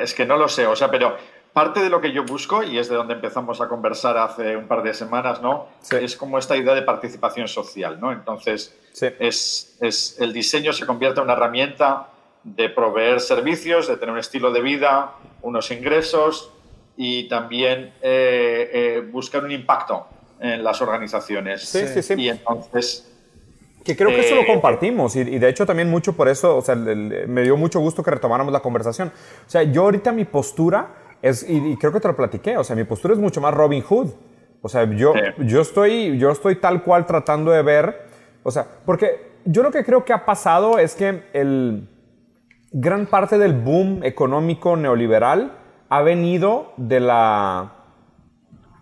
es 0.00 0.14
que 0.14 0.24
no 0.24 0.36
lo 0.36 0.48
sé, 0.48 0.66
o 0.66 0.74
sea, 0.74 0.90
pero 0.90 1.16
parte 1.52 1.80
de 1.80 1.90
lo 1.90 2.00
que 2.00 2.12
yo 2.12 2.24
busco, 2.24 2.62
y 2.62 2.78
es 2.78 2.88
de 2.88 2.96
donde 2.96 3.14
empezamos 3.14 3.60
a 3.60 3.68
conversar 3.68 4.16
hace 4.16 4.56
un 4.56 4.66
par 4.66 4.82
de 4.82 4.94
semanas, 4.94 5.42
¿no? 5.42 5.66
Es 5.90 6.16
como 6.16 6.38
esta 6.38 6.56
idea 6.56 6.74
de 6.74 6.82
participación 6.82 7.48
social, 7.48 8.00
¿no? 8.00 8.12
Entonces, 8.12 8.74
es, 9.18 9.76
es, 9.80 10.16
el 10.20 10.32
diseño 10.32 10.72
se 10.72 10.86
convierte 10.86 11.20
en 11.20 11.24
una 11.24 11.34
herramienta 11.34 12.08
de 12.44 12.70
proveer 12.70 13.20
servicios, 13.20 13.88
de 13.88 13.96
tener 13.96 14.12
un 14.12 14.18
estilo 14.18 14.52
de 14.52 14.62
vida, 14.62 15.12
unos 15.42 15.70
ingresos, 15.70 16.52
y 16.96 17.28
también 17.28 17.92
eh, 18.02 18.70
eh, 18.72 19.08
buscar 19.10 19.44
un 19.44 19.52
impacto 19.52 20.06
en 20.40 20.62
las 20.62 20.80
organizaciones. 20.80 21.62
Sí, 21.62 21.86
sí, 21.86 22.02
sí. 22.02 22.14
Y 22.16 22.28
entonces... 22.28 23.06
Que 23.84 23.96
creo 23.96 24.10
que 24.10 24.20
eso 24.20 24.34
lo 24.34 24.42
eh, 24.42 24.46
compartimos 24.46 25.16
y, 25.16 25.24
de 25.24 25.48
hecho 25.48 25.64
también 25.64 25.88
mucho 25.88 26.12
por 26.12 26.28
eso, 26.28 26.58
o 26.58 26.60
sea, 26.60 26.74
me 26.74 27.42
dio 27.42 27.56
mucho 27.56 27.80
gusto 27.80 28.02
que 28.02 28.10
retomáramos 28.10 28.52
la 28.52 28.60
conversación. 28.60 29.10
O 29.46 29.50
sea, 29.50 29.62
yo 29.62 29.82
ahorita 29.82 30.12
mi 30.12 30.26
postura 30.26 31.16
es, 31.22 31.46
y, 31.48 31.76
creo 31.76 31.90
que 31.90 32.00
te 32.00 32.08
lo 32.08 32.14
platiqué, 32.14 32.58
o 32.58 32.64
sea, 32.64 32.76
mi 32.76 32.84
postura 32.84 33.14
es 33.14 33.20
mucho 33.20 33.40
más 33.40 33.54
Robin 33.54 33.82
Hood. 33.82 34.10
O 34.60 34.68
sea, 34.68 34.84
yo, 34.84 35.14
yo, 35.38 35.62
estoy, 35.62 36.18
yo 36.18 36.30
estoy 36.30 36.56
tal 36.56 36.82
cual 36.82 37.06
tratando 37.06 37.50
de 37.50 37.62
ver, 37.62 38.02
o 38.42 38.50
sea, 38.50 38.66
porque 38.84 39.30
yo 39.46 39.62
lo 39.62 39.70
que 39.70 39.82
creo 39.84 40.04
que 40.04 40.12
ha 40.12 40.26
pasado 40.26 40.78
es 40.78 40.94
que 40.94 41.22
el 41.32 41.88
gran 42.72 43.06
parte 43.06 43.38
del 43.38 43.54
boom 43.54 44.04
económico 44.04 44.76
neoliberal 44.76 45.59
ha 45.90 46.02
venido 46.02 46.72
de 46.76 47.00
la 47.00 47.72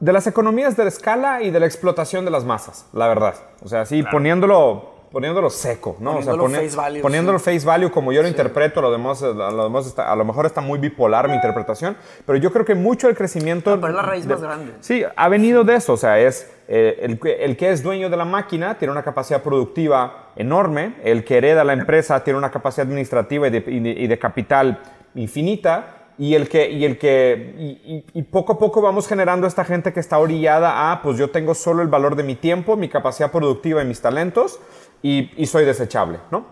de 0.01 0.13
las 0.13 0.29
economías 0.29 0.77
de 0.77 0.85
la 0.85 0.91
escala 0.91 1.43
y 1.43 1.51
de 1.51 1.59
la 1.59 1.67
explotación 1.67 2.25
de 2.25 2.31
las 2.31 2.45
masas, 2.45 2.87
la 2.93 3.09
verdad. 3.09 3.35
O 3.65 3.69
sea, 3.69 3.85
sí, 3.85 4.05
poniéndolo, 4.05 4.95
poniéndolo 5.11 5.51
seco, 5.51 5.97
¿no? 5.99 6.13
Poniéndolo 6.13 6.45
o 6.45 6.49
sea, 6.51 6.61
face 6.61 6.77
value. 6.77 7.01
Poniéndolo 7.01 7.39
face 7.41 7.67
value 7.67 7.91
como 7.91 8.13
yo 8.13 8.23
lo 8.23 8.29
interpreto, 8.29 8.81
lo 8.81 8.93
demás, 8.93 9.25
a, 9.25 9.33
lo 9.33 9.65
a 9.65 10.17
lo 10.17 10.25
mejor 10.25 10.47
está 10.47 10.61
muy 10.61 10.79
bipolar 10.79 11.27
mi 11.29 11.35
interpretación, 11.35 11.97
pero 12.25 12.39
yo 12.39 12.53
creo 12.53 12.65
que 12.65 12.77
mucho 12.77 13.09
el 13.09 13.17
crecimiento... 13.17 13.75
pero 13.81 13.89
es 13.89 13.95
la 13.95 14.03
raíz 14.03 14.27
más 14.27 14.41
grande. 14.41 14.75
Sí, 14.79 15.03
ha 15.17 15.29
venido 15.29 15.65
de 15.65 15.75
eso, 15.75 15.95
o 15.95 15.97
sea, 15.97 16.21
es 16.21 16.49
eh, 16.69 16.99
el, 17.01 17.19
el, 17.41 17.57
que 17.57 17.71
es 17.71 17.83
dueño 17.83 18.09
de 18.09 18.17
la 18.17 18.25
máquina 18.25 18.79
tiene 18.79 18.93
una 18.93 19.03
capacidad 19.03 19.43
productiva 19.43 20.29
enorme, 20.37 20.95
el 21.03 21.25
que 21.25 21.39
hereda 21.39 21.65
la 21.65 21.73
empresa 21.73 22.23
tiene 22.23 22.39
una 22.39 22.53
capacidad 22.53 22.87
administrativa 22.87 23.49
y 23.49 23.51
de, 23.51 23.65
y 23.67 24.07
de 24.07 24.19
capital 24.21 24.81
infinita, 25.17 25.98
y 26.19 26.35
el 26.35 26.49
que, 26.49 26.69
y 26.71 26.85
el 26.85 26.99
que, 26.99 28.03
y, 28.13 28.23
poco 28.25 28.55
a 28.55 28.59
poco 28.59 28.83
vamos 28.83 29.07
generando 29.07 29.47
esta 29.47 29.65
gente 29.65 29.93
que 29.93 30.01
está 30.01 30.19
orillada 30.19 30.91
a, 30.91 31.01
pues 31.01 31.17
yo 31.17 31.31
tengo 31.31 31.55
solo 31.55 31.81
el 31.81 31.89
valor 31.89 32.17
de 32.17 32.25
mi 32.25 32.35
tiempo, 32.35 32.77
mi 32.77 32.89
capacidad 32.89 33.31
productiva 33.31 33.83
y 33.83 33.87
mis 33.87 34.01
talentos, 34.01 34.59
y, 35.01 35.31
y 35.37 35.47
soy 35.47 35.65
desechable, 35.65 36.19
¿no? 36.33 36.47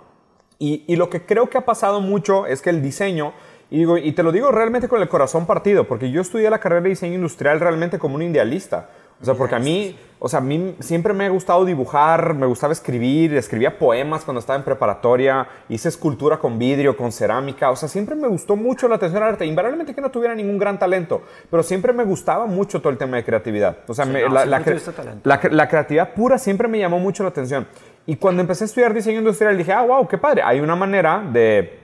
Y, 0.58 0.84
y, 0.86 0.94
lo 0.94 1.10
que 1.10 1.26
creo 1.26 1.50
que 1.50 1.58
ha 1.58 1.64
pasado 1.64 2.00
mucho 2.00 2.46
es 2.46 2.62
que 2.62 2.70
el 2.70 2.80
diseño, 2.80 3.34
y, 3.68 3.78
digo, 3.78 3.98
y 3.98 4.12
te 4.12 4.22
lo 4.22 4.30
digo 4.30 4.52
realmente 4.52 4.88
con 4.88 5.02
el 5.02 5.08
corazón 5.08 5.46
partido, 5.46 5.88
porque 5.88 6.12
yo 6.12 6.20
estudié 6.20 6.48
la 6.48 6.60
carrera 6.60 6.82
de 6.82 6.90
diseño 6.90 7.14
industrial 7.16 7.58
realmente 7.58 7.98
como 7.98 8.14
un 8.14 8.22
idealista. 8.22 8.88
O 9.20 9.24
sea, 9.24 9.34
porque 9.34 9.56
a 9.56 9.58
mí, 9.58 9.98
o 10.18 10.28
sea, 10.28 10.38
a 10.38 10.42
mí 10.42 10.74
siempre 10.80 11.12
me 11.12 11.26
ha 11.26 11.28
gustado 11.28 11.64
dibujar, 11.64 12.34
me 12.34 12.46
gustaba 12.46 12.72
escribir, 12.72 13.34
escribía 13.34 13.78
poemas 13.78 14.24
cuando 14.24 14.40
estaba 14.40 14.58
en 14.58 14.64
preparatoria, 14.64 15.46
hice 15.68 15.90
escultura 15.90 16.38
con 16.38 16.58
vidrio, 16.58 16.96
con 16.96 17.12
cerámica, 17.12 17.70
o 17.70 17.76
sea, 17.76 17.88
siempre 17.88 18.14
me 18.14 18.26
gustó 18.26 18.56
mucho 18.56 18.88
la 18.88 18.96
atención 18.96 19.22
al 19.22 19.30
arte, 19.30 19.44
invariablemente 19.44 19.94
que 19.94 20.00
no 20.00 20.10
tuviera 20.10 20.34
ningún 20.34 20.58
gran 20.58 20.78
talento, 20.78 21.22
pero 21.50 21.62
siempre 21.62 21.92
me 21.92 22.04
gustaba 22.04 22.46
mucho 22.46 22.80
todo 22.80 22.90
el 22.90 22.98
tema 22.98 23.18
de 23.18 23.24
creatividad. 23.24 23.78
O 23.86 23.92
sea, 23.94 24.06
la, 24.06 24.46
la, 24.46 25.68
creatividad 25.68 26.14
pura 26.14 26.38
siempre 26.38 26.66
me 26.66 26.78
llamó 26.78 26.98
mucho 26.98 27.22
la 27.22 27.28
atención. 27.28 27.66
Y 28.06 28.16
cuando 28.16 28.40
empecé 28.40 28.64
a 28.64 28.66
estudiar 28.66 28.94
diseño 28.94 29.18
industrial 29.18 29.58
dije, 29.58 29.72
ah, 29.72 29.82
wow, 29.82 30.08
qué 30.08 30.16
padre, 30.16 30.42
hay 30.42 30.60
una 30.60 30.76
manera 30.76 31.22
de, 31.30 31.78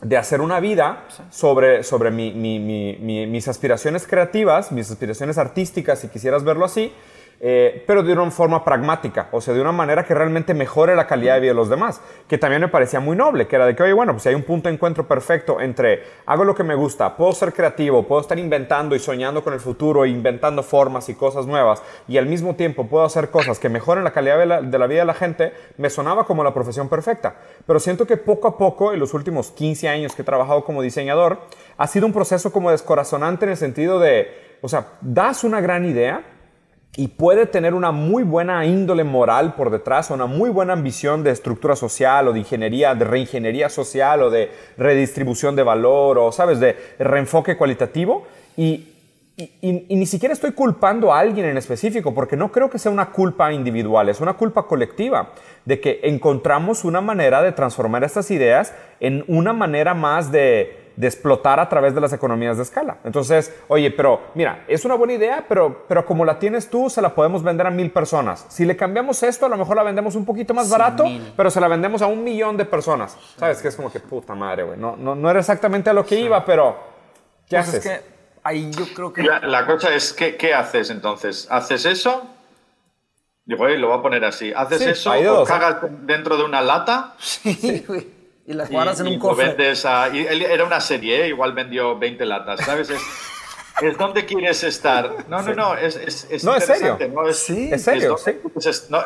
de 0.00 0.16
hacer 0.16 0.40
una 0.40 0.58
vida 0.58 1.04
sobre, 1.30 1.82
sobre 1.82 2.10
mi, 2.10 2.32
mi, 2.32 2.58
mi, 2.58 3.26
mis 3.26 3.46
aspiraciones 3.46 4.06
creativas, 4.06 4.72
mis 4.72 4.90
aspiraciones 4.90 5.38
artísticas, 5.38 6.00
si 6.00 6.08
quisieras 6.08 6.44
verlo 6.44 6.64
así, 6.64 6.92
eh, 7.40 7.84
pero 7.86 8.02
de 8.02 8.12
una 8.12 8.30
forma 8.30 8.64
pragmática, 8.64 9.28
o 9.32 9.40
sea, 9.40 9.54
de 9.54 9.60
una 9.60 9.72
manera 9.72 10.04
que 10.04 10.14
realmente 10.14 10.54
mejore 10.54 10.96
la 10.96 11.06
calidad 11.06 11.34
de 11.34 11.40
vida 11.40 11.50
de 11.50 11.56
los 11.56 11.68
demás, 11.68 12.00
que 12.28 12.38
también 12.38 12.62
me 12.62 12.68
parecía 12.68 13.00
muy 13.00 13.16
noble, 13.16 13.46
que 13.46 13.56
era 13.56 13.66
de 13.66 13.76
que, 13.76 13.82
oye, 13.82 13.92
bueno, 13.92 14.12
pues 14.12 14.22
si 14.22 14.28
hay 14.30 14.34
un 14.34 14.42
punto 14.42 14.68
de 14.68 14.74
encuentro 14.74 15.06
perfecto 15.06 15.60
entre 15.60 16.02
hago 16.26 16.44
lo 16.44 16.54
que 16.54 16.64
me 16.64 16.74
gusta, 16.74 17.16
puedo 17.16 17.32
ser 17.32 17.52
creativo, 17.52 18.02
puedo 18.04 18.20
estar 18.20 18.38
inventando 18.38 18.96
y 18.96 18.98
soñando 18.98 19.44
con 19.44 19.52
el 19.52 19.60
futuro, 19.60 20.06
inventando 20.06 20.62
formas 20.62 21.08
y 21.08 21.14
cosas 21.14 21.46
nuevas, 21.46 21.82
y 22.08 22.16
al 22.18 22.26
mismo 22.26 22.54
tiempo 22.54 22.86
puedo 22.86 23.04
hacer 23.04 23.30
cosas 23.30 23.58
que 23.58 23.68
mejoren 23.68 24.04
la 24.04 24.12
calidad 24.12 24.38
de 24.38 24.46
de 24.46 24.78
la 24.78 24.86
vida 24.86 25.00
de 25.00 25.06
la 25.06 25.14
gente, 25.14 25.52
me 25.76 25.90
sonaba 25.90 26.24
como 26.24 26.44
la 26.44 26.54
profesión 26.54 26.88
perfecta. 26.88 27.36
Pero 27.66 27.80
siento 27.80 28.06
que 28.06 28.16
poco 28.16 28.48
a 28.48 28.58
poco, 28.58 28.92
en 28.92 29.00
los 29.00 29.14
últimos 29.14 29.50
15 29.50 29.88
años 29.88 30.14
que 30.14 30.22
he 30.22 30.24
trabajado 30.24 30.64
como 30.64 30.82
diseñador, 30.82 31.40
ha 31.76 31.86
sido 31.86 32.06
un 32.06 32.12
proceso 32.12 32.52
como 32.52 32.70
descorazonante 32.70 33.44
en 33.44 33.52
el 33.52 33.56
sentido 33.56 33.98
de, 33.98 34.58
o 34.62 34.68
sea, 34.68 34.92
das 35.00 35.44
una 35.44 35.60
gran 35.60 35.84
idea, 35.84 36.24
y 36.96 37.08
puede 37.08 37.44
tener 37.44 37.74
una 37.74 37.92
muy 37.92 38.22
buena 38.22 38.64
índole 38.64 39.04
moral 39.04 39.54
por 39.54 39.70
detrás, 39.70 40.10
una 40.10 40.24
muy 40.24 40.48
buena 40.48 40.72
ambición 40.72 41.22
de 41.22 41.30
estructura 41.30 41.76
social 41.76 42.26
o 42.28 42.32
de 42.32 42.38
ingeniería, 42.38 42.94
de 42.94 43.04
reingeniería 43.04 43.68
social 43.68 44.22
o 44.22 44.30
de 44.30 44.50
redistribución 44.78 45.54
de 45.54 45.62
valor 45.62 46.16
o, 46.16 46.32
sabes, 46.32 46.58
de 46.58 46.74
reenfoque 46.98 47.58
cualitativo. 47.58 48.26
Y, 48.56 48.88
y, 49.36 49.94
ni 49.94 50.06
siquiera 50.06 50.32
estoy 50.32 50.52
culpando 50.52 51.12
a 51.12 51.18
alguien 51.18 51.44
en 51.44 51.58
específico, 51.58 52.14
porque 52.14 52.38
no 52.38 52.50
creo 52.50 52.70
que 52.70 52.78
sea 52.78 52.90
una 52.90 53.12
culpa 53.12 53.52
individual, 53.52 54.08
es 54.08 54.22
una 54.22 54.32
culpa 54.32 54.62
colectiva, 54.62 55.32
de 55.66 55.78
que 55.78 56.00
encontramos 56.04 56.82
una 56.82 57.02
manera 57.02 57.42
de 57.42 57.52
transformar 57.52 58.04
estas 58.04 58.30
ideas 58.30 58.72
en 59.00 59.22
una 59.28 59.52
manera 59.52 59.92
más 59.92 60.32
de, 60.32 60.85
de 60.96 61.06
explotar 61.06 61.60
a 61.60 61.68
través 61.68 61.94
de 61.94 62.00
las 62.00 62.12
economías 62.12 62.56
de 62.56 62.62
escala. 62.62 62.96
Entonces, 63.04 63.54
oye, 63.68 63.90
pero 63.90 64.20
mira, 64.34 64.64
es 64.66 64.84
una 64.84 64.94
buena 64.94 65.12
idea, 65.12 65.44
pero, 65.46 65.84
pero 65.86 66.06
como 66.06 66.24
la 66.24 66.38
tienes 66.38 66.70
tú, 66.70 66.88
se 66.88 67.02
la 67.02 67.14
podemos 67.14 67.42
vender 67.42 67.66
a 67.66 67.70
mil 67.70 67.90
personas. 67.90 68.46
Si 68.48 68.64
le 68.64 68.76
cambiamos 68.76 69.22
esto, 69.22 69.46
a 69.46 69.48
lo 69.48 69.58
mejor 69.58 69.76
la 69.76 69.82
vendemos 69.82 70.14
un 70.14 70.24
poquito 70.24 70.54
más 70.54 70.70
barato, 70.70 71.04
pero 71.36 71.50
se 71.50 71.60
la 71.60 71.68
vendemos 71.68 72.00
a 72.00 72.06
un 72.06 72.24
millón 72.24 72.56
de 72.56 72.64
personas. 72.64 73.16
¿Sabes? 73.36 73.60
Que 73.60 73.68
es 73.68 73.76
como 73.76 73.92
que 73.92 74.00
puta 74.00 74.34
madre, 74.34 74.62
güey. 74.62 74.78
No, 74.78 74.96
no, 74.96 75.14
no, 75.14 75.30
era 75.30 75.40
exactamente 75.40 75.90
a 75.90 75.92
lo 75.92 76.04
que 76.06 76.18
iba, 76.18 76.42
pero 76.44 76.76
¿qué 77.46 77.56
pues 77.56 77.68
haces? 77.68 77.86
Es 77.86 77.92
que 77.92 78.04
ahí 78.42 78.70
yo 78.70 78.86
creo 78.94 79.12
que... 79.12 79.22
La, 79.22 79.66
cosa 79.66 79.94
es, 79.94 80.14
¿qué, 80.14 80.36
¿qué 80.36 80.54
haces 80.54 80.88
entonces? 80.88 81.46
¿Haces 81.50 81.84
eso? 81.84 82.26
Digo, 83.44 83.68
lo 83.68 83.88
voy 83.88 83.98
a 83.98 84.02
poner 84.02 84.24
así. 84.24 84.52
¿Haces 84.56 84.80
eso 84.80 85.10
o 85.10 85.14
¿eh? 85.42 85.46
cagas 85.46 85.76
dentro 86.06 86.38
de 86.38 86.44
una 86.44 86.62
lata? 86.62 87.14
Sí, 87.18 87.84
güey. 87.86 88.15
Y 88.46 88.52
las 88.52 88.70
guardas 88.70 89.00
en 89.00 89.08
un 89.08 89.18
cofre. 89.18 89.56
era 89.58 90.64
una 90.64 90.80
serie, 90.80 91.24
¿eh? 91.24 91.28
igual 91.28 91.52
vendió 91.52 91.98
20 91.98 92.24
latas, 92.26 92.60
¿sabes? 92.60 92.90
Es, 92.90 93.02
es 93.82 93.98
donde 93.98 94.24
quieres 94.24 94.62
estar. 94.62 95.28
No, 95.28 95.42
no, 95.42 95.54
no, 95.54 95.74
es, 95.74 95.96
es, 95.96 96.28
es 96.30 96.44
no, 96.44 96.54
es 96.54 96.64
serio. 96.64 96.96
¿no? 97.12 97.26
Es, 97.26 97.38
sí, 97.38 97.70
es 97.72 97.82
serio, 97.82 98.16
sí. 98.16 98.32
no, 98.88 99.00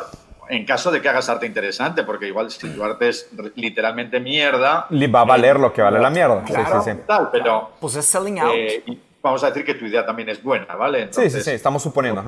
en 0.51 0.65
caso 0.65 0.91
de 0.91 1.01
que 1.01 1.09
hagas 1.09 1.27
arte 1.29 1.45
interesante, 1.45 2.03
porque 2.03 2.27
igual 2.27 2.51
si 2.51 2.69
tu 2.69 2.83
arte 2.83 3.09
es 3.09 3.29
literalmente 3.55 4.19
mierda... 4.19 4.85
Va 4.91 5.21
a 5.21 5.25
valer 5.25 5.59
lo 5.59 5.71
que 5.73 5.81
vale 5.81 5.99
la 5.99 6.09
mierda. 6.09 6.43
Claro, 6.43 6.83
sí, 6.83 6.91
sí, 6.91 6.97
Tal, 7.07 7.29
pero... 7.31 7.71
Pues 7.79 7.95
es 7.95 8.05
selling 8.05 8.39
out. 8.39 8.53
Eh, 8.53 8.83
vamos 9.23 9.43
a 9.43 9.47
decir 9.47 9.65
que 9.65 9.75
tu 9.75 9.85
idea 9.85 10.05
también 10.05 10.29
es 10.29 10.43
buena, 10.43 10.75
¿vale? 10.75 11.07
sí, 11.11 11.29
sí, 11.29 11.41
sí, 11.41 11.51
estamos 11.51 11.81
suponiendo. 11.81 12.23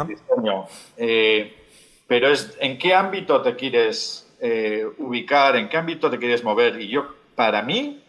Eh, 0.97 1.53
pero 2.07 2.29
es, 2.29 2.55
¿en 2.59 2.77
qué 2.77 2.95
ámbito 2.95 3.41
te 3.41 3.55
quieres 3.55 4.22
eh, 4.45 4.85
ubicar, 4.97 5.55
en 5.55 5.69
qué 5.69 5.77
ámbito 5.77 6.11
te 6.11 6.19
quieres 6.19 6.43
mover. 6.43 6.81
Y 6.81 6.89
yo, 6.89 7.07
para 7.33 7.61
mí, 7.61 8.03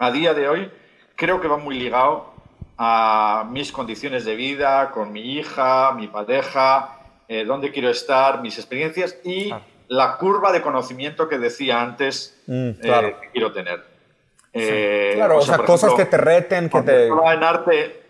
a 0.00 0.10
día 0.10 0.34
de 0.34 0.48
hoy, 0.48 0.68
creo 1.14 1.40
que 1.40 1.46
va 1.46 1.58
muy 1.58 1.78
ligado 1.78 2.34
a 2.76 3.46
mis 3.48 3.70
condiciones 3.70 4.24
de 4.24 4.34
vida, 4.34 4.90
con 4.90 5.12
mi 5.12 5.34
hija, 5.34 5.92
mi 5.92 6.08
pareja, 6.08 6.98
eh, 7.28 7.44
dónde 7.44 7.70
quiero 7.70 7.88
estar, 7.88 8.42
mis 8.42 8.58
experiencias 8.58 9.16
y 9.22 9.54
la 9.86 10.16
curva 10.16 10.50
de 10.50 10.60
conocimiento 10.60 11.28
que 11.28 11.38
decía 11.38 11.80
antes 11.80 12.42
mm, 12.48 12.70
eh, 12.82 13.16
que 13.20 13.30
quiero 13.32 13.52
tener. 13.52 13.84
claro, 15.14 15.38
o 15.38 15.42
sea, 15.42 15.58
cosas 15.58 15.94
que 15.94 16.04
te 16.04 16.16
reten, 16.16 16.68
que 16.68 16.82
te... 16.82 17.06
En 17.06 17.44
arte, 17.44 18.08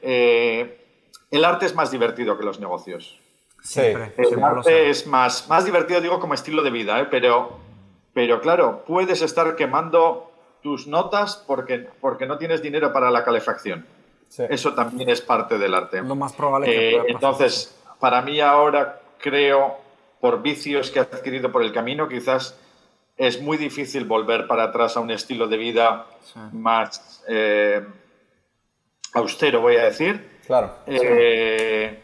el 1.30 1.44
arte 1.44 1.66
es 1.66 1.74
más 1.74 1.90
divertido 1.90 2.38
que 2.38 2.44
los 2.46 2.58
negocios. 2.58 3.20
Sí, 3.62 3.80
el 3.80 4.42
arte 4.42 4.90
es 4.90 5.06
más, 5.06 5.48
más 5.48 5.64
divertido, 5.64 6.00
digo, 6.00 6.18
como 6.18 6.34
estilo 6.34 6.62
de 6.62 6.70
vida, 6.70 7.00
¿eh? 7.00 7.06
pero, 7.10 7.58
pero 8.12 8.40
claro, 8.40 8.84
puedes 8.86 9.22
estar 9.22 9.54
quemando 9.56 10.30
tus 10.62 10.86
notas 10.86 11.42
porque, 11.46 11.88
porque 12.00 12.26
no 12.26 12.38
tienes 12.38 12.62
dinero 12.62 12.92
para 12.92 13.10
la 13.10 13.24
calefacción. 13.24 13.86
Eso 14.48 14.74
también 14.74 15.10
es 15.10 15.20
parte 15.20 15.58
del 15.58 15.74
arte. 15.74 16.02
Lo 16.02 16.14
más 16.14 16.32
probable 16.32 16.66
que 16.66 16.96
eh, 16.96 17.02
Entonces, 17.08 17.76
para 17.98 18.22
mí 18.22 18.40
ahora 18.40 19.00
creo, 19.18 19.78
por 20.20 20.40
vicios 20.40 20.90
que 20.90 21.00
he 21.00 21.02
adquirido 21.02 21.50
por 21.50 21.62
el 21.62 21.72
camino, 21.72 22.08
quizás 22.08 22.56
es 23.16 23.42
muy 23.42 23.56
difícil 23.56 24.04
volver 24.04 24.46
para 24.46 24.64
atrás 24.64 24.96
a 24.96 25.00
un 25.00 25.10
estilo 25.10 25.48
de 25.48 25.56
vida 25.56 26.06
más 26.52 27.22
eh, 27.28 27.84
austero, 29.14 29.60
voy 29.60 29.76
a 29.76 29.84
decir. 29.84 30.38
Claro. 30.46 30.76
Eh, 30.86 32.00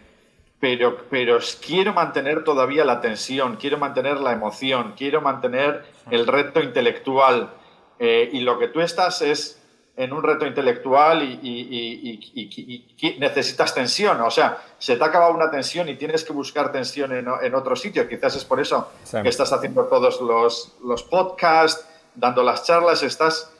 pero, 0.60 1.04
pero 1.10 1.38
quiero 1.64 1.92
mantener 1.92 2.44
todavía 2.44 2.84
la 2.84 3.00
tensión, 3.00 3.56
quiero 3.56 3.78
mantener 3.78 4.18
la 4.20 4.32
emoción, 4.32 4.94
quiero 4.96 5.20
mantener 5.20 5.84
el 6.10 6.26
reto 6.26 6.60
intelectual. 6.60 7.50
Eh, 7.98 8.30
y 8.32 8.40
lo 8.40 8.58
que 8.58 8.68
tú 8.68 8.80
estás 8.80 9.22
es 9.22 9.62
en 9.96 10.12
un 10.12 10.22
reto 10.22 10.46
intelectual 10.46 11.22
y, 11.22 13.16
necesitas 13.18 13.74
tensión. 13.74 14.20
O 14.20 14.30
sea, 14.30 14.58
se 14.78 14.96
te 14.96 15.04
ha 15.04 15.06
acabado 15.06 15.32
una 15.32 15.50
tensión 15.50 15.88
y 15.88 15.96
tienes 15.96 16.24
que 16.24 16.32
buscar 16.32 16.70
tensión 16.70 17.12
en, 17.12 17.54
otro 17.54 17.76
sitio. 17.76 18.08
Quizás 18.08 18.36
es 18.36 18.44
por 18.44 18.60
eso 18.60 18.90
que 19.10 19.28
estás 19.28 19.52
haciendo 19.52 19.84
todos 19.84 20.20
los, 20.20 20.74
los 20.84 21.02
podcasts, 21.02 21.86
dando 22.14 22.42
las 22.42 22.64
charlas, 22.64 23.02
estás 23.02 23.52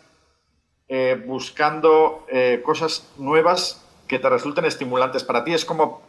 eh, 0.89 1.23
buscando 1.27 2.27
eh, 2.29 2.63
cosas 2.65 3.09
nuevas 3.17 3.83
que 4.07 4.19
te 4.19 4.29
resulten 4.29 4.67
estimulantes 4.67 5.25
para 5.25 5.43
ti. 5.43 5.55
Es 5.55 5.65
como 5.65 6.03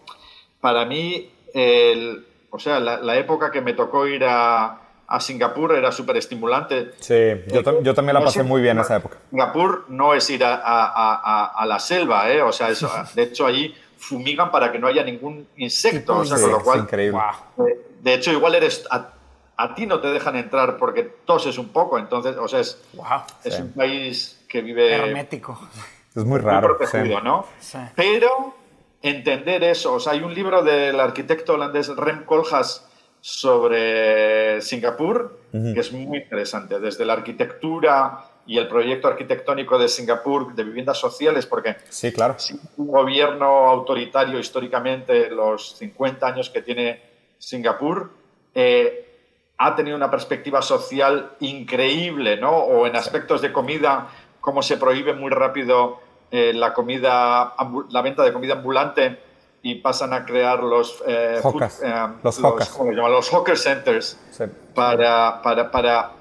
para 0.61 0.85
mí, 0.85 1.31
el, 1.53 2.25
o 2.49 2.59
sea, 2.59 2.79
la, 2.79 3.17
época 3.17 3.51
que 3.51 3.61
me 3.61 3.73
tocó 3.73 4.07
ir 4.07 4.23
a, 4.23 4.79
a 5.07 5.19
Singapur 5.19 5.73
era 5.73 5.91
súper 5.91 6.17
estimulante. 6.17 6.91
Sí, 6.99 7.43
yo, 7.47 7.81
yo, 7.81 7.93
también 7.93 8.15
la 8.15 8.23
pasé 8.23 8.43
muy 8.43 8.61
bien 8.61 8.79
esa 8.79 8.97
época. 8.97 9.17
Singapur 9.29 9.85
no 9.89 10.13
es 10.13 10.29
ir 10.29 10.43
a, 10.43 10.61
a, 10.63 11.45
a 11.55 11.65
la 11.65 11.79
selva, 11.79 12.29
¿eh? 12.31 12.41
O 12.41 12.51
sea, 12.51 12.69
eso, 12.69 12.91
de 13.13 13.23
hecho 13.23 13.45
allí 13.45 13.73
fumigan 13.97 14.51
para 14.51 14.71
que 14.71 14.79
no 14.79 14.87
haya 14.87 15.03
ningún 15.03 15.47
insecto, 15.57 16.17
o 16.17 16.25
sea, 16.25 16.39
con 16.39 16.51
lo 16.51 16.63
cual... 16.63 16.79
Es 16.79 16.83
increíble. 16.85 17.19
De, 18.01 18.13
hecho, 18.13 18.31
igual 18.31 18.55
eres... 18.55 18.87
A, 18.89 19.73
ti 19.73 19.87
no 19.87 19.99
te 19.99 20.09
dejan 20.09 20.35
entrar 20.35 20.77
porque 20.77 21.03
toses 21.03 21.57
un 21.57 21.69
poco, 21.69 21.97
entonces, 21.97 22.37
o 22.37 22.47
sea, 22.47 22.59
es, 22.59 22.79
es 23.43 23.59
un 23.59 23.73
país 23.73 24.45
que 24.47 24.61
vive... 24.61 24.93
Hermético. 24.93 25.59
Es 26.15 26.23
muy 26.23 26.39
raro. 26.39 26.69
Muy 26.69 26.77
protegido, 26.77 27.21
¿no? 27.21 27.45
Pero 27.95 28.53
entender 29.01 29.63
eso. 29.63 29.93
O 29.93 29.99
sea, 29.99 30.13
hay 30.13 30.21
un 30.21 30.33
libro 30.33 30.63
del 30.63 30.99
arquitecto 30.99 31.53
holandés 31.53 31.87
Rem 31.95 32.25
Koolhaas 32.25 32.87
sobre 33.21 34.61
Singapur 34.61 35.37
que 35.51 35.79
es 35.79 35.91
muy 35.91 36.17
interesante, 36.17 36.79
desde 36.79 37.05
la 37.05 37.13
arquitectura 37.13 38.25
y 38.45 38.57
el 38.57 38.67
proyecto 38.67 39.07
arquitectónico 39.07 39.77
de 39.77 39.87
Singapur 39.87 40.53
de 40.55 40.63
viviendas 40.63 40.97
sociales, 40.97 41.45
porque 41.45 41.77
sí, 41.89 42.11
claro. 42.11 42.35
un 42.77 42.87
gobierno 42.87 43.45
autoritario 43.67 44.39
históricamente, 44.39 45.29
los 45.29 45.75
50 45.77 46.27
años 46.27 46.49
que 46.49 46.61
tiene 46.61 47.01
Singapur, 47.37 48.11
eh, 48.53 49.03
ha 49.57 49.75
tenido 49.75 49.97
una 49.97 50.11
perspectiva 50.11 50.61
social 50.61 51.31
increíble, 51.39 52.37
¿no? 52.37 52.51
O 52.51 52.85
en 52.85 52.95
aspectos 52.95 53.41
de 53.41 53.51
comida, 53.51 54.09
como 54.39 54.61
se 54.61 54.77
prohíbe 54.77 55.13
muy 55.13 55.31
rápido 55.31 55.99
eh, 56.31 56.53
la 56.53 56.73
comida, 56.73 57.53
la 57.89 58.01
venta 58.01 58.23
de 58.23 58.33
comida 58.33 58.53
ambulante 58.53 59.19
y 59.61 59.75
pasan 59.75 60.13
a 60.13 60.25
crear 60.25 60.63
los, 60.63 61.03
eh, 61.07 61.41
eh, 61.41 62.07
los, 62.23 62.39
los, 62.39 63.29
hawker 63.29 63.57
centers 63.57 64.19
para, 64.73 65.41
para, 65.41 65.71
para, 65.71 66.11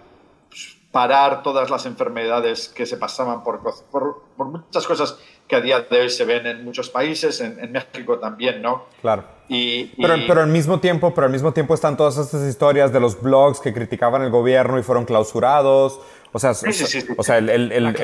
parar 0.97 1.43
todas 1.43 1.69
las 1.69 1.85
enfermedades 1.85 2.69
que 2.69 2.87
se 2.87 2.97
pasaban 2.97 3.43
por, 3.43 3.61
por, 3.91 4.47
muchas 4.47 4.87
cosas 4.87 5.19
que 5.47 5.55
a 5.55 5.61
día 5.61 5.81
de 5.81 6.01
hoy 6.01 6.09
se 6.09 6.25
ven 6.25 6.47
en 6.47 6.65
muchos 6.65 6.89
países, 6.89 7.41
en, 7.41 7.71
México 7.71 8.19
también, 8.19 8.63
¿no? 8.63 8.85
Claro. 9.03 9.25
Y, 9.49 9.87
pero, 10.01 10.15
pero, 10.27 10.41
al 10.41 10.49
mismo 10.49 10.81
tiempo, 10.81 11.13
pero 11.15 11.27
al 11.27 11.33
mismo 11.33 11.53
tiempo 11.53 11.75
están 11.75 11.97
todas 11.97 12.17
estas 12.17 12.49
historias 12.49 12.93
de 12.93 13.01
los 13.01 13.21
blogs 13.21 13.61
que 13.61 13.75
criticaban 13.75 14.23
el 14.23 14.31
gobierno 14.31 14.79
y 14.79 14.83
fueron 14.83 15.05
clausurados. 15.05 16.01
O 16.37 16.39
sea, 16.39 16.51
o 16.51 17.23
sea, 17.23 17.39
el, 17.39 17.49
el, 17.49 17.73
el, 17.73 17.95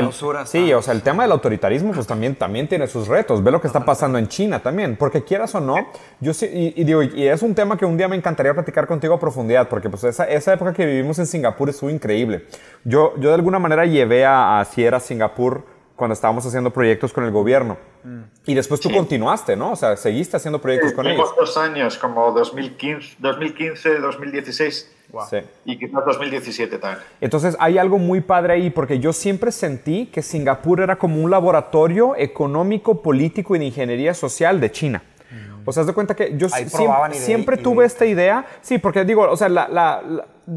sí, 0.47 0.72
o 0.72 0.80
sea, 0.80 0.95
el 0.95 1.03
tema 1.03 1.24
del 1.24 1.33
autoritarismo 1.33 1.93
pues 1.93 2.07
también, 2.07 2.35
también 2.35 2.66
tiene 2.66 2.87
sus 2.87 3.07
retos. 3.07 3.45
Ve 3.45 3.51
lo 3.51 3.61
que 3.61 3.66
está 3.66 3.85
pasando 3.85 4.16
en 4.16 4.26
China 4.26 4.62
también, 4.62 4.97
porque 4.97 5.22
quieras 5.22 5.55
o 5.55 5.61
no, 5.61 5.76
yo 6.18 6.33
sí, 6.33 6.49
y, 6.74 6.83
digo, 6.83 7.03
y 7.03 7.28
es 7.28 7.43
un 7.43 7.55
tema 7.55 7.76
que 7.76 7.85
un 7.85 7.99
día 7.99 8.09
me 8.09 8.16
encantaría 8.16 8.55
platicar 8.55 8.87
contigo 8.87 9.12
a 9.12 9.20
profundidad, 9.20 9.68
porque 9.68 9.91
pues 9.91 10.05
esa, 10.05 10.24
esa 10.24 10.55
época 10.55 10.72
que 10.72 10.87
vivimos 10.87 11.18
en 11.18 11.26
Singapur 11.26 11.68
estuvo 11.68 11.91
increíble. 11.91 12.47
Yo, 12.85 13.12
yo 13.18 13.28
de 13.28 13.35
alguna 13.35 13.59
manera 13.59 13.85
llevé 13.85 14.24
a, 14.24 14.61
a 14.61 14.64
Sierra 14.64 14.99
Singapur 14.99 15.66
cuando 15.95 16.14
estábamos 16.14 16.47
haciendo 16.47 16.70
proyectos 16.70 17.12
con 17.12 17.24
el 17.24 17.33
gobierno. 17.33 17.76
Mm. 18.03 18.22
Y 18.47 18.55
después 18.55 18.80
tú 18.80 18.91
continuaste, 18.91 19.57
¿no? 19.57 19.72
O 19.72 19.76
sea, 19.76 19.95
seguiste 19.97 20.39
haciendo 20.39 20.59
proyectos 20.59 20.95
con 20.95 21.07
ellos. 21.07 21.35
dos 21.39 21.57
años, 21.59 21.99
como 21.99 22.33
2015, 22.33 23.16
2015 23.18 23.99
2016. 23.99 24.91
Sí. 25.29 25.39
Y 25.65 25.79
quizás 25.79 26.05
2017 26.05 26.79
también. 26.79 27.05
Entonces 27.21 27.57
hay 27.61 27.79
algo 27.79 27.99
muy 27.99 28.21
padre 28.21 28.55
ahí, 28.55 28.71
porque 28.71 28.99
yo 28.99 29.13
siempre 29.13 29.53
sentí 29.53 30.07
que 30.07 30.23
Singapur 30.23 30.81
era 30.81 30.97
como 30.97 31.23
un 31.23 31.31
laboratorio 31.31 32.15
económico, 32.17 33.03
político 33.03 33.55
y 33.57 33.59
de 33.59 33.67
ingeniería 33.67 34.15
social 34.15 34.61
de 34.61 34.71
China. 34.71 35.03
Mm. 35.31 35.69
O 35.69 35.73
sea, 35.73 35.85
de 35.85 35.93
cuenta 35.93 36.17
que 36.17 36.37
yo 36.37 36.49
siempre, 36.49 37.57
tuve 37.57 37.85
esta 37.85 38.07
idea, 38.07 38.47
sí, 38.63 38.79
porque 38.79 39.05
digo, 39.05 39.31
o 39.31 39.37
sea, 39.37 39.49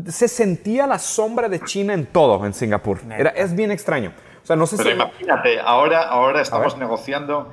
se 0.07 0.27
sentía 0.27 0.87
la 0.87 0.99
sombra 0.99 1.49
de 1.49 1.59
China 1.61 1.93
en 1.93 2.05
todo 2.05 2.45
en 2.45 2.53
Singapur. 2.53 2.99
Era, 3.17 3.31
es 3.31 3.55
bien 3.55 3.71
extraño. 3.71 4.13
Pero 4.47 4.91
imagínate, 4.91 5.59
ahora, 5.59 6.03
ahora 6.03 6.41
estamos 6.41 6.77
negociando 6.77 7.51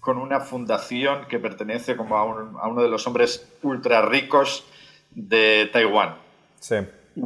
con 0.00 0.18
una 0.18 0.40
fundación 0.40 1.26
que 1.28 1.38
pertenece 1.38 1.96
como 1.96 2.16
a, 2.16 2.24
uno 2.68 2.82
de 2.82 2.88
los 2.88 3.06
hombres 3.06 3.48
ultra 3.62 4.02
ricos 4.02 4.66
de 5.10 5.70
Taiwán. 5.72 6.16
Sí. 6.60 6.76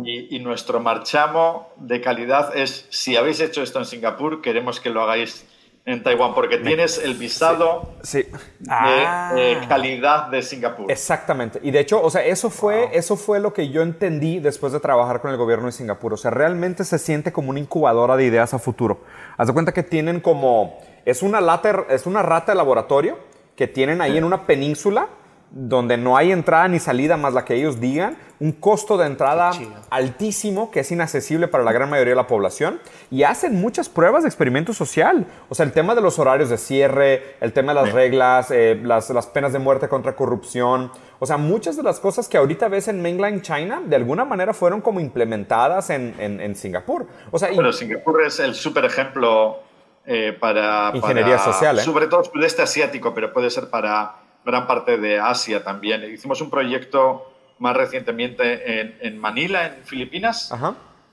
Y, 0.05 0.39
nuestro 0.39 0.79
marchamo 0.79 1.73
de 1.77 2.01
calidad 2.01 2.57
es, 2.57 2.87
si 2.91 3.17
habéis 3.17 3.41
hecho 3.41 3.61
esto 3.61 3.81
en 3.81 3.85
Singapur, 3.85 4.41
queremos 4.41 4.79
que 4.79 4.89
lo 4.89 5.03
hagáis 5.03 5.45
en 5.85 6.03
Taiwán, 6.05 6.33
porque 6.33 6.59
tienes 6.59 6.99
el 6.99 7.15
visado 7.15 7.95
sí. 8.03 8.23
de 8.23 8.69
ah. 8.69 9.35
calidad 9.69 10.29
de 10.29 10.43
Singapur. 10.43 10.91
Exactamente. 10.91 11.59
Y 11.65 11.73
de 11.73 11.81
hecho, 11.81 12.01
o 12.01 12.09
sea, 12.09 12.25
eso 12.25 12.51
fue, 12.51 12.91
eso 12.93 13.17
fue 13.17 13.41
lo 13.41 13.53
que 13.53 13.71
yo 13.71 13.83
entendí 13.83 14.39
después 14.39 14.73
de 14.73 14.79
trabajar 14.79 15.21
con 15.21 15.33
el 15.33 15.37
gobierno 15.37 15.67
de 15.67 15.73
Singapur. 15.73 16.13
O 16.15 16.17
sea, 16.17 16.31
realmente 16.31 16.85
se 16.85 16.99
siente 16.99 17.33
como 17.33 17.51
una 17.51 17.59
incubadora 17.59 18.17
de 18.17 18.27
ideas 18.27 18.55
a 18.55 18.61
futuro. 18.61 19.01
Haz 19.37 19.49
de 19.49 19.53
cuenta 19.53 19.73
que 19.73 19.83
tienen 19.83 20.21
como, 20.21 20.79
es 21.05 21.23
una, 21.23 21.41
lata, 21.41 21.87
es 21.89 22.07
una 22.07 22.23
rata 22.23 22.53
de 22.53 22.57
laboratorio 22.57 23.19
que 23.57 23.67
tienen 23.67 24.01
ahí 24.01 24.17
en 24.17 24.23
una 24.25 24.47
península 24.47 25.09
donde 25.53 25.97
no 25.97 26.17
hay 26.17 26.31
entrada 26.31 26.69
ni 26.69 26.79
salida 26.79 27.17
más 27.17 27.35
la 27.35 27.45
que 27.45 27.55
ellos 27.55 27.81
digan, 27.81 28.17
un 28.39 28.53
costo 28.53 28.97
de 28.97 29.07
entrada 29.07 29.51
altísimo 29.91 30.71
que 30.71 30.81
es 30.81 30.93
inaccesible 30.93 31.49
para 31.49 31.65
la 31.65 31.73
gran 31.73 31.91
mayoría 31.91 32.13
de 32.13 32.17
la 32.17 32.27
población 32.27 32.81
y 33.11 33.25
hacen 33.25 33.61
muchas 33.61 33.89
pruebas 33.89 34.23
de 34.23 34.29
experimento 34.29 34.73
social. 34.73 35.27
O 35.49 35.55
sea, 35.55 35.67
el 35.67 35.73
tema 35.73 35.95
de 35.95 36.01
los 36.01 36.19
horarios 36.19 36.49
de 36.49 36.57
cierre, 36.57 37.37
el 37.41 37.53
tema 37.53 37.75
de 37.75 37.83
las 37.83 37.93
reglas, 37.93 38.51
eh, 38.51 38.81
las, 38.83 39.11
las, 39.11 39.27
penas 39.27 39.53
de 39.53 39.59
muerte 39.59 39.89
contra 39.89 40.15
corrupción. 40.15 40.93
O 41.19 41.27
sea, 41.27 41.37
muchas 41.37 41.77
de 41.77 41.83
las 41.83 42.01
cosas 42.01 42.29
que 42.29 42.39
ahorita 42.39 42.69
ves 42.69 42.89
en 42.89 43.03
mainland 43.03 43.43
China 43.43 43.83
de 43.85 43.97
alguna 43.97 44.25
manera 44.25 44.55
fueron 44.55 44.81
como 44.81 45.01
implementadas 45.01 45.91
en, 45.91 46.15
en, 46.19 46.55
Singapur. 46.55 47.07
O 47.31 47.39
sea, 47.39 47.51
Pero 47.55 47.73
Singapur 47.73 48.23
es 48.23 48.39
el 48.39 48.55
súper 48.55 48.85
ejemplo 48.85 49.59
eh, 50.07 50.33
para... 50.39 50.93
Ingeniería 50.95 51.39
social, 51.39 51.79
¿eh? 51.79 51.83
Sobre 51.83 52.07
todo 52.07 52.25
sudeste 52.25 52.63
asiático, 52.63 53.13
pero 53.13 53.33
puede 53.33 53.51
ser 53.51 53.69
para 53.69 54.15
gran 54.51 54.67
parte 54.67 54.99
de 54.99 55.19
Asia 55.19 55.63
también. 55.63 56.03
Hicimos 56.13 56.41
un 56.41 56.51
proyecto 56.51 57.33
más 57.59 57.77
recientemente 57.77 59.07
en, 59.07 59.19
Manila, 59.19 59.67
en 59.67 59.85
Filipinas, 59.85 60.53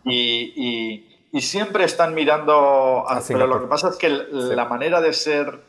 Y, 0.04 1.04
siempre 1.42 1.84
están 1.84 2.16
mirando, 2.16 3.06
pero 3.28 3.46
lo 3.46 3.62
que 3.62 3.68
pasa 3.68 3.90
es 3.90 3.98
que 3.98 4.10
la 4.10 4.66
manera 4.66 5.02
de 5.02 5.14
ser 5.14 5.60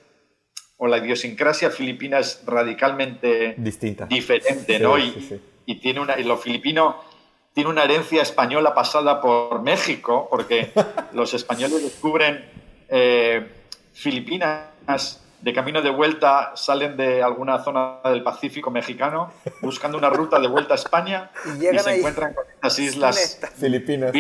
o 0.79 0.87
la 0.87 0.99
idiosincrasia 0.99 1.71
filipina 1.71 2.21
es 2.21 2.43
radicalmente 2.47 3.55
distinta, 3.59 4.07
diferente, 4.07 4.79
¿no? 4.79 4.97
Y, 4.97 5.75
tiene 5.81 6.01
una, 6.01 6.19
y 6.19 6.23
lo 6.23 6.39
filipino 6.39 6.97
tiene 7.53 7.69
una 7.69 7.83
herencia 7.85 8.23
española 8.23 8.73
pasada 8.73 9.21
por 9.21 9.61
México, 9.61 10.27
porque 10.31 10.73
los 11.13 11.35
españoles 11.35 11.83
descubren 11.83 12.43
eh, 12.89 13.47
Filipinas 13.93 15.21
de 15.41 15.53
camino 15.53 15.83
de 15.83 15.91
vuelta 15.91 16.53
salen 16.57 16.97
de 16.97 17.23
alguna 17.23 17.63
zona 17.63 18.01
del 18.05 18.23
Pacífico 18.23 18.71
mexicano 18.71 19.33
buscando 19.63 19.97
una 19.97 20.11
ruta 20.11 20.39
de 20.41 20.49
vuelta 20.49 20.75
a 20.75 20.77
España 20.77 21.31
y, 21.59 21.79
se 21.79 21.97
encuentran 21.97 22.35
con 22.35 22.45
estas 22.49 22.79
islas 22.79 23.41
filipinas. 23.57 24.13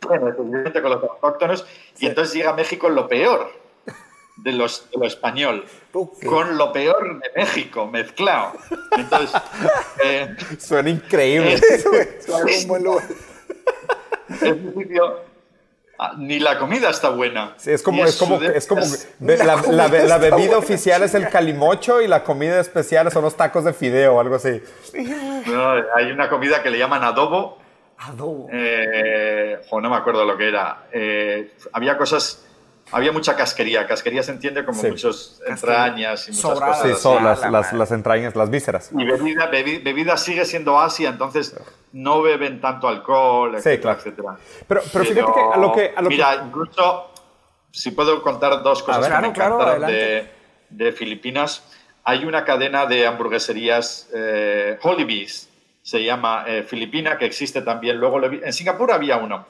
Con 0.00 0.20
los 0.24 1.02
autóctonos. 1.02 1.66
Y 1.98 2.06
entonces 2.06 2.34
llega 2.34 2.50
a 2.50 2.54
México 2.54 2.88
lo 2.88 3.06
peor 3.06 3.52
de, 4.36 4.52
los, 4.52 4.88
lo 4.96 5.06
español. 5.06 5.64
Con 6.26 6.58
lo 6.58 6.72
peor 6.72 7.20
de 7.20 7.30
México 7.36 7.86
mezclado. 7.86 8.52
Entonces 8.96 9.40
eh, 10.04 10.36
suena 10.58 10.90
increíble. 10.90 11.54
es, 11.70 11.86
un 12.62 12.68
buen 12.68 12.82
lugar. 12.82 13.04
es 14.28 14.42
un 14.42 14.74
sitio 14.76 15.31
ni 16.16 16.38
la 16.38 16.58
comida 16.58 16.90
está 16.90 17.10
buena. 17.10 17.54
Sí, 17.56 17.70
es 17.70 17.82
como, 17.82 18.04
es 18.04 18.16
como, 18.16 18.40
es 18.40 18.66
como 18.66 18.82
la, 19.20 20.18
bebida 20.18 20.58
oficial 20.58 21.02
es 21.02 21.14
el 21.14 21.28
calimocho 21.28 22.00
y 22.00 22.08
la 22.08 22.24
comida 22.24 22.60
especial 22.60 23.10
son 23.10 23.22
los 23.22 23.36
tacos 23.36 23.64
de 23.64 23.72
fideo 23.72 24.14
o 24.14 24.20
algo 24.20 24.36
así. 24.36 24.62
hay 25.94 26.10
una 26.10 26.28
comida 26.28 26.62
que 26.62 26.70
le 26.70 26.78
llaman 26.78 27.04
adobo. 27.04 27.58
Adobo. 27.98 28.48
Eh, 28.52 29.60
o 29.70 29.80
no 29.80 29.90
me 29.90 29.96
acuerdo 29.96 30.24
lo 30.24 30.36
que 30.36 30.48
era. 30.48 30.84
Eh, 30.92 31.52
había 31.72 31.96
cosas 31.96 32.44
había 32.92 33.12
mucha 33.12 33.34
casquería. 33.34 33.86
Casquería 33.86 34.22
se 34.22 34.32
entiende 34.32 34.64
como 34.64 34.82
muchas 34.82 35.40
entrañas 35.46 36.28
y 36.28 36.32
muchas 36.32 36.60
cosas. 36.60 36.82
Sí, 36.82 36.94
son 37.00 37.24
las, 37.24 37.50
las, 37.50 37.72
las, 37.72 37.90
entrañas, 37.90 38.36
las 38.36 38.50
vísceras. 38.50 38.90
Y 38.96 39.04
bebida, 39.04 39.46
bebida, 39.46 40.16
sigue 40.16 40.44
siendo 40.44 40.78
Asia, 40.78 41.08
entonces 41.08 41.56
no 41.92 42.22
beben 42.22 42.60
tanto 42.60 42.88
alcohol, 42.88 43.54
etcétera, 43.56 43.94
etcétera. 43.94 44.36
Pero, 44.68 44.82
pero, 44.92 45.04
fíjate 45.04 45.32
que 45.32 45.40
a 45.52 45.56
lo 45.56 45.72
que... 45.72 45.92
A 45.96 46.02
lo 46.02 46.08
mira, 46.08 46.44
incluso, 46.46 47.10
si 47.70 47.90
puedo 47.90 48.22
contar 48.22 48.62
dos 48.62 48.82
cosas 48.82 49.08
que 49.08 49.20
me 49.20 49.28
encantaron 49.28 49.86
de, 49.86 50.30
de, 50.70 50.92
Filipinas, 50.92 51.64
hay 52.04 52.24
una 52.24 52.44
cadena 52.44 52.86
de 52.86 53.06
hamburgueserías, 53.06 54.08
eh, 54.14 54.78
Bees, 55.06 55.48
se 55.82 56.02
llama 56.02 56.44
eh, 56.46 56.62
Filipina, 56.62 57.18
que 57.18 57.24
existe 57.24 57.62
también. 57.62 57.98
Luego 57.98 58.22
en 58.22 58.52
Singapur 58.52 58.92
había 58.92 59.16
uno. 59.16 59.46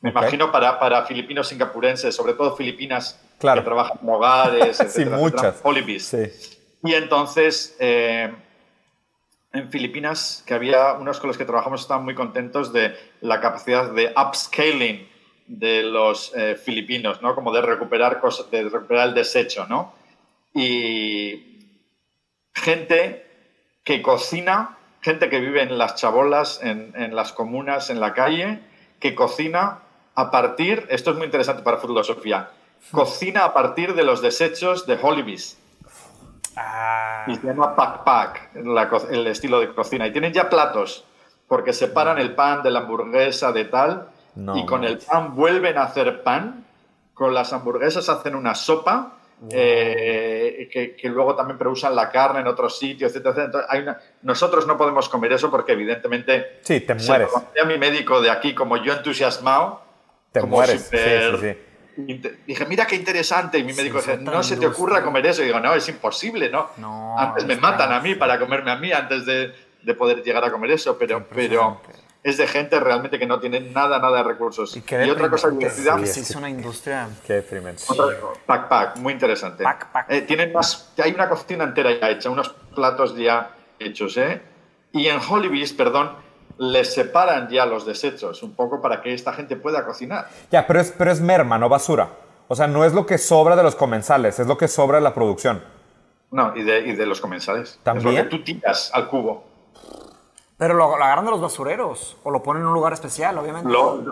Me 0.00 0.10
imagino 0.10 0.52
para, 0.52 0.78
para 0.78 1.04
filipinos 1.06 1.48
singapurenses, 1.48 2.14
sobre 2.14 2.34
todo 2.34 2.54
filipinas 2.54 3.20
que 3.40 3.60
trabajan 3.60 3.98
en 4.02 4.08
hogares, 4.08 4.76
sí, 4.88 5.04
muchas. 5.04 5.60
Sí. 6.00 6.58
Y 6.84 6.94
entonces, 6.94 7.76
eh, 7.80 8.32
en 9.52 9.70
Filipinas, 9.70 10.44
que 10.46 10.54
había 10.54 10.92
unos 10.92 11.18
con 11.18 11.28
los 11.28 11.36
que 11.36 11.44
trabajamos, 11.44 11.80
estaban 11.80 12.04
muy 12.04 12.14
contentos 12.14 12.72
de 12.72 12.94
la 13.20 13.40
capacidad 13.40 13.90
de 13.90 14.12
upscaling 14.16 15.08
de 15.46 15.82
los 15.82 16.32
eh, 16.36 16.54
filipinos, 16.56 17.22
¿no? 17.22 17.34
Como 17.34 17.52
de 17.52 17.62
recuperar, 17.62 18.20
cosas, 18.20 18.50
de 18.50 18.68
recuperar 18.68 19.08
el 19.08 19.14
desecho, 19.14 19.66
¿no? 19.66 19.94
Y 20.54 21.74
gente 22.54 23.26
que 23.82 24.02
cocina, 24.02 24.76
gente 25.00 25.28
que 25.28 25.40
vive 25.40 25.62
en 25.62 25.78
las 25.78 25.96
chabolas, 25.96 26.60
en, 26.62 26.92
en 26.96 27.16
las 27.16 27.32
comunas, 27.32 27.90
en 27.90 27.98
la 27.98 28.12
calle, 28.12 28.60
que 29.00 29.14
cocina 29.14 29.80
a 30.18 30.32
partir, 30.32 30.84
esto 30.90 31.12
es 31.12 31.16
muy 31.16 31.26
interesante 31.26 31.62
para 31.62 31.76
filosofía, 31.76 32.50
cocina 32.90 33.44
a 33.44 33.54
partir 33.54 33.94
de 33.94 34.02
los 34.02 34.20
desechos 34.20 34.84
de 34.84 34.98
Hollybees. 35.00 35.56
Ah. 36.56 37.22
Y 37.28 37.36
se 37.36 37.46
llama 37.46 37.76
Pack 37.76 38.02
Pack, 38.02 38.50
el 39.10 39.26
estilo 39.28 39.60
de 39.60 39.72
cocina. 39.72 40.08
Y 40.08 40.10
tienen 40.10 40.32
ya 40.32 40.50
platos, 40.50 41.04
porque 41.46 41.72
separan 41.72 42.18
el 42.18 42.34
pan 42.34 42.64
de 42.64 42.72
la 42.72 42.80
hamburguesa 42.80 43.52
de 43.52 43.66
tal, 43.66 44.08
y 44.56 44.66
con 44.66 44.82
el 44.82 44.98
pan 44.98 45.36
vuelven 45.36 45.78
a 45.78 45.84
hacer 45.84 46.24
pan, 46.24 46.64
con 47.14 47.32
las 47.32 47.52
hamburguesas 47.52 48.08
hacen 48.08 48.34
una 48.34 48.56
sopa, 48.56 49.18
eh, 49.52 50.68
que, 51.00 51.08
luego 51.10 51.36
también 51.36 51.58
preusan 51.58 51.94
la 51.94 52.10
carne 52.10 52.40
en 52.40 52.48
otros 52.48 52.76
sitios, 52.76 53.14
etc. 53.14 53.54
nosotros 54.22 54.66
no 54.66 54.76
podemos 54.76 55.08
comer 55.08 55.34
eso 55.34 55.48
porque 55.48 55.72
evidentemente... 55.74 56.58
Sí, 56.62 56.80
te 56.80 56.96
mueres. 56.96 57.30
a 57.36 57.64
mi 57.66 57.78
médico 57.78 58.20
de 58.20 58.30
aquí 58.30 58.52
como 58.52 58.78
yo 58.78 58.94
entusiasmado, 58.94 59.86
te 60.40 60.46
mueres. 60.46 60.90
Dije, 62.46 62.66
mira 62.66 62.86
qué 62.86 62.96
interesante. 62.96 63.58
Y 63.58 63.64
mi 63.64 63.72
médico 63.72 63.98
dice, 63.98 64.18
no 64.18 64.42
se 64.42 64.56
te 64.56 64.66
ocurra 64.66 65.02
comer 65.02 65.26
eso. 65.26 65.42
Y 65.42 65.46
digo, 65.46 65.60
no, 65.60 65.74
es 65.74 65.88
imposible, 65.88 66.50
¿no? 66.50 67.18
antes 67.18 67.44
me 67.46 67.56
matan 67.56 67.92
a 67.92 68.00
mí 68.00 68.14
para 68.14 68.38
comerme 68.38 68.70
a 68.70 68.76
mí 68.76 68.92
antes 68.92 69.26
de, 69.26 69.52
de, 69.82 69.94
poder 69.94 70.22
llegar 70.22 70.44
a 70.44 70.50
comer 70.50 70.72
eso. 70.72 70.96
Pero, 70.98 71.26
pero 71.28 71.80
es 72.22 72.36
de 72.36 72.46
gente 72.46 72.78
realmente 72.80 73.18
que 73.18 73.26
no 73.26 73.40
tiene 73.40 73.60
nada, 73.60 73.98
nada 73.98 74.18
de 74.18 74.24
recursos. 74.24 74.76
Y, 74.76 74.84
y 74.94 75.10
otra 75.10 75.30
cosa 75.30 75.50
divertida. 75.50 75.98
Sí, 76.04 76.20
es 76.20 76.36
una 76.36 76.50
industria. 76.50 77.08
Qué 77.26 77.34
deprimente. 77.34 77.82
Pack 78.46 78.68
Pack, 78.68 78.96
muy 78.96 79.12
interesante. 79.12 79.64
Pack 79.64 79.92
Pack. 79.92 80.10
Eh, 80.10 80.22
tienen 80.22 80.52
más, 80.52 80.92
hay 81.02 81.12
una 81.12 81.28
cocina 81.28 81.64
entera 81.64 81.90
ya 81.98 82.10
hecha, 82.10 82.30
unos 82.30 82.50
platos 82.74 83.16
ya 83.16 83.50
hechos, 83.78 84.16
¿eh? 84.16 84.40
Y 84.92 85.06
en 85.06 85.20
Hollywood, 85.20 85.76
perdón, 85.76 86.12
les 86.58 86.92
separan 86.92 87.48
ya 87.48 87.64
los 87.66 87.86
desechos 87.86 88.42
un 88.42 88.54
poco 88.54 88.80
para 88.80 89.00
que 89.00 89.14
esta 89.14 89.32
gente 89.32 89.56
pueda 89.56 89.84
cocinar. 89.86 90.28
Ya, 90.50 90.66
pero 90.66 90.80
es, 90.80 90.92
pero 90.96 91.10
es 91.10 91.20
merma, 91.20 91.58
no 91.58 91.68
basura. 91.68 92.08
O 92.48 92.56
sea, 92.56 92.66
no 92.66 92.84
es 92.84 92.92
lo 92.94 93.06
que 93.06 93.18
sobra 93.18 93.56
de 93.56 93.62
los 93.62 93.74
comensales, 93.74 94.38
es 94.38 94.46
lo 94.46 94.56
que 94.58 94.68
sobra 94.68 94.98
de 94.98 95.04
la 95.04 95.14
producción. 95.14 95.62
No, 96.30 96.54
y 96.56 96.62
de, 96.62 96.80
y 96.80 96.92
de 96.96 97.06
los 97.06 97.20
comensales. 97.20 97.78
¿También? 97.82 98.08
Es 98.08 98.24
lo 98.24 98.30
que 98.30 98.36
tú 98.36 98.42
tiras 98.44 98.90
al 98.94 99.08
cubo. 99.08 99.44
Pero 100.56 100.74
lo, 100.74 100.98
lo 100.98 101.04
agarran 101.04 101.24
de 101.24 101.30
los 101.30 101.40
basureros 101.40 102.16
o 102.24 102.30
lo 102.32 102.42
ponen 102.42 102.62
en 102.62 102.68
un 102.68 102.74
lugar 102.74 102.92
especial, 102.92 103.38
obviamente. 103.38 103.70
Lo- 103.70 104.02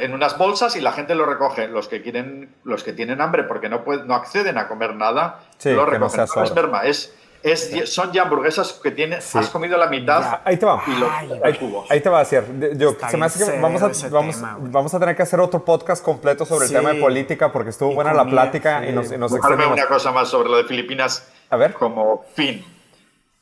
en 0.00 0.12
unas 0.12 0.36
bolsas 0.36 0.74
y 0.74 0.80
la 0.80 0.90
gente 0.92 1.14
lo 1.14 1.24
recoge. 1.24 1.68
Los 1.68 1.86
que 1.86 2.02
quieren, 2.02 2.52
los 2.64 2.82
que 2.82 2.92
tienen 2.92 3.20
hambre 3.20 3.44
porque 3.44 3.68
no, 3.68 3.84
pueden, 3.84 4.08
no 4.08 4.14
acceden 4.16 4.58
a 4.58 4.66
comer 4.66 4.96
nada, 4.96 5.40
Sí, 5.58 5.70
lo 5.70 5.84
que 5.86 5.98
no 5.98 6.06
recogen. 6.08 6.26
sea 6.26 6.42
No 6.42 6.48
es 6.48 6.54
merma, 6.54 6.82
es, 6.84 7.14
es, 7.44 7.70
son 7.92 8.10
ya 8.10 8.22
hamburguesas 8.22 8.72
que 8.82 8.90
tienes, 8.90 9.36
has 9.36 9.50
comido 9.50 9.76
la 9.76 9.86
mitad 9.86 10.20
Ya. 10.22 10.42
Ahí 10.44 10.56
te 10.56 10.64
va. 10.64 10.82
y 10.86 10.98
lo 10.98 11.08
Ay. 11.44 11.58
Ahí 11.90 12.00
te 12.00 12.08
va 12.08 12.20
a 12.20 12.24
decir. 12.24 12.42
Yo, 12.76 12.96
se 13.08 13.16
me 13.18 13.26
hace 13.26 13.44
que 13.44 13.60
vamos 13.60 13.82
a, 13.82 14.08
vamos, 14.08 14.36
tema, 14.36 14.56
vamos 14.60 14.94
a 14.94 14.98
tener 14.98 15.14
que 15.14 15.22
hacer 15.22 15.38
otro 15.40 15.62
podcast 15.64 16.02
completo 16.02 16.46
sobre 16.46 16.66
Sí. 16.66 16.74
el 16.74 16.80
tema 16.80 16.94
de 16.94 17.00
política 17.00 17.52
porque 17.52 17.70
estuvo 17.70 17.92
Y 17.92 17.94
buena 17.94 18.14
la 18.14 18.24
plática 18.24 18.80
sí. 18.80 18.88
y 18.88 18.92
nos, 18.92 19.12
y 19.12 19.18
nos 19.18 19.30
una 19.30 19.86
cosa 19.86 20.10
más 20.10 20.28
sobre 20.28 20.48
lo 20.48 20.56
de 20.56 20.64
Filipinas. 20.64 21.30
A 21.50 21.56
ver. 21.56 21.74
Como 21.74 22.24
fin. 22.34 22.64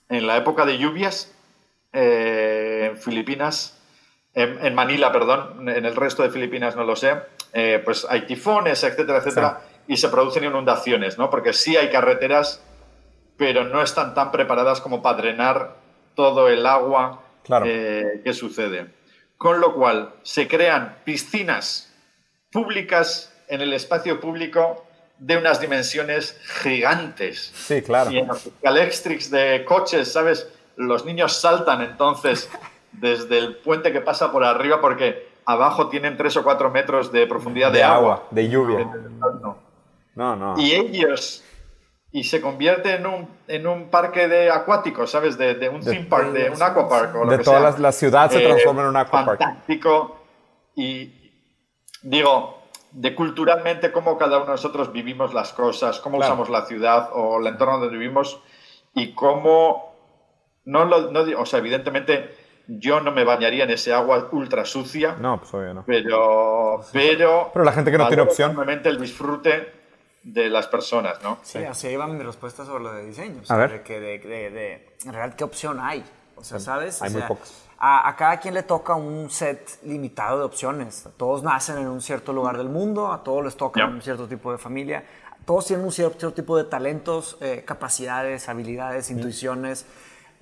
En 0.09 0.27
la 0.27 0.37
época 0.37 0.67
de 0.67 0.79
lluvias, 0.79 1.33
eh, 1.93 2.89
en 2.91 2.99
Filipinas, 2.99 3.79
en, 4.35 4.65
en 4.65 4.75
Manila, 4.75 5.13
perdón, 5.13 5.69
en 5.69 5.85
el 5.87 5.95
resto 5.95 6.23
de 6.23 6.31
Filipinas 6.31 6.75
no 6.75 6.85
lo 6.85 6.97
sé, 6.97 7.15
eh, 7.53 7.81
pues 7.85 8.07
hay 8.11 8.23
tifones, 8.27 8.83
etcétera, 8.83 9.19
etcétera, 9.19 9.61
y 9.87 9.97
se 9.97 10.09
producen 10.09 10.45
inundaciones, 10.45 11.19
¿no? 11.19 11.31
Porque 11.31 11.53
sí 11.53 11.77
hay 11.77 11.91
carreteras, 11.91 12.63
pero 13.37 13.65
no 13.65 13.83
están 13.83 14.15
tan 14.15 14.31
preparadas 14.31 14.81
como 14.81 15.03
para 15.03 15.19
drenar 15.19 15.77
todo 16.15 16.49
el 16.49 16.67
agua 16.67 17.23
Claro. 17.45 17.67
eh, 17.69 18.21
que 18.25 18.33
sucede. 18.33 18.87
Con 19.37 19.61
lo 19.61 19.75
cual, 19.75 20.15
se 20.23 20.47
crean 20.47 20.99
piscinas 21.05 21.93
públicas 22.53 23.33
en 23.49 23.61
el 23.61 23.73
espacio 23.73 24.21
público 24.21 24.85
de 25.19 25.37
unas 25.37 25.61
dimensiones 25.61 26.39
gigantes. 26.63 27.53
Sí, 27.55 27.83
claro. 27.83 28.11
Y 28.11 28.19
en 28.19 28.29
los 28.29 28.51
de 29.31 29.65
coches, 29.67 30.13
¿sabes? 30.13 30.49
Los 30.77 31.05
niños 31.05 31.41
saltan 31.41 31.83
entonces 31.83 32.49
desde 32.93 33.39
el 33.39 33.57
puente 33.57 33.93
que 33.93 34.01
pasa 34.01 34.31
por 34.33 34.45
arriba 34.45 34.81
porque 34.81 35.29
abajo 35.45 35.89
tienen 35.89 36.17
3 36.17 36.37
o 36.37 36.45
4 36.45 36.71
metros 36.71 37.13
de 37.13 37.27
profundidad 37.27 37.73
de, 37.73 37.79
De 37.79 37.85
agua, 37.85 38.27
de 38.31 38.49
lluvia. 38.49 38.91
No, 40.15 40.37
no. 40.37 40.55
Y 40.59 40.73
ellos, 40.73 41.43
y 42.13 42.25
se 42.25 42.41
convierte 42.43 42.95
en 42.95 43.07
un, 43.07 43.29
en 43.49 43.67
un 43.67 43.89
parque 43.89 44.29
de 44.29 44.51
acuáticos, 44.51 45.11
¿sabes? 45.11 45.39
De, 45.39 45.55
de 45.55 45.69
un 45.71 45.81
theme 45.81 46.05
park, 46.05 46.29
de 46.33 46.51
un 46.51 46.63
aquapark. 46.63 47.15
O 47.17 47.25
lo 47.25 47.31
De 47.31 47.39
que 47.39 47.45
toda 47.45 47.61
sea. 47.61 47.71
la- 47.71 47.79
la 47.79 47.93
ciudad 47.93 48.31
se 48.31 48.41
transforma 48.41 48.83
en 48.83 48.89
un 48.89 48.97
aquapark. 48.97 49.39
Fantástico. 49.41 50.19
Y 50.75 51.33
digo, 52.03 52.59
de 52.91 53.15
culturalmente 53.15 53.93
cómo 53.93 54.19
cada 54.19 54.37
uno 54.37 54.47
de 54.47 54.53
nosotros 54.53 54.93
vivimos 54.93 55.33
las 55.33 55.53
cosas, 55.55 56.01
cómo 56.01 56.19
Claro. 56.19 56.33
usamos 56.35 56.51
la 56.51 56.67
ciudad 56.67 57.11
o 57.15 57.39
el 57.41 57.47
entorno 57.47 57.79
donde 57.79 57.97
vivimos 57.97 58.41
y 58.95 59.15
cómo 59.15 59.95
no 60.65 60.85
lo, 60.85 61.11
no 61.11 61.21
o 61.41 61.47
sea, 61.47 61.61
evidentemente 61.61 62.37
yo 62.69 63.01
no 63.01 63.11
me 63.11 63.25
bañaría 63.25 63.65
en 63.65 63.71
ese 63.71 63.93
agua 63.93 64.29
ultra 64.33 64.65
sucia, 64.65 65.17
No, 65.19 65.39
pues 65.39 65.53
obvio 65.55 65.75
no. 65.75 65.85
pero 65.87 66.81
pero 66.93 67.51
Pero 67.53 67.65
la 67.65 67.73
gente 67.73 67.91
que 67.91 67.99
no 67.99 68.07
tiene 68.09 68.23
opción. 68.23 68.55
el 68.85 69.01
disfrute 69.01 69.82
de 70.23 70.49
las 70.49 70.67
personas, 70.69 71.23
¿no? 71.23 71.39
Sí, 71.43 71.59
así 71.65 71.89
iba 71.89 72.07
mi 72.07 72.23
respuesta 72.23 72.65
sobre 72.65 72.85
lo 72.85 72.93
de 72.93 73.05
diseño. 73.07 73.39
o 73.41 73.43
A 73.43 73.47
sea, 73.47 73.57
ver. 73.57 73.71
De 73.73 73.83
que 73.83 74.01
de, 74.01 74.19
de- 74.19 74.51
de- 74.51 74.97
en 75.05 75.13
realidad, 75.13 75.37
¿qué 75.37 75.45
opción 75.45 75.81
hay? 75.81 76.05
O 76.37 76.45
sea, 76.45 76.59
¿sabes? 76.61 77.03
hay 77.03 77.09
O 77.11 77.13
muy. 77.13 77.23
A, 77.79 78.09
a 78.09 78.15
cada 78.17 78.39
quien 78.39 78.55
le 78.55 78.63
toca 78.63 78.95
un 78.95 79.29
set 79.31 79.81
limitado 79.83 80.39
de 80.39 80.45
opciones. 80.45 81.09
Todos 81.17 81.43
nacen 81.43 81.79
en 81.79 81.89
un 81.89 82.01
cierto 82.01 82.33
lugar 82.33 82.57
del 82.57 82.69
mundo, 82.69 83.13
a 83.13 83.25
todos 83.25 83.45
les 83.45 83.57
toca 83.57 83.85
un 83.85 84.01
cierto 84.01 84.29
tipo 84.29 84.53
de 84.53 84.59
familia, 84.59 85.05
todos 85.45 85.67
tienen 85.67 85.85
un 85.85 85.91
cierto, 85.91 86.21
cierto 86.21 86.35
tipo 86.37 86.57
de 86.57 86.65
talentos, 86.65 87.37
eh, 87.41 87.65
capacidades, 87.67 88.49
habilidades, 88.49 89.11
intuiciones. 89.11 89.85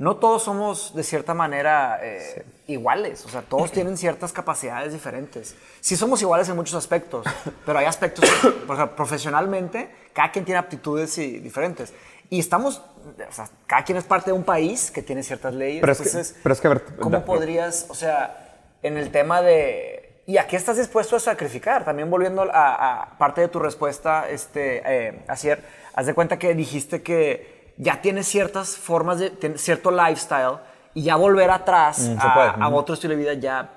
No 0.01 0.17
todos 0.17 0.43
somos 0.45 0.95
de 0.95 1.03
cierta 1.03 1.35
manera 1.35 2.01
eh, 2.03 2.45
iguales, 2.69 3.23
o 3.27 3.29
sea, 3.29 3.43
todos 3.43 3.71
tienen 3.77 3.99
ciertas 3.99 4.33
capacidades 4.33 4.95
diferentes. 4.95 5.55
Sí 5.83 5.95
somos 5.95 6.23
iguales 6.23 6.49
en 6.49 6.57
muchos 6.57 6.75
aspectos, 6.75 7.27
pero 7.67 7.79
hay 7.79 7.85
aspectos, 7.85 8.29
por 8.67 8.77
ejemplo, 8.77 8.97
profesionalmente, 8.97 9.91
cada 10.15 10.33
quien 10.33 10.47
tiene 10.47 10.59
aptitudes 10.59 11.15
diferentes. 11.17 11.93
Y 12.31 12.41
estamos, 12.41 12.79
o 12.79 13.33
sea, 13.33 13.49
cada 13.67 13.85
quien 13.85 13.99
es 13.99 14.05
parte 14.05 14.31
de 14.31 14.37
un 14.37 14.45
país 14.45 14.91
que 14.91 15.03
tiene 15.03 15.23
ciertas 15.23 15.53
leyes. 15.53 15.81
Pero 15.83 15.93
es 15.93 15.99
que- 16.01 16.09
entonces, 16.09 16.37
pero 16.43 16.53
es 16.55 16.61
que, 16.63 16.67
a 16.67 16.71
ver, 16.71 16.85
¿cómo 16.99 17.19
da- 17.19 17.25
podrías, 17.25 17.87
o 17.91 17.95
sea, 17.95 18.57
en 18.83 18.97
el 18.97 19.11
tema 19.13 19.43
de... 19.43 20.23
¿Y 20.27 20.39
a 20.39 20.47
qué 20.47 20.57
estás 20.57 20.77
dispuesto 20.79 21.17
a 21.17 21.21
sacrificar? 21.21 21.85
También 21.85 22.09
volviendo 22.09 22.43
a, 22.43 23.03
a 23.03 23.19
parte 23.19 23.41
de 23.43 23.49
tu 23.49 23.59
respuesta, 23.59 24.31
este, 24.31 24.81
eh, 24.87 25.25
Asier, 25.29 25.63
haz 25.93 26.07
de 26.07 26.15
cuenta 26.15 26.39
que 26.39 26.55
dijiste 26.55 27.03
que 27.03 27.60
ya 27.83 28.01
tienes 28.03 28.27
ciertas 28.29 28.77
formas 28.77 29.19
de, 29.19 29.31
cierto 29.57 29.91
lifestyle 29.91 30.59
y 30.95 31.03
ya 31.05 31.17
volver 31.17 31.51
atrás 31.51 32.01
Mm, 32.01 32.19
a, 32.21 32.35
puede. 32.35 32.53
a 32.65 32.69
otro 32.69 32.95
estilo 32.95 33.15
de 33.15 33.21
vida 33.21 33.35
ya... 33.35 33.71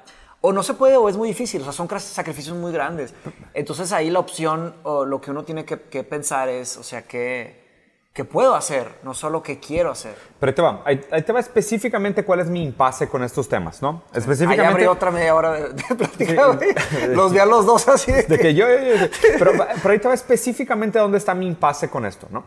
O 0.46 0.52
no 0.52 0.62
se 0.62 0.74
puede 0.74 0.98
o 0.98 1.08
es 1.08 1.16
muy 1.16 1.30
difícil, 1.30 1.62
o 1.62 1.64
sea, 1.64 1.72
son 1.72 1.88
sacrificios 2.02 2.58
muy 2.58 2.74
grandes. 2.74 3.14
Entonces 3.54 3.94
ahí 3.94 4.10
la 4.10 4.20
opción 4.20 4.76
o 4.84 5.06
lo 5.06 5.22
que 5.22 5.32
uno 5.32 5.44
tiene 5.44 5.64
que, 5.64 5.80
que 5.84 6.04
pensar 6.04 6.50
es, 6.50 6.76
o 6.76 6.84
sea, 6.84 7.04
¿qué, 7.04 7.64
qué 8.12 8.26
puedo 8.26 8.54
hacer? 8.54 8.90
No 9.04 9.14
solo 9.14 9.42
qué 9.42 9.62
quiero 9.62 9.90
hacer. 9.92 10.16
Pero 10.42 10.50
ahí 10.50 10.54
te 10.54 10.62
va. 10.62 10.82
Ahí, 10.84 11.00
ahí 11.12 11.22
te 11.22 11.32
va 11.32 11.40
específicamente 11.40 12.26
cuál 12.26 12.42
es 12.42 12.48
mi 12.48 12.62
impasse 12.62 13.08
con 13.08 13.24
estos 13.24 13.48
temas, 13.48 13.82
¿no? 13.82 14.04
Ahí 14.12 14.20
Específicamente. 14.20 14.68
abrí 14.70 14.86
otra 14.88 15.12
media 15.12 15.34
hora 15.34 15.54
de, 15.54 15.70
de 15.70 15.96
plática, 15.96 16.48
güey. 16.48 16.76
Los 17.16 17.32
vi 17.32 17.40
a 17.40 17.46
los 17.46 17.66
dos 17.66 17.88
así 17.88 18.12
de 18.12 18.24
De 18.24 18.36
que- 18.36 18.42
que 18.42 18.54
yo, 18.54 18.68
yo- 18.68 18.96
yo- 18.98 19.08
pero, 19.40 19.52
pero 19.82 19.94
ahí 19.94 20.00
te 20.00 20.10
va 20.10 20.14
específicamente 20.14 21.00
dónde 21.00 21.20
está 21.20 21.34
mi 21.34 21.48
impasse 21.48 21.90
con 21.90 22.06
esto, 22.06 22.28
¿no? 22.32 22.44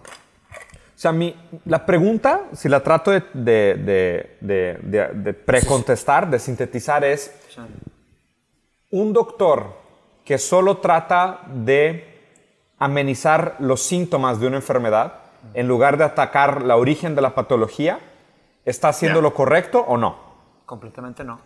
O 0.97 0.99
sea, 0.99 1.13
mi, 1.13 1.37
la 1.67 1.85
pregunta, 1.85 2.45
si 2.55 2.71
la 2.71 2.81
trato 2.81 3.11
de, 3.11 3.21
de, 3.35 3.75
de, 3.75 4.37
de, 4.41 4.79
de- 4.83 5.09
de 5.15 5.35
precontestar, 5.35 6.31
de 6.31 6.39
sintetizar, 6.39 7.05
es 7.05 7.39
un 8.91 9.13
doctor 9.13 9.75
que 10.25 10.39
solo 10.39 10.79
trata 10.79 11.43
de 11.53 12.15
amenizar 12.79 13.57
los 13.59 13.83
síntomas 13.83 14.41
de 14.41 14.47
una 14.47 14.57
enfermedad 14.57 15.21
en 15.55 15.69
lugar 15.69 15.99
de 15.99 16.05
atacar 16.05 16.63
la 16.63 16.77
origen 16.77 17.15
de 17.15 17.21
la 17.23 17.35
patología, 17.35 18.01
¿está 18.65 18.89
haciendo 18.89 19.21
lo 19.21 19.35
correcto 19.35 19.81
o 19.87 19.97
no? 19.99 20.17
Completamente 20.65 21.23
no. 21.25 21.39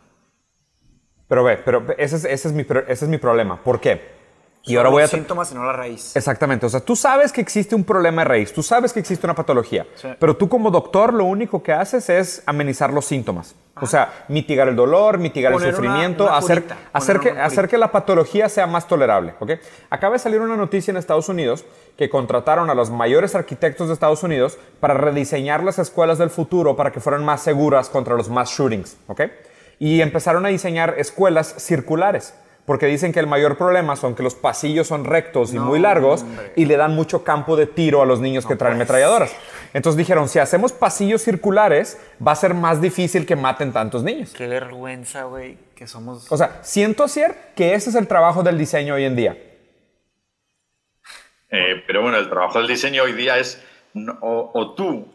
Pero 1.29 1.43
ve, 1.45 1.57
pero 1.59 1.85
ese 1.99 2.17
es, 2.17 2.25
ese 2.25 2.49
es, 2.49 2.55
mi, 2.55 2.63
pro- 2.65 2.87
ese 2.87 3.05
es 3.05 3.09
mi 3.11 3.19
problema. 3.19 3.63
¿Por 3.63 3.81
qué? 3.81 4.20
Y 4.63 4.77
ahora 4.77 4.91
voy 4.91 5.03
a... 5.03 5.09
síntomas 5.09 5.51
y 5.53 5.55
no 5.55 5.65
la 5.65 5.73
raíz. 5.73 6.15
Exactamente, 6.17 6.67
o 6.67 6.69
sea, 6.69 6.81
tú 6.81 6.95
sabes 6.95 7.33
que 7.33 7.41
existe 7.41 7.75
un 7.75 7.85
problema 7.85 8.23
de 8.23 8.29
raíz, 8.29 8.53
tú 8.53 8.63
sabes 8.63 8.93
que 8.93 9.01
existe 9.01 9.27
una 9.27 9.35
patología, 9.35 9.87
Sí. 9.95 10.09
pero 10.19 10.37
tú 10.37 10.49
como 10.49 10.71
doctor 10.71 11.15
lo 11.15 11.25
único 11.25 11.63
que 11.63 11.73
haces 11.73 12.11
es 12.11 12.43
amenizar 12.47 12.93
los 12.93 13.07
síntomas. 13.07 13.55
O 13.83 13.87
sea, 13.87 14.27
mitigar 14.29 14.69
el 14.69 14.77
dolor, 14.77 15.17
mitigar 15.17 15.53
Poner 15.53 15.69
el 15.69 15.75
sufrimiento, 15.75 16.25
una 16.25 16.37
hacer, 16.37 16.65
curita, 16.65 16.77
hacer, 16.93 17.21
que, 17.21 17.31
hacer 17.31 17.67
que 17.67 17.79
la 17.79 17.91
patología 17.91 18.51
sea 18.51 18.67
más 18.67 18.87
tolerable. 18.87 19.35
¿ok? 19.41 19.53
Acaba 19.89 20.15
de 20.15 20.19
salir 20.19 20.41
una 20.43 20.57
noticia 20.57 20.91
en 20.91 20.99
Estados 20.99 21.31
Unidos 21.31 21.65
que 21.97 22.11
contrataron 22.11 22.69
a 22.69 22.75
los 22.75 22.91
mayores 22.91 23.35
arquitectos 23.35 23.89
de 23.89 23.95
Estados 23.95 24.23
Unidos 24.23 24.59
para 24.81 24.93
rediseñar 24.95 25.63
las 25.63 25.79
escuelas 25.79 26.19
del 26.19 26.29
futuro 26.29 26.77
para 26.77 26.93
que 26.93 27.01
fueran 27.01 27.25
más 27.25 27.43
seguras 27.43 27.89
contra 27.89 28.17
los 28.17 28.29
mass 28.29 28.51
shootings. 28.51 28.99
¿ok? 29.07 29.23
Y 29.79 30.03
empezaron 30.03 30.45
a 30.45 30.51
diseñar 30.51 30.97
escuelas 30.99 31.55
circulares. 31.57 32.35
Porque 32.71 32.87
dicen 32.87 33.11
que 33.13 33.19
el 33.19 33.27
mayor 33.27 33.59
problema 33.59 33.97
son 33.97 34.15
que 34.15 34.23
los 34.23 34.37
pasillos 34.37 34.87
son 34.87 35.05
rectos 35.05 35.53
y 35.53 35.59
muy 35.59 35.81
largos 35.81 36.25
y 36.55 36.67
le 36.67 36.77
dan 36.77 36.95
mucho 36.95 37.25
campo 37.25 37.57
de 37.57 37.67
tiro 37.67 38.01
a 38.01 38.07
los 38.07 38.21
niños 38.21 38.47
que 38.47 38.55
traen 38.55 38.75
ametralladoras. 38.77 39.35
Entonces 39.75 39.97
dijeron, 39.97 40.29
si 40.29 40.39
hacemos 40.39 40.71
pasillos 40.71 41.21
circulares, 41.21 41.99
va 42.25 42.31
a 42.31 42.37
ser 42.37 42.55
más 42.55 42.81
difícil 42.81 43.27
que 43.27 43.35
maten 43.35 43.73
tantos 43.73 44.05
niños. 44.05 44.33
Qué 44.37 44.47
vergüenza, 44.47 45.25
güey, 45.25 45.59
que 45.75 45.89
somos... 45.89 46.31
O 46.31 46.37
sea, 46.37 46.61
siento 46.63 47.09
ser 47.09 47.35
que 47.57 47.75
ese 47.75 47.91
es 47.91 47.97
el 47.97 48.07
trabajo 48.07 48.45
del 48.45 48.57
diseño 48.57 48.95
hoy 48.95 49.03
en 49.05 49.17
día. 49.17 49.37
Eh, 51.51 51.83
pero 51.89 52.03
bueno, 52.03 52.19
el 52.19 52.29
trabajo 52.29 52.61
del 52.61 52.69
diseño 52.69 53.03
hoy 53.03 53.15
día 53.15 53.37
es 53.39 53.61
no- 53.95 54.17
o, 54.21 54.53
o 54.55 54.75
tú 54.75 55.09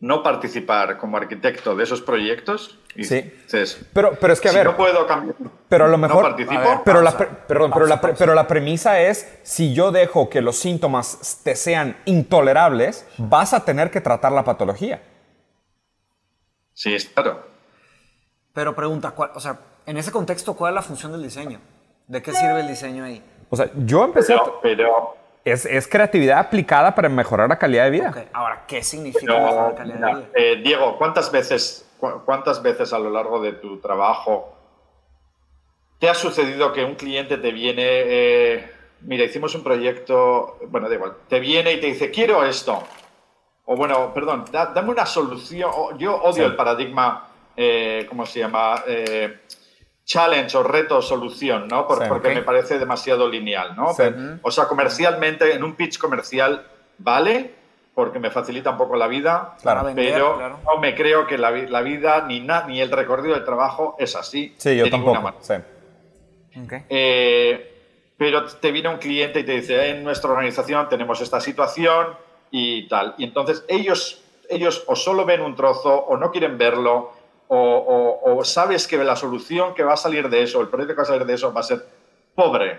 no 0.00 0.22
participar 0.22 0.96
como 0.98 1.18
arquitecto 1.18 1.76
de 1.76 1.84
esos 1.84 2.00
proyectos 2.00 2.78
y 2.96 3.04
Sí. 3.04 3.20
dices, 3.20 3.84
Pero, 3.92 4.12
pero 4.18 4.32
es 4.32 4.40
que 4.40 4.48
a 4.48 4.52
si 4.52 4.56
ver, 4.56 4.66
no 4.66 4.76
puedo 4.76 5.06
cambiar, 5.06 5.36
pero 5.68 5.84
a 5.84 5.88
lo 5.88 5.98
mejor, 5.98 6.22
no 6.24 6.28
participo, 6.30 6.58
ver, 6.60 6.78
pero, 6.84 7.02
la, 7.02 7.10
Pausa, 7.12 7.28
perdón, 7.46 7.70
pero, 7.72 7.86
la, 7.86 7.94
pausa, 7.96 8.00
pre- 8.00 8.08
pausa. 8.12 8.18
pero 8.24 8.34
la 8.34 8.46
premisa 8.48 9.00
es, 9.00 9.38
si 9.42 9.74
yo 9.74 9.92
dejo 9.92 10.30
que 10.30 10.40
los 10.40 10.56
síntomas 10.56 11.40
te 11.44 11.54
sean 11.54 11.96
intolerables, 12.06 13.06
vas 13.18 13.52
a 13.52 13.64
tener 13.64 13.90
que 13.90 14.00
tratar 14.00 14.32
la 14.32 14.42
patología. 14.44 15.02
sí, 16.72 16.94
es 16.94 17.04
claro. 17.06 17.44
Pero 18.54 18.74
pregunta, 18.74 19.10
¿cuál- 19.10 19.30
o 19.34 19.40
sea, 19.40 19.58
en 19.86 19.96
ese 19.98 20.10
contexto, 20.10 20.54
¿cuál 20.54 20.72
es 20.72 20.76
la 20.76 20.82
función 20.82 21.12
del 21.12 21.22
diseño? 21.22 21.60
¿De 22.08 22.22
qué 22.22 22.32
sirve 22.32 22.60
el 22.60 22.68
diseño 22.68 23.04
ahí? 23.04 23.22
O 23.50 23.56
sea, 23.56 23.70
yo 23.76 24.04
empecé... 24.04 24.32
Pero, 24.32 24.60
pero 24.62 25.16
es, 25.44 25.64
es, 25.64 25.88
creatividad 25.88 26.38
aplicada 26.38 26.94
para 26.94 27.08
mejorar 27.08 27.48
la 27.48 27.58
calidad 27.58 27.84
de 27.84 27.90
vida. 27.90 28.10
Okay. 28.10 28.28
Ahora, 28.32 28.64
¿qué 28.66 28.82
significa 28.82 29.32
mejorar 29.32 29.70
la 29.70 29.74
calidad 29.74 29.96
mira, 29.96 30.08
de 30.08 30.14
vida? 30.16 30.30
Eh, 30.34 30.60
Diego, 30.62 30.98
¿cuántas 30.98 31.32
veces, 31.32 31.88
cu 31.98 32.22
¿cuántas 32.24 32.62
veces 32.62 32.92
a 32.92 32.98
lo 32.98 33.10
largo 33.10 33.40
de 33.40 33.52
tu 33.52 33.78
trabajo 33.78 34.56
te 35.98 36.08
ha 36.08 36.14
sucedido 36.14 36.72
que 36.72 36.84
un 36.84 36.94
cliente 36.94 37.36
te 37.36 37.52
viene, 37.52 37.84
eh, 37.84 38.70
mira, 39.02 39.24
hicimos 39.24 39.54
un 39.54 39.62
proyecto, 39.62 40.58
bueno, 40.68 40.88
da 40.88 40.94
igual, 40.94 41.14
te 41.28 41.38
viene 41.40 41.74
y 41.74 41.80
te 41.80 41.88
dice, 41.88 42.10
quiero 42.10 42.44
esto. 42.44 42.82
O 43.66 43.76
bueno, 43.76 44.12
perdón, 44.14 44.46
da, 44.50 44.66
dame 44.66 44.90
una 44.90 45.04
solución. 45.04 45.70
Yo 45.98 46.16
odio 46.16 46.32
sí. 46.32 46.40
el 46.42 46.56
paradigma, 46.56 47.28
eh, 47.54 48.06
¿cómo 48.08 48.24
se 48.24 48.40
llama? 48.40 48.82
Eh, 50.10 50.12
challenge 50.12 50.56
o 50.56 50.62
reto 50.62 51.00
solución, 51.02 51.68
¿no? 51.68 51.86
Por, 51.86 51.98
sí, 51.98 52.04
porque 52.08 52.28
okay. 52.28 52.40
me 52.40 52.42
parece 52.42 52.78
demasiado 52.78 53.28
lineal, 53.28 53.76
¿no? 53.76 53.94
Sí. 53.94 54.02
O 54.42 54.50
sea, 54.50 54.66
comercialmente, 54.66 55.54
en 55.54 55.62
un 55.62 55.74
pitch 55.74 55.98
comercial, 55.98 56.66
vale, 56.98 57.54
porque 57.94 58.18
me 58.18 58.30
facilita 58.30 58.70
un 58.70 58.76
poco 58.76 58.96
la 58.96 59.06
vida, 59.06 59.56
claro, 59.62 59.84
vender, 59.84 60.12
pero 60.12 60.36
claro. 60.36 60.58
no 60.64 60.80
me 60.80 60.94
creo 60.94 61.26
que 61.26 61.38
la, 61.38 61.50
la 61.50 61.82
vida 61.82 62.24
ni, 62.26 62.40
na, 62.40 62.66
ni 62.66 62.80
el 62.80 62.90
recorrido 62.90 63.34
del 63.34 63.44
trabajo 63.44 63.96
es 63.98 64.16
así. 64.16 64.54
Sí, 64.58 64.76
yo 64.76 64.90
tampoco. 64.90 65.32
Sí. 65.40 65.54
Okay. 66.64 66.82
Eh, 66.88 67.66
pero 68.16 68.44
te 68.44 68.72
viene 68.72 68.88
un 68.88 68.98
cliente 68.98 69.40
y 69.40 69.44
te 69.44 69.52
dice, 69.52 69.90
en 69.90 70.02
nuestra 70.02 70.30
organización 70.30 70.88
tenemos 70.88 71.20
esta 71.20 71.40
situación 71.40 72.16
y 72.50 72.88
tal. 72.88 73.14
Y 73.16 73.24
entonces 73.24 73.64
ellos, 73.68 74.22
ellos 74.48 74.82
o 74.88 74.96
solo 74.96 75.24
ven 75.24 75.40
un 75.40 75.54
trozo 75.54 75.94
o 75.94 76.16
no 76.16 76.32
quieren 76.32 76.58
verlo 76.58 77.19
o, 77.52 77.56
o, 77.56 78.36
o, 78.36 78.44
sabes 78.44 78.86
que 78.86 78.96
la 78.98 79.16
solución 79.16 79.74
que 79.74 79.82
va 79.82 79.94
a 79.94 79.96
salir 79.96 80.28
de 80.28 80.44
eso, 80.44 80.60
el 80.60 80.68
proyecto 80.68 80.94
que 80.94 80.98
va 80.98 81.02
a 81.02 81.06
salir 81.06 81.26
de 81.26 81.34
eso 81.34 81.52
va 81.52 81.60
a 81.60 81.64
ser 81.64 81.84
pobre. 82.32 82.78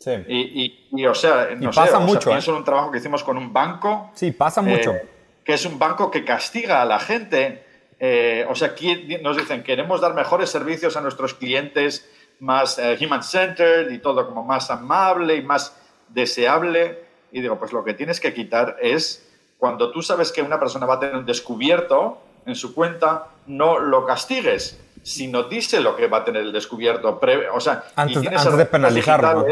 Sí. 0.00 0.10
Y, 0.26 0.64
y, 0.64 0.88
y 1.02 1.06
o 1.06 1.14
sea, 1.14 1.50
no 1.56 1.70
y 1.70 1.72
pasa 1.72 2.00
mucho. 2.00 2.22
Sea, 2.22 2.32
pienso 2.32 2.50
¿eh? 2.50 2.54
en 2.54 2.58
un 2.58 2.64
trabajo 2.64 2.90
que 2.90 2.98
hicimos 2.98 3.22
con 3.22 3.38
un 3.38 3.52
banco. 3.52 4.10
Sí, 4.14 4.32
pasa 4.32 4.60
mucho. 4.60 4.90
Eh, 4.90 5.08
que 5.44 5.54
es 5.54 5.64
un 5.64 5.78
banco 5.78 6.10
que 6.10 6.24
castiga 6.24 6.82
a 6.82 6.84
la 6.84 6.98
gente. 6.98 7.64
Eh, 8.00 8.44
o 8.50 8.56
sea, 8.56 8.68
aquí 8.68 9.06
nos 9.22 9.36
dicen, 9.36 9.62
queremos 9.62 10.00
dar 10.00 10.14
mejores 10.14 10.50
servicios 10.50 10.96
a 10.96 11.00
nuestros 11.00 11.34
clientes, 11.34 12.10
más 12.40 12.80
eh, 12.80 12.98
human-centered 13.00 13.88
y 13.92 13.98
todo 13.98 14.26
como 14.26 14.42
más 14.42 14.68
amable 14.68 15.36
y 15.36 15.42
más 15.42 15.76
deseable. 16.08 17.04
Y 17.30 17.40
digo, 17.40 17.56
pues 17.56 17.72
lo 17.72 17.84
que 17.84 17.94
tienes 17.94 18.18
que 18.18 18.34
quitar 18.34 18.78
es 18.82 19.30
cuando 19.58 19.92
tú 19.92 20.02
sabes 20.02 20.32
que 20.32 20.42
una 20.42 20.58
persona 20.58 20.86
va 20.86 20.94
a 20.94 20.98
tener 20.98 21.14
un 21.14 21.24
descubierto 21.24 22.25
en 22.46 22.54
su 22.54 22.74
cuenta, 22.74 23.26
no 23.46 23.78
lo 23.78 24.06
castigues, 24.06 24.80
sino 25.02 25.44
dice 25.44 25.80
lo 25.80 25.96
que 25.96 26.06
va 26.06 26.18
a 26.18 26.24
tener 26.24 26.42
el 26.42 26.52
descubierto. 26.52 27.20
Pre 27.20 27.50
o 27.50 27.60
sea, 27.60 27.84
antes, 27.96 28.22
y 28.22 28.26
antes 28.26 28.56
de 28.56 28.66
penalizarlo. 28.66 29.46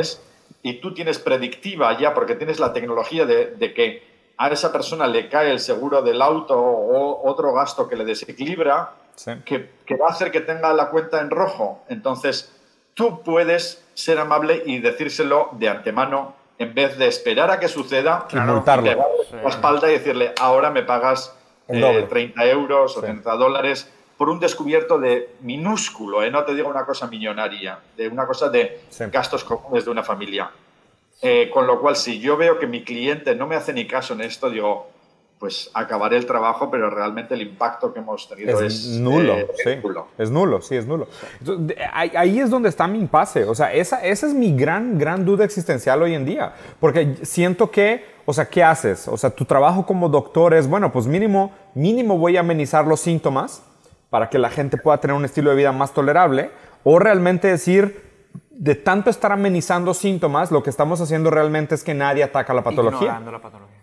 Y 0.63 0.81
tú 0.81 0.95
tienes 0.95 1.19
predictiva 1.19 1.99
ya, 1.99 2.15
porque 2.15 2.35
tienes 2.37 2.59
la 2.59 2.73
tecnología 2.73 3.27
de, 3.27 3.47
de, 3.47 3.75
que 3.75 4.33
a 4.39 4.49
esa 4.49 4.73
persona 4.73 5.07
le 5.07 5.29
cae 5.29 5.51
el 5.51 5.61
seguro 5.61 6.01
del 6.01 6.23
auto 6.23 6.59
o 6.59 7.31
otro 7.31 7.53
gasto 7.53 7.87
que 7.87 7.97
le 7.97 8.05
desequilibra, 8.05 8.93
sí. 9.15 9.33
que, 9.45 9.71
que 9.85 9.97
va 9.97 10.09
a 10.09 10.11
hacer 10.11 10.31
que 10.31 10.41
tenga 10.41 10.73
la 10.73 10.89
cuenta 10.89 11.21
en 11.21 11.29
rojo. 11.29 11.85
Entonces, 11.89 12.55
tú 12.95 13.23
puedes 13.23 13.85
ser 13.93 14.19
amable 14.19 14.63
y 14.65 14.79
decírselo 14.79 15.51
de 15.53 15.69
antemano 15.69 16.35
en 16.59 16.75
vez 16.75 16.97
de 16.97 17.09
esperar 17.09 17.51
a 17.51 17.61
que 17.61 17.69
suceda 17.69 18.27
claro, 18.29 18.65
y 18.67 18.89
sí. 18.89 19.37
la 19.43 19.49
espalda 19.49 19.91
y 19.91 19.95
decirle 19.95 20.33
ahora 20.39 20.71
me 20.71 20.83
pagas 20.83 21.35
eh, 21.69 22.07
30 22.09 22.45
euros 22.47 22.97
o 22.97 23.01
sí. 23.01 23.07
30 23.07 23.37
dólares 23.37 23.91
por 24.17 24.29
un 24.29 24.39
descubierto 24.39 24.99
de 24.99 25.35
minúsculo, 25.41 26.23
¿eh? 26.23 26.31
no 26.31 26.45
te 26.45 26.55
digo 26.55 26.69
una 26.69 26.87
cosa 26.87 27.07
millonaria, 27.07 27.79
de 27.97 28.09
una 28.09 28.27
cosa 28.27 28.49
de 28.49 28.81
sí. 28.89 29.05
gastos 29.11 29.45
comunes 29.45 29.85
de 29.85 29.91
una 29.91 30.03
familia. 30.03 30.51
Eh, 31.23 31.51
con 31.53 31.67
lo 31.67 31.81
cual, 31.81 31.97
si 31.97 32.21
yo 32.21 32.37
veo 32.37 32.59
que 32.59 32.67
mi 32.67 32.85
cliente 32.85 33.35
no 33.35 33.47
me 33.47 33.57
hace 33.57 33.73
ni 33.73 33.87
caso 33.87 34.15
en 34.15 34.21
esto, 34.21 34.51
digo, 34.51 34.91
pues 35.39 35.71
acabaré 35.75 36.17
el 36.17 36.27
trabajo, 36.27 36.71
pero 36.71 36.91
realmente 36.91 37.35
el 37.35 37.43
impacto 37.43 37.93
que 37.93 38.01
hemos 38.01 38.29
tenido 38.29 38.61
es, 38.61 38.75
es 38.75 38.99
nulo, 38.99 39.35
eh, 39.35 39.49
sí. 39.63 39.71
nulo. 39.83 40.09
Es 40.17 40.31
nulo, 40.31 40.61
sí, 40.61 40.77
es 40.77 40.87
nulo. 40.87 41.09
Entonces, 41.41 41.77
ahí 41.93 42.39
es 42.39 42.51
donde 42.51 42.69
está 42.69 42.87
mi 42.87 42.99
impasse. 42.99 43.45
O 43.45 43.55
sea, 43.55 43.73
esa, 43.73 44.05
esa 44.05 44.27
es 44.27 44.35
mi 44.35 44.57
gran, 44.57 44.99
gran 44.99 45.25
duda 45.25 45.45
existencial 45.45 46.03
hoy 46.03 46.15
en 46.15 46.25
día. 46.25 46.55
Porque 46.79 47.17
siento 47.23 47.71
que, 47.71 48.05
o 48.27 48.33
sea, 48.33 48.49
¿qué 48.49 48.63
haces? 48.63 49.09
O 49.09 49.17
sea, 49.17 49.31
tu 49.31 49.45
trabajo 49.45 49.85
como 49.87 50.09
doctor 50.09 50.55
es, 50.55 50.69
bueno, 50.69 50.93
pues 50.93 51.07
mínimo, 51.07 51.53
mínimo 51.75 52.19
voy 52.19 52.37
a 52.37 52.41
amenizar 52.41 52.87
los 52.87 53.01
síntomas 53.01 53.63
para 54.11 54.31
que 54.31 54.39
la 54.39 54.51
gente 54.51 54.77
pueda 54.77 54.99
tener 54.99 55.17
un 55.17 55.25
estilo 55.25 55.51
de 55.51 55.57
vida 55.57 55.73
más 55.73 55.93
tolerable. 55.93 56.51
O 56.85 56.99
realmente 56.99 57.49
decir, 57.49 58.31
de 58.51 58.75
tanto 58.75 59.11
estar 59.11 59.33
amenizando 59.33 59.95
síntomas, 59.95 60.51
lo 60.51 60.63
que 60.63 60.71
estamos 60.71 61.01
haciendo 61.01 61.31
realmente 61.31 61.75
es 61.75 61.83
que 61.83 61.95
nadie 61.95 62.23
ataca 62.23 62.55
la 62.55 62.63
patología. 62.63 63.01
Ignorando 63.01 63.33
la 63.33 63.41
patología. 63.41 63.79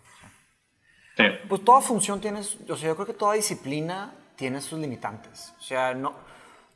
Sí. 1.18 1.24
Pues 1.50 1.64
toda 1.64 1.82
función 1.82 2.22
tiene, 2.22 2.40
o 2.40 2.78
sea, 2.78 2.88
yo 2.88 2.96
creo 2.96 3.06
que 3.06 3.14
toda 3.14 3.34
disciplina 3.34 4.14
tiene 4.36 4.62
sus 4.62 4.80
limitantes. 4.80 5.54
O 5.60 5.62
sea, 5.62 5.94
no, 5.94 6.14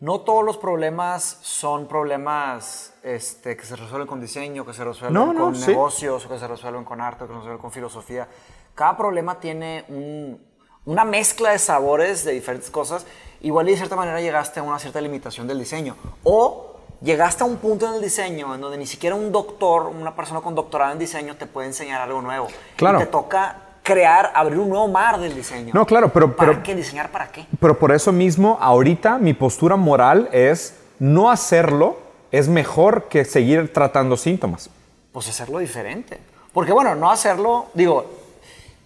no 0.05 0.21
todos 0.21 0.45
los 0.45 0.57
problemas 0.57 1.39
son 1.41 1.87
problemas 1.87 2.93
este, 3.01 3.57
que 3.57 3.65
se 3.65 3.75
resuelven 3.75 4.07
con 4.07 4.21
diseño, 4.21 4.63
que 4.63 4.71
se 4.71 4.83
resuelven 4.83 5.11
no, 5.15 5.33
no, 5.33 5.45
con 5.45 5.55
sí. 5.55 5.71
negocios, 5.71 6.27
que 6.27 6.37
se 6.37 6.47
resuelven 6.47 6.83
con 6.83 7.01
arte, 7.01 7.25
que 7.25 7.31
se 7.31 7.37
resuelven 7.37 7.57
con 7.57 7.71
filosofía. 7.71 8.27
Cada 8.75 8.95
problema 8.95 9.39
tiene 9.39 9.83
un, 9.87 10.39
una 10.85 11.05
mezcla 11.05 11.49
de 11.49 11.57
sabores 11.57 12.23
de 12.23 12.33
diferentes 12.33 12.69
cosas. 12.69 13.03
Igual 13.41 13.67
y 13.67 13.71
de 13.71 13.77
cierta 13.77 13.95
manera 13.95 14.21
llegaste 14.21 14.59
a 14.59 14.63
una 14.63 14.77
cierta 14.77 15.01
limitación 15.01 15.47
del 15.47 15.57
diseño. 15.57 15.95
O 16.23 16.75
llegaste 17.01 17.43
a 17.43 17.47
un 17.47 17.57
punto 17.57 17.87
en 17.87 17.95
el 17.95 18.01
diseño 18.03 18.53
en 18.53 18.61
donde 18.61 18.77
ni 18.77 18.85
siquiera 18.85 19.15
un 19.15 19.31
doctor, 19.31 19.87
una 19.87 20.15
persona 20.15 20.39
con 20.39 20.53
doctorado 20.53 20.91
en 20.91 20.99
diseño 20.99 21.35
te 21.35 21.47
puede 21.47 21.69
enseñar 21.69 22.01
algo 22.01 22.21
nuevo. 22.21 22.47
Claro. 22.75 22.99
Y 22.99 23.05
te 23.05 23.07
toca 23.07 23.74
crear, 23.85 24.31
abrir 24.35 24.59
un 24.59 24.67
nuevo 24.67 24.87
mar 24.89 25.19
del 25.19 25.33
diseño. 25.33 25.73
No, 25.73 25.85
claro, 25.85 26.11
pero... 26.11 26.35
¿Para 26.35 26.51
pero, 26.51 26.63
qué 26.63 26.75
diseñar? 26.75 27.11
¿Para 27.11 27.27
qué? 27.27 27.45
Pero 27.59 27.79
por 27.79 27.93
eso 27.93 28.11
mismo, 28.11 28.57
ahorita 28.59 29.17
mi 29.19 29.33
postura 29.33 29.77
moral 29.77 30.27
es 30.33 30.75
no 30.99 31.29
hacerlo 31.29 32.03
es 32.31 32.49
mejor 32.49 33.05
que 33.07 33.23
seguir 33.23 33.71
tratando 33.71 34.17
síntomas. 34.17 34.69
Pues 35.13 35.29
hacerlo 35.29 35.59
diferente. 35.59 36.19
Porque 36.51 36.73
bueno, 36.73 36.95
no 36.95 37.09
hacerlo, 37.09 37.67
digo, 37.73 38.09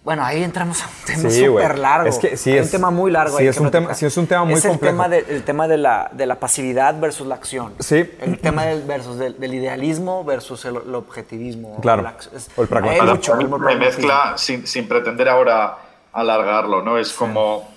bueno, 0.02 0.24
ahí 0.24 0.42
entramos 0.42 0.82
a 0.82 0.86
un 0.86 1.04
tema 1.04 1.30
sí, 1.30 1.44
súper 1.44 1.78
largo. 1.78 2.08
Es 2.08 2.18
que 2.18 2.36
sí 2.38 2.50
Hay 2.52 2.58
es 2.58 2.66
un 2.66 2.70
tema 2.70 2.90
muy 2.90 3.10
largo. 3.10 3.36
Sí, 3.36 3.46
es 3.46 3.58
un 3.58 3.70
tema, 3.70 3.92
sí 3.92 4.06
es 4.06 4.16
un 4.16 4.26
tema 4.26 4.44
muy 4.44 4.54
es 4.54 4.64
el 4.64 4.70
complejo. 4.70 4.94
Tema 4.94 5.08
de, 5.10 5.18
el 5.28 5.42
tema 5.42 5.68
de 5.68 5.76
la, 5.76 6.10
de 6.12 6.24
la 6.24 6.36
pasividad 6.36 6.98
versus 6.98 7.26
la 7.26 7.34
acción. 7.34 7.74
Sí. 7.80 8.10
El 8.18 8.38
tema 8.38 8.64
del, 8.64 8.82
versus 8.82 9.18
del, 9.18 9.38
del 9.38 9.54
idealismo 9.54 10.24
versus 10.24 10.64
el, 10.64 10.76
el 10.76 10.94
objetivismo. 10.94 11.78
Claro. 11.82 12.02
La, 12.02 12.16
es, 12.34 12.50
o 12.56 12.62
el 12.62 12.68
pragmatismo. 12.68 13.14
Mucho, 13.14 13.36
me 13.36 13.76
mezcla 13.76 14.34
sin, 14.38 14.66
sin, 14.66 14.88
pretender 14.88 15.28
ahora 15.28 15.76
alargarlo, 16.12 16.80
¿no? 16.80 16.96
Es 16.96 17.08
sí. 17.08 17.16
como 17.18 17.68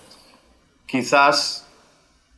quizás 0.86 1.68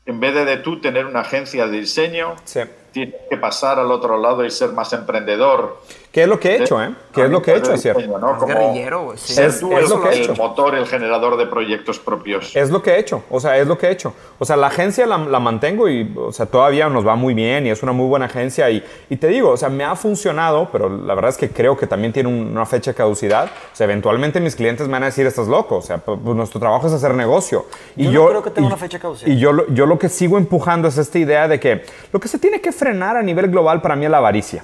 en 0.07 0.19
vez 0.19 0.33
de, 0.33 0.45
de, 0.45 0.57
tú 0.57 0.81
tener 0.81 1.05
una 1.05 1.21
agencia 1.21 1.67
de 1.67 1.79
diseño, 1.79 2.35
sí. 2.43 2.61
tienes 2.91 3.15
que 3.29 3.37
pasar 3.37 3.79
al 3.79 3.91
otro 3.91 4.19
lado 4.19 4.43
y 4.43 4.49
ser 4.49 4.71
más 4.71 4.93
emprendedor. 4.93 5.81
¿Qué 6.15 6.23
es 6.23 6.29
lo 6.29 6.39
que 6.39 6.51
he 6.51 6.63
hecho, 6.63 6.81
eh? 6.81 6.91
¿Qué 7.13 7.25
es 7.25 7.29
lo 7.29 7.41
que 7.41 7.51
he 7.51 7.57
hecho, 7.57 7.73
es 7.73 7.81
cierto? 7.81 8.17
¿no? 8.17 8.37
Como 8.37 8.47
guerrillero, 8.47 9.15
sí. 9.17 9.33
Ser 9.33 9.49
es, 9.49 9.59
tú 9.59 9.73
es 9.73 9.83
el, 9.83 9.89
lo 9.89 10.01
que 10.01 10.07
he 10.07 10.21
hecho. 10.21 10.31
el 10.31 10.37
motor, 10.37 10.75
el 10.75 10.87
generador 10.87 11.35
de 11.35 11.45
proyectos 11.45 11.99
propios. 11.99 12.55
Es 12.55 12.69
lo 12.69 12.81
que 12.81 12.91
he 12.91 12.99
hecho, 12.99 13.23
o 13.29 13.41
sea, 13.41 13.57
es 13.57 13.67
lo 13.67 13.77
que 13.77 13.87
he 13.87 13.91
hecho. 13.91 14.13
O 14.39 14.45
sea, 14.45 14.55
la 14.55 14.67
agencia 14.67 15.05
la, 15.05 15.17
la 15.17 15.41
mantengo 15.41 15.89
y, 15.89 16.09
o 16.15 16.31
sea, 16.31 16.45
todavía 16.45 16.87
nos 16.87 17.05
va 17.05 17.17
muy 17.17 17.33
bien 17.33 17.67
y 17.67 17.69
es 17.69 17.83
una 17.83 17.91
muy 17.91 18.07
buena 18.07 18.27
agencia 18.27 18.69
y, 18.69 18.81
y, 19.09 19.17
te 19.17 19.27
digo, 19.27 19.49
o 19.49 19.57
sea, 19.57 19.67
me 19.67 19.83
ha 19.83 19.93
funcionado, 19.97 20.69
pero 20.71 20.87
la 20.87 21.15
verdad 21.15 21.31
es 21.31 21.37
que 21.37 21.49
creo 21.49 21.75
que 21.75 21.85
también 21.85 22.13
tiene 22.13 22.29
una 22.29 22.65
fecha 22.65 22.91
de 22.91 22.95
caducidad. 22.95 23.47
O 23.73 23.75
sea, 23.75 23.83
eventualmente 23.83 24.39
mis 24.39 24.55
clientes 24.55 24.87
me 24.87 24.93
van 24.93 25.03
a 25.03 25.07
decir, 25.07 25.27
estás 25.27 25.49
loco, 25.49 25.75
o 25.75 25.81
sea, 25.81 25.97
pues, 25.97 26.17
nuestro 26.17 26.61
trabajo 26.61 26.87
es 26.87 26.93
hacer 26.93 27.13
negocio. 27.13 27.65
Y 27.97 28.05
yo, 28.05 28.11
yo 28.11 28.23
no 28.23 28.29
creo 28.29 28.43
que 28.43 28.51
tenga 28.51 28.67
y, 28.67 28.71
una 28.71 28.77
fecha 28.77 28.99
de 28.99 29.01
caducidad. 29.01 29.29
Y 29.29 29.37
yo, 29.37 29.67
yo 29.67 29.85
lo 29.85 29.99
que 29.99 30.07
sigo 30.07 30.37
empujando 30.37 30.87
es 30.87 30.97
esta 30.97 31.19
idea 31.19 31.49
de 31.49 31.59
que 31.59 31.83
lo 32.13 32.21
que 32.21 32.29
se 32.29 32.39
tiene 32.39 32.61
que 32.61 32.71
frenar 32.71 33.17
a 33.17 33.21
nivel 33.21 33.49
global 33.49 33.81
para 33.81 33.97
mí 33.97 34.05
es 34.05 34.11
la 34.11 34.19
avaricia. 34.19 34.63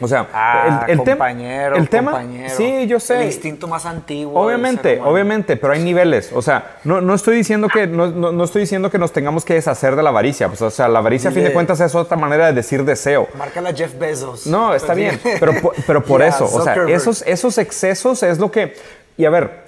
O 0.00 0.08
sea, 0.08 0.28
ah, 0.32 0.84
el, 0.86 0.92
el 0.92 0.98
compañero, 0.98 1.74
tema, 1.74 1.76
el 1.76 1.88
tema, 1.88 2.10
compañero. 2.12 2.54
sí, 2.54 2.86
yo 2.86 3.00
sé. 3.00 3.20
El 3.20 3.26
instinto 3.26 3.66
más 3.66 3.86
antiguo. 3.86 4.38
Obviamente, 4.38 5.00
obviamente, 5.02 5.56
pero 5.56 5.72
hay 5.72 5.82
niveles. 5.82 6.32
O 6.34 6.42
sea, 6.42 6.76
no, 6.84 7.00
no 7.00 7.14
estoy 7.14 7.36
diciendo 7.36 7.68
que 7.68 7.86
no, 7.86 8.08
no, 8.08 8.30
no, 8.30 8.44
estoy 8.44 8.60
diciendo 8.60 8.90
que 8.90 8.98
nos 8.98 9.12
tengamos 9.12 9.44
que 9.44 9.54
deshacer 9.54 9.96
de 9.96 10.02
la 10.02 10.10
avaricia. 10.10 10.48
Pues, 10.48 10.60
o 10.60 10.70
sea, 10.70 10.88
la 10.88 10.98
avaricia, 10.98 11.30
a 11.30 11.32
fin 11.32 11.44
de 11.44 11.52
cuentas, 11.52 11.80
es 11.80 11.94
otra 11.94 12.16
manera 12.16 12.46
de 12.46 12.52
decir 12.52 12.84
deseo. 12.84 13.28
Márcala 13.38 13.72
Jeff 13.72 13.98
Bezos. 13.98 14.46
No, 14.46 14.74
está 14.74 14.92
bien, 14.92 15.18
pero, 15.40 15.52
pero 15.86 16.04
por 16.04 16.20
yeah, 16.20 16.28
eso, 16.28 16.44
o 16.44 16.62
sea, 16.62 16.74
esos, 16.88 17.22
esos 17.26 17.56
excesos 17.56 18.22
es 18.22 18.38
lo 18.38 18.50
que. 18.50 18.74
Y 19.16 19.24
a 19.24 19.30
ver, 19.30 19.65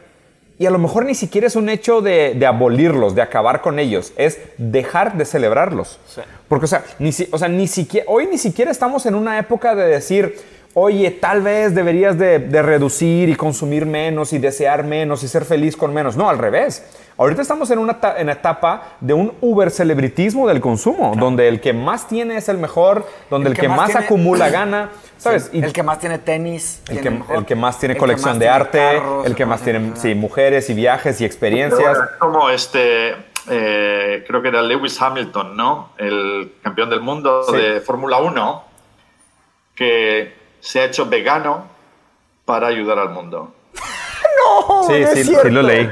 y 0.59 0.66
a 0.66 0.70
lo 0.70 0.78
mejor 0.78 1.04
ni 1.04 1.14
siquiera 1.14 1.46
es 1.46 1.56
un 1.56 1.68
hecho 1.68 2.00
de, 2.00 2.34
de 2.34 2.46
abolirlos, 2.46 3.14
de 3.14 3.22
acabar 3.22 3.61
con 3.61 3.78
ellos, 3.78 4.12
es 4.16 4.38
dejar 4.59 5.16
de 5.16 5.24
celebrarlos. 5.24 6.00
Sí. 6.06 6.20
Porque, 6.48 6.64
o 6.64 6.68
sea, 6.68 6.84
ni, 6.98 7.11
o 7.30 7.38
sea, 7.38 7.48
ni 7.48 7.68
siquiera, 7.68 8.06
hoy 8.09 8.26
ni 8.26 8.38
siquiera 8.38 8.70
estamos 8.70 9.06
en 9.06 9.14
una 9.14 9.38
época 9.38 9.74
de 9.76 9.86
decir, 9.86 10.36
oye, 10.74 11.11
tal 11.12 11.42
vez 11.42 11.74
deberías 11.74 12.18
de, 12.18 12.40
de 12.40 12.62
reducir 12.62 13.28
y 13.28 13.36
consumir 13.36 13.86
menos 13.86 14.32
y 14.32 14.38
desear 14.38 14.84
menos 14.84 15.22
y 15.22 15.28
ser 15.28 15.44
feliz 15.44 15.76
con 15.76 15.94
menos. 15.94 16.16
No, 16.16 16.28
al 16.28 16.38
revés. 16.38 16.82
Ahorita 17.18 17.42
estamos 17.42 17.68
en 17.72 17.80
una 17.80 17.98
en 18.16 18.28
etapa 18.28 18.92
de 19.00 19.12
un 19.12 19.34
uber 19.40 19.72
celebritismo 19.72 20.46
del 20.46 20.60
consumo, 20.60 21.14
donde 21.18 21.48
el 21.48 21.60
que 21.60 21.72
más 21.72 22.06
tiene 22.06 22.36
es 22.36 22.48
el 22.48 22.58
mejor, 22.58 23.04
donde 23.28 23.50
el, 23.50 23.56
que, 23.56 23.68
más, 23.68 23.96
acumula 23.96 24.48
gana, 24.50 24.90
¿sabes? 25.16 25.50
el 25.52 25.72
que 25.72 25.82
más 25.82 25.98
tiene 25.98 26.18
tenis. 26.18 26.80
El, 26.88 27.00
que, 27.00 27.08
el 27.08 27.44
que, 27.44 27.56
más 27.56 27.80
tiene 27.80 27.96
colección 27.96 28.38
de 28.38 28.48
arte, 28.48 29.02
el 29.24 29.34
que 29.34 29.44
más 29.44 29.62
tiene 29.62 29.96
sí, 29.96 30.14
mujeres 30.14 30.70
y 30.70 30.74
viajes 30.74 31.20
y 31.20 31.24
experiencias. 31.24 31.98
Como 32.20 32.50
este, 32.50 33.16
eh, 33.50 34.24
creo 34.24 34.40
que 34.40 34.48
era 34.48 34.62
Lewis 34.62 35.02
Hamilton, 35.02 35.56
¿no? 35.56 35.90
El 35.98 36.52
campeón 36.62 36.88
del 36.88 37.00
mundo 37.00 37.44
de 37.50 37.80
Fórmula 37.80 38.18
1, 38.18 38.64
que 39.74 40.34
se 40.60 40.80
ha 40.80 40.84
hecho 40.84 41.06
vegano 41.06 41.66
para 42.44 42.68
ayudar 42.68 43.00
al 43.00 43.10
mundo. 43.10 43.54
No, 44.68 44.84
sí, 44.84 45.04
sí, 45.14 45.24
sí, 45.24 45.50
lo 45.50 45.62
leí. 45.62 45.90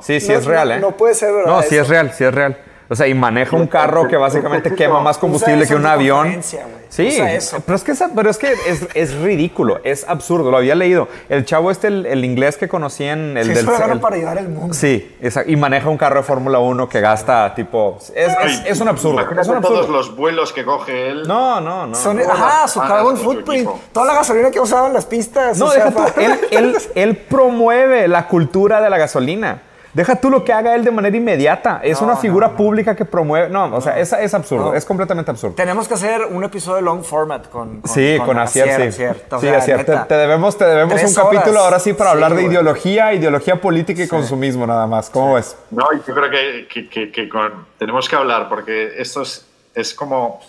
Sí, 0.00 0.20
sí, 0.20 0.32
es 0.32 0.44
real, 0.44 0.72
¿eh? 0.72 0.78
No 0.78 0.92
puede 0.92 1.14
ser 1.14 1.32
verdad. 1.32 1.56
No, 1.56 1.62
sí 1.62 1.76
es 1.76 1.88
real, 1.88 2.12
sí 2.12 2.24
es 2.24 2.34
real. 2.34 2.56
O 2.88 2.94
sea, 2.94 3.08
y 3.08 3.14
maneja 3.14 3.56
un 3.56 3.66
carro 3.66 4.06
que 4.06 4.16
básicamente 4.16 4.74
quema 4.74 5.00
más 5.00 5.18
combustible 5.18 5.66
que 5.66 5.74
un 5.74 5.86
avión. 5.86 6.40
Sí, 6.88 7.18
pero 7.66 7.76
es 7.76 7.82
que, 7.82 7.94
pero 8.14 8.30
es, 8.30 8.38
que 8.38 8.54
es, 8.94 9.14
ridículo, 9.16 9.80
es 9.82 10.08
absurdo, 10.08 10.50
lo 10.50 10.56
había 10.56 10.74
leído. 10.74 11.08
El 11.28 11.44
chavo 11.44 11.70
este, 11.70 11.88
el, 11.88 12.24
inglés 12.24 12.56
que 12.56 12.68
conocí 12.68 13.04
en 13.04 13.36
el 13.36 13.48
del... 13.48 13.68
El, 13.68 14.00
para 14.00 14.16
ayudar 14.16 14.38
al 14.38 14.48
mundo. 14.48 14.72
Sí, 14.72 15.16
y 15.46 15.56
maneja 15.56 15.88
un 15.88 15.98
carro 15.98 16.18
de 16.18 16.22
Fórmula 16.22 16.58
1 16.60 16.88
que 16.88 17.00
gasta 17.00 17.54
tipo... 17.54 17.98
Es, 18.14 18.80
un 18.80 18.88
absurdo. 18.88 19.20
Es 19.20 19.48
un 19.48 19.56
absurdo. 19.56 19.60
todos 19.60 19.88
los 19.88 20.14
vuelos 20.14 20.52
que 20.52 20.64
coge 20.64 21.10
él. 21.10 21.24
No, 21.26 21.60
no, 21.60 21.86
no. 21.86 21.96
ajá, 22.30 22.68
su 22.68 22.80
carbon 22.80 23.16
footprint. 23.16 23.68
Toda 23.92 24.06
la 24.06 24.14
gasolina 24.14 24.50
que 24.50 24.60
usaban 24.60 24.92
las 24.92 25.06
pistas. 25.06 25.58
No, 25.58 25.70
deja 25.70 25.90
tú, 25.90 26.02
él, 26.50 26.76
él 26.94 27.16
promueve 27.16 28.06
la 28.06 28.28
cultura 28.28 28.80
de 28.80 28.90
la 28.90 28.98
gasolina. 28.98 29.62
Deja 29.96 30.16
tú 30.16 30.28
lo 30.28 30.44
que 30.44 30.52
haga 30.52 30.74
él 30.74 30.84
de 30.84 30.90
manera 30.90 31.16
inmediata. 31.16 31.80
Es 31.82 32.02
una 32.02 32.16
figura 32.16 32.54
pública 32.54 32.94
que 32.94 33.06
promueve. 33.06 33.48
No, 33.48 33.74
o 33.74 33.80
sea, 33.80 33.98
es, 33.98 34.12
es 34.12 34.34
absurdo. 34.34 34.74
Es 34.74 34.84
completamente 34.84 35.30
absurdo. 35.30 35.54
Tenemos 35.54 35.88
que 35.88 35.94
hacer 35.94 36.26
un 36.26 36.44
episodio 36.44 36.76
de 36.76 36.82
long 36.82 37.02
format 37.02 37.48
con. 37.48 37.80
sí, 37.86 38.18
con, 38.22 38.38
Asier, 38.38 38.92
sí. 38.92 39.04
sí, 39.40 39.48
Asier. 39.48 39.86
Te, 40.06 40.14
debemos, 40.14 40.58
te 40.58 40.66
debemos 40.66 41.02
un 41.02 41.14
capítulo 41.14 41.60
ahora 41.60 41.78
sí 41.78 41.94
para 41.94 42.10
hablar 42.10 42.34
de 42.34 42.42
ideología, 42.42 43.14
ideología 43.14 43.58
política 43.58 44.02
y 44.02 44.06
consumismo 44.06 44.66
nada 44.66 44.86
más. 44.86 45.08
¿Cómo 45.08 45.32
ves? 45.32 45.56
No, 45.70 45.86
yo 46.06 46.14
creo 46.14 46.30
que, 46.30 46.68
que, 46.90 47.10
que, 47.10 47.30
tenemos 47.78 48.06
que 48.06 48.16
hablar 48.16 48.50
porque 48.50 48.92
esto 48.98 49.22
es, 49.22 49.46
es 49.74 49.94
como 49.94 50.42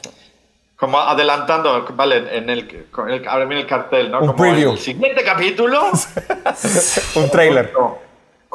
como 0.76 1.00
adelantando, 1.00 1.88
vale, 1.96 2.38
en 2.38 2.50
el, 2.50 2.64
viene 2.66 3.62
el 3.62 3.66
cartel, 3.66 4.12
¿no? 4.12 4.20
Un 4.20 4.28
como 4.28 4.44
preview. 4.44 4.74
el 4.74 4.78
siguiente 4.78 5.24
capítulo. 5.24 5.90
un 7.16 7.30
trailer 7.32 7.72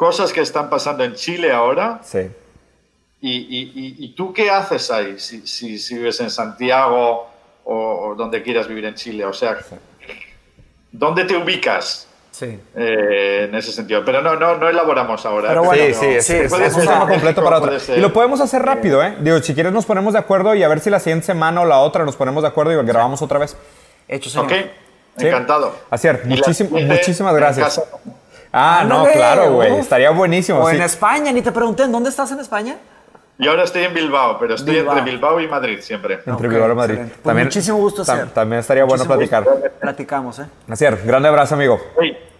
cosas 0.03 0.33
que 0.33 0.41
están 0.41 0.69
pasando 0.69 1.05
en 1.05 1.13
Chile 1.13 1.49
ahora. 1.53 2.01
Sí. 2.03 2.29
¿Y, 3.21 4.13
tú 4.17 4.33
qué 4.33 4.51
haces 4.51 4.91
ahí 4.91 5.17
si, 5.17 5.47
si, 5.47 5.95
vives 5.95 6.19
en 6.19 6.29
Santiago 6.29 7.29
o, 7.63 8.13
donde 8.17 8.43
quieras 8.43 8.67
vivir 8.67 8.83
en 8.83 8.95
Chile? 8.95 9.23
O 9.23 9.31
sea, 9.31 9.59
¿dónde 10.91 11.23
te 11.23 11.37
ubicas? 11.37 12.09
Sí. 12.31 12.59
Eh, 12.75 13.45
en 13.47 13.55
ese 13.55 13.71
sentido. 13.71 14.03
Pero 14.03 14.21
no, 14.21 14.35
no, 14.35 14.57
no 14.57 14.67
elaboramos 14.67 15.25
ahora. 15.25 15.53
sí, 15.73 15.93
sí, 15.93 16.05
es, 16.07 16.29
es, 16.29 16.75
un 16.75 16.81
tema 16.81 17.07
completo 17.07 17.41
para 17.41 17.59
otro. 17.59 17.77
Y 17.95 18.01
lo 18.01 18.11
podemos 18.11 18.41
hacer 18.41 18.61
rápido, 18.61 19.01
¿eh? 19.01 19.15
Digo, 19.21 19.39
si 19.39 19.53
quieres 19.53 19.71
nos 19.71 19.85
ponemos 19.85 20.11
de 20.11 20.19
acuerdo 20.19 20.53
y 20.53 20.63
a 20.63 20.67
ver 20.67 20.81
si 20.81 20.89
la 20.89 20.99
siguiente 20.99 21.27
semana 21.27 21.61
o 21.61 21.65
la 21.65 21.79
otra 21.79 22.03
nos 22.03 22.17
ponemos 22.17 22.43
de 22.43 22.49
acuerdo 22.49 22.73
y 22.73 22.85
grabamos 22.85 23.21
otra 23.21 23.39
vez. 23.39 23.55
Hecho, 24.09 24.29
señor. 24.29 24.47
Ok, 24.47 24.53
encantado. 25.19 25.73
Así 25.89 26.09
es, 26.09 26.25
muchísimas 26.25 27.33
gracias. 27.35 27.81
Ah, 28.53 28.85
no, 28.87 29.05
claro, 29.05 29.53
güey. 29.53 29.79
Estaría 29.79 30.11
buenísimo. 30.11 30.59
O 30.59 30.69
en 30.69 30.81
España, 30.81 31.31
ni 31.31 31.41
te 31.41 31.51
pregunté, 31.51 31.83
¿en 31.83 31.91
dónde 31.91 32.09
estás 32.09 32.31
en 32.31 32.39
España? 32.39 32.77
Yo 33.39 33.49
ahora 33.49 33.63
estoy 33.63 33.83
en 33.83 33.95
Bilbao, 33.95 34.37
pero 34.39 34.53
estoy 34.53 34.77
entre 34.77 35.01
Bilbao 35.01 35.39
y 35.39 35.47
Madrid 35.47 35.79
siempre. 35.81 36.19
Entre 36.23 36.47
Bilbao 36.47 36.71
y 36.71 36.75
Madrid. 36.75 36.97
Pues 36.99 37.23
también, 37.23 37.47
muchísimo 37.47 37.79
gusto, 37.79 38.05
tam, 38.05 38.29
También 38.29 38.59
estaría 38.59 38.83
bueno 38.83 39.05
platicar. 39.05 39.43
Platicamos, 39.81 40.37
¿eh? 40.37 40.45
Así 40.69 40.85
grande 41.03 41.29
abrazo, 41.29 41.55
amigo. 41.55 41.81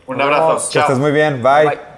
un 0.06 0.22
abrazo. 0.22 0.70
Que 0.72 0.80
estés 0.80 1.00
muy 1.00 1.12
bien. 1.12 1.42
Bye. 1.42 1.93